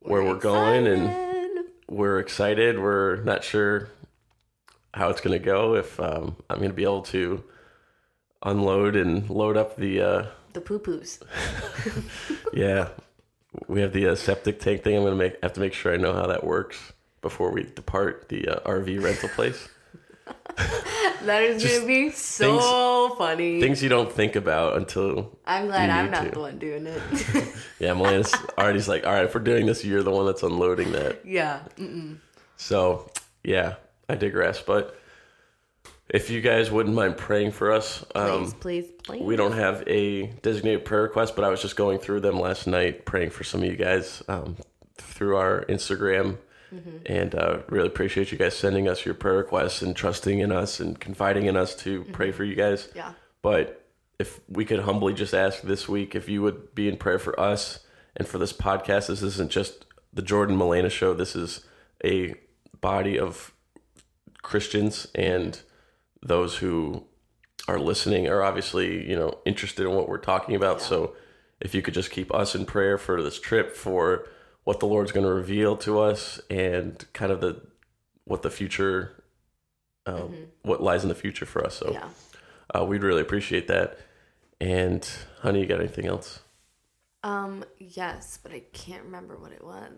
where 0.01 0.23
we're 0.23 0.39
going 0.39 0.87
and 0.87 1.67
we're 1.89 2.19
excited. 2.19 2.79
We're 2.79 3.23
not 3.23 3.45
sure 3.45 3.89
how 4.95 5.11
it's 5.11 5.21
going 5.21 5.39
to 5.39 5.45
go. 5.45 5.75
If 5.75 5.99
um, 6.01 6.37
I'm 6.49 6.59
going 6.59 6.71
to 6.71 6.75
be 6.75 6.85
able 6.85 7.03
to 7.03 7.45
unload 8.43 8.97
and 8.97 9.29
load 9.29 9.57
up 9.57 9.77
the 9.77 10.01
uh, 10.01 10.27
the 10.53 10.61
poo 10.61 10.79
poos. 10.79 11.21
yeah, 12.53 12.89
we 13.69 13.81
have 13.81 13.93
the 13.93 14.09
uh, 14.09 14.15
septic 14.15 14.61
tank 14.61 14.83
thing. 14.83 14.97
I'm 14.97 15.03
going 15.03 15.19
to 15.19 15.19
make 15.19 15.43
have 15.43 15.53
to 15.55 15.61
make 15.61 15.75
sure 15.75 15.93
I 15.93 15.97
know 15.97 16.13
how 16.13 16.27
that 16.27 16.45
works 16.45 16.93
before 17.21 17.51
we 17.51 17.65
depart 17.65 18.29
the 18.29 18.49
uh, 18.49 18.69
RV 18.69 19.03
rental 19.03 19.29
place. 19.31 19.69
That 21.25 21.45
is 21.45 21.63
Just 21.63 21.75
gonna 21.77 21.87
be 21.87 22.11
so 22.11 23.15
funny. 23.17 23.61
Things 23.61 23.81
you 23.81 23.89
don't 23.89 24.11
think 24.11 24.35
about 24.35 24.77
until 24.77 25.39
I'm 25.47 25.67
glad 25.67 25.89
I'm 25.89 26.11
not 26.11 26.25
to. 26.25 26.31
the 26.33 26.41
one 26.41 26.59
doing 26.59 26.85
it. 26.87 27.01
yeah, 27.79 27.93
Milena's 27.93 28.35
already 28.59 28.81
like, 28.83 29.07
all 29.07 29.13
right, 29.13 29.25
if 29.25 29.33
we're 29.33 29.41
doing 29.41 29.67
this, 29.67 29.85
you're 29.85 30.03
the 30.03 30.11
one 30.11 30.27
that's 30.27 30.43
unloading 30.43 30.91
that. 30.93 31.25
yeah. 31.25 31.61
Mm-mm. 31.77 32.17
So, 32.57 33.09
yeah, 33.45 33.77
I 34.09 34.17
digress. 34.17 34.63
But 34.63 34.99
if 36.09 36.29
you 36.29 36.41
guys 36.41 36.73
wouldn't 36.73 36.95
mind 36.97 37.17
praying 37.19 37.53
for 37.53 37.71
us, 37.71 38.05
um, 38.17 38.43
Please, 38.47 38.55
please, 38.55 38.91
please. 39.05 39.23
we 39.23 39.37
don't 39.37 39.53
have 39.53 39.85
a 39.87 40.27
designated 40.43 40.85
prayer 40.85 41.03
request, 41.03 41.37
but 41.37 41.45
I 41.45 41.51
was 41.51 41.63
just 41.63 41.77
going 41.77 41.99
through 42.01 42.19
them 42.21 42.41
last 42.41 42.67
night, 42.67 43.05
praying 43.07 43.31
for 43.31 43.45
some 43.45 43.63
of 43.63 43.69
you 43.69 43.77
guys 43.77 44.25
um, 44.27 44.57
through 44.97 45.37
our 45.37 45.65
Instagram. 45.67 46.39
And 47.07 47.35
uh, 47.35 47.59
really 47.69 47.87
appreciate 47.87 48.33
you 48.33 48.39
guys 48.39 48.57
sending 48.57 48.89
us 48.89 49.05
your 49.05 49.15
prayer 49.15 49.37
requests 49.37 49.83
and 49.83 49.95
trusting 49.95 50.39
in 50.39 50.53
us 50.53 50.81
and 50.81 50.99
confiding 50.99 51.47
in 51.47 51.57
us 51.57 51.75
to 51.77 52.05
pray 52.05 52.33
for 52.33 52.45
you 52.45 52.55
guys. 52.55 52.89
Yeah. 52.95 53.13
But 53.43 53.87
if 54.19 54.41
we 54.49 54.65
could 54.65 54.81
humbly 54.81 55.15
just 55.15 55.35
ask 55.35 55.63
this 55.63 55.89
week 55.89 56.15
if 56.15 56.29
you 56.29 56.43
would 56.43 56.75
be 56.75 56.89
in 56.89 56.97
prayer 56.97 57.19
for 57.19 57.39
us 57.39 57.81
and 58.17 58.27
for 58.27 58.39
this 58.39 58.53
podcast, 58.53 59.09
this 59.09 59.23
isn't 59.23 59.51
just 59.51 59.85
the 60.13 60.23
Jordan 60.23 60.57
Milena 60.57 60.91
show. 60.91 61.15
This 61.15 61.35
is 61.35 61.65
a 62.05 62.35
body 62.81 63.19
of 63.19 63.53
Christians 64.43 65.07
and 65.15 65.61
those 66.23 66.59
who 66.59 67.05
are 67.69 67.79
listening 67.79 68.29
are 68.29 68.43
obviously, 68.43 69.09
you 69.09 69.17
know, 69.17 69.39
interested 69.45 69.87
in 69.87 69.93
what 69.93 70.09
we're 70.09 70.19
talking 70.19 70.55
about. 70.55 70.81
So 70.81 71.15
if 71.61 71.75
you 71.75 71.83
could 71.83 71.95
just 71.95 72.11
keep 72.11 72.33
us 72.35 72.55
in 72.55 72.67
prayer 72.67 72.99
for 72.99 73.23
this 73.23 73.41
trip, 73.41 73.77
for 73.77 74.27
what 74.65 74.81
the 74.81 74.87
Lord's 74.87 75.13
going 75.13 75.27
to 75.27 75.33
reveal 75.33 75.77
to 75.79 76.01
us 76.01 76.41
and 76.51 77.05
kind 77.13 77.33
of 77.33 77.41
the 77.41 77.61
what 78.25 78.43
the 78.43 78.51
future 78.51 79.23
uh, 80.07 80.23
what 80.63 80.83
lies 80.83 81.03
in 81.03 81.09
the 81.09 81.15
future 81.15 81.47
for 81.47 81.65
us. 81.65 81.77
So 81.77 81.93
Yeah. 81.93 82.09
uh, 82.75 82.85
we'd 82.85 83.03
really 83.03 83.23
appreciate 83.23 83.69
that. 83.69 83.99
And 84.61 85.09
honey, 85.41 85.61
you 85.61 85.67
got 85.67 85.81
anything 85.81 86.07
else? 86.07 86.41
Um, 87.25 87.65
yes, 87.79 88.39
but 88.43 88.53
I 88.53 88.61
can't 88.73 89.05
remember 89.05 89.37
what 89.37 89.53
it 89.53 89.65
was. 89.65 89.93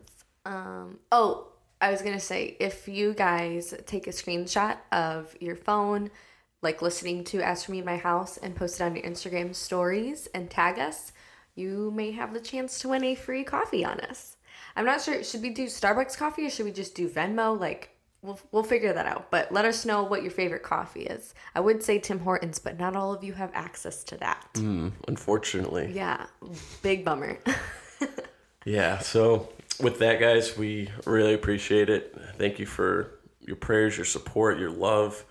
Um, 0.44 0.98
oh, 1.10 1.48
I 1.80 1.90
was 1.90 2.02
gonna 2.02 2.20
say 2.20 2.56
if 2.60 2.86
you 2.88 3.14
guys 3.14 3.74
take 3.86 4.06
a 4.06 4.10
screenshot 4.10 4.76
of 4.92 5.34
your 5.40 5.56
phone, 5.56 6.10
like 6.62 6.82
listening 6.82 7.24
to 7.24 7.40
As 7.42 7.64
for 7.64 7.72
Me 7.72 7.78
and 7.78 7.86
My 7.86 7.96
House, 7.96 8.36
and 8.38 8.54
post 8.56 8.80
it 8.80 8.84
on 8.84 8.96
your 8.96 9.04
Instagram 9.04 9.54
stories 9.54 10.26
and 10.34 10.50
tag 10.50 10.78
us, 10.78 11.12
you 11.54 11.90
may 11.94 12.10
have 12.12 12.32
the 12.34 12.40
chance 12.40 12.78
to 12.80 12.88
win 12.88 13.04
a 13.04 13.14
free 13.14 13.44
coffee 13.44 13.84
on 13.84 14.00
us. 14.00 14.36
I'm 14.76 14.84
not 14.84 15.02
sure. 15.02 15.22
Should 15.22 15.42
we 15.42 15.50
do 15.50 15.66
Starbucks 15.66 16.16
coffee 16.16 16.46
or 16.46 16.50
should 16.50 16.64
we 16.66 16.72
just 16.72 16.94
do 16.94 17.08
Venmo? 17.08 17.58
Like, 17.58 17.90
we'll 18.22 18.40
we'll 18.52 18.62
figure 18.64 18.92
that 18.92 19.06
out. 19.06 19.30
But 19.30 19.52
let 19.52 19.64
us 19.64 19.84
know 19.84 20.02
what 20.02 20.22
your 20.22 20.30
favorite 20.32 20.62
coffee 20.62 21.02
is. 21.02 21.34
I 21.54 21.60
would 21.60 21.82
say 21.82 21.98
Tim 21.98 22.18
Hortons, 22.20 22.58
but 22.58 22.78
not 22.78 22.96
all 22.96 23.12
of 23.14 23.22
you 23.22 23.32
have 23.34 23.50
access 23.54 24.02
to 24.04 24.16
that. 24.18 24.46
Hmm, 24.56 24.88
unfortunately. 25.08 25.92
Yeah, 25.94 26.26
big 26.82 27.04
bummer. 27.04 27.38
Yeah. 28.64 28.98
So 28.98 29.50
with 29.80 29.98
that, 29.98 30.20
guys, 30.20 30.56
we 30.56 30.88
really 31.04 31.34
appreciate 31.34 31.90
it. 31.90 32.16
Thank 32.38 32.58
you 32.58 32.66
for 32.66 33.18
your 33.40 33.56
prayers, 33.56 33.96
your 33.96 34.06
support, 34.06 34.58
your 34.58 34.70
love. 34.70 35.22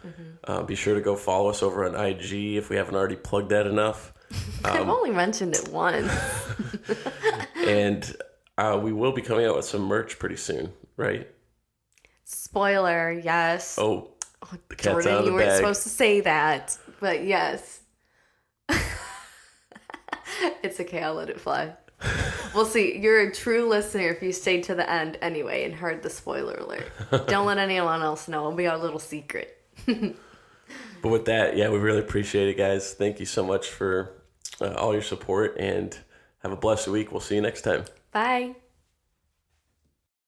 Uh, 0.44 0.62
be 0.62 0.76
sure 0.76 0.94
to 0.94 1.02
go 1.02 1.16
follow 1.16 1.50
us 1.50 1.64
over 1.64 1.84
on 1.84 1.96
IG 1.96 2.58
if 2.58 2.70
we 2.70 2.76
haven't 2.76 2.96
already 2.96 3.16
plugged 3.16 3.50
that 3.50 3.66
enough. 3.66 4.14
I've 4.64 4.88
only 4.90 5.10
mentioned 5.12 5.56
it 5.56 5.68
once. 5.70 6.12
And 7.56 8.16
uh, 8.58 8.80
we 8.82 8.92
will 8.92 9.12
be 9.12 9.22
coming 9.22 9.46
out 9.46 9.56
with 9.56 9.66
some 9.66 9.82
merch 9.82 10.20
pretty 10.20 10.38
soon, 10.38 10.72
right? 10.98 11.28
Spoiler, 12.24 13.12
yes. 13.12 13.78
Oh, 13.80 14.12
the 14.70 14.76
cat's 14.76 14.84
Jordan, 14.84 15.26
you 15.26 15.34
weren't 15.34 15.50
bag. 15.50 15.58
supposed 15.58 15.84
to 15.84 15.90
say 15.90 16.22
that, 16.22 16.78
but 17.00 17.24
yes. 17.24 17.82
it's 20.64 20.80
okay, 20.80 21.02
I'll 21.02 21.16
let 21.16 21.30
it 21.30 21.40
fly. 21.40 21.74
We'll 22.54 22.66
see. 22.66 22.98
You're 22.98 23.22
a 23.22 23.34
true 23.34 23.68
listener 23.68 24.10
if 24.10 24.22
you 24.22 24.32
stayed 24.32 24.64
to 24.66 24.76
the 24.76 24.90
end 24.90 25.18
anyway 25.22 25.64
and 25.64 25.74
heard 25.74 26.04
the 26.04 26.10
spoiler 26.10 26.56
alert. 26.56 26.92
Don't 27.28 27.46
let 27.46 27.58
anyone 27.58 28.02
else 28.02 28.28
know. 28.28 28.40
It'll 28.40 28.52
be 28.52 28.68
our 28.68 28.78
little 28.78 29.00
secret. 29.00 29.58
But 31.04 31.10
with 31.10 31.26
that, 31.26 31.58
yeah, 31.58 31.70
we 31.70 31.80
really 31.80 32.00
appreciate 32.00 32.48
it, 32.48 32.58
guys. 32.58 32.94
Thank 32.94 33.20
you 33.20 33.26
so 33.26 33.46
much 33.46 33.68
for 33.68 34.14
uh, 34.62 34.74
all 34.76 34.94
your 34.94 35.02
support 35.02 35.58
and 35.60 35.96
have 36.42 36.54
a 36.54 36.56
blessed 36.56 36.88
week. 36.88 37.12
We'll 37.12 37.20
see 37.20 37.36
you 37.36 37.42
next 37.42 37.64
time. 37.64 37.84
Bye. 38.14 38.56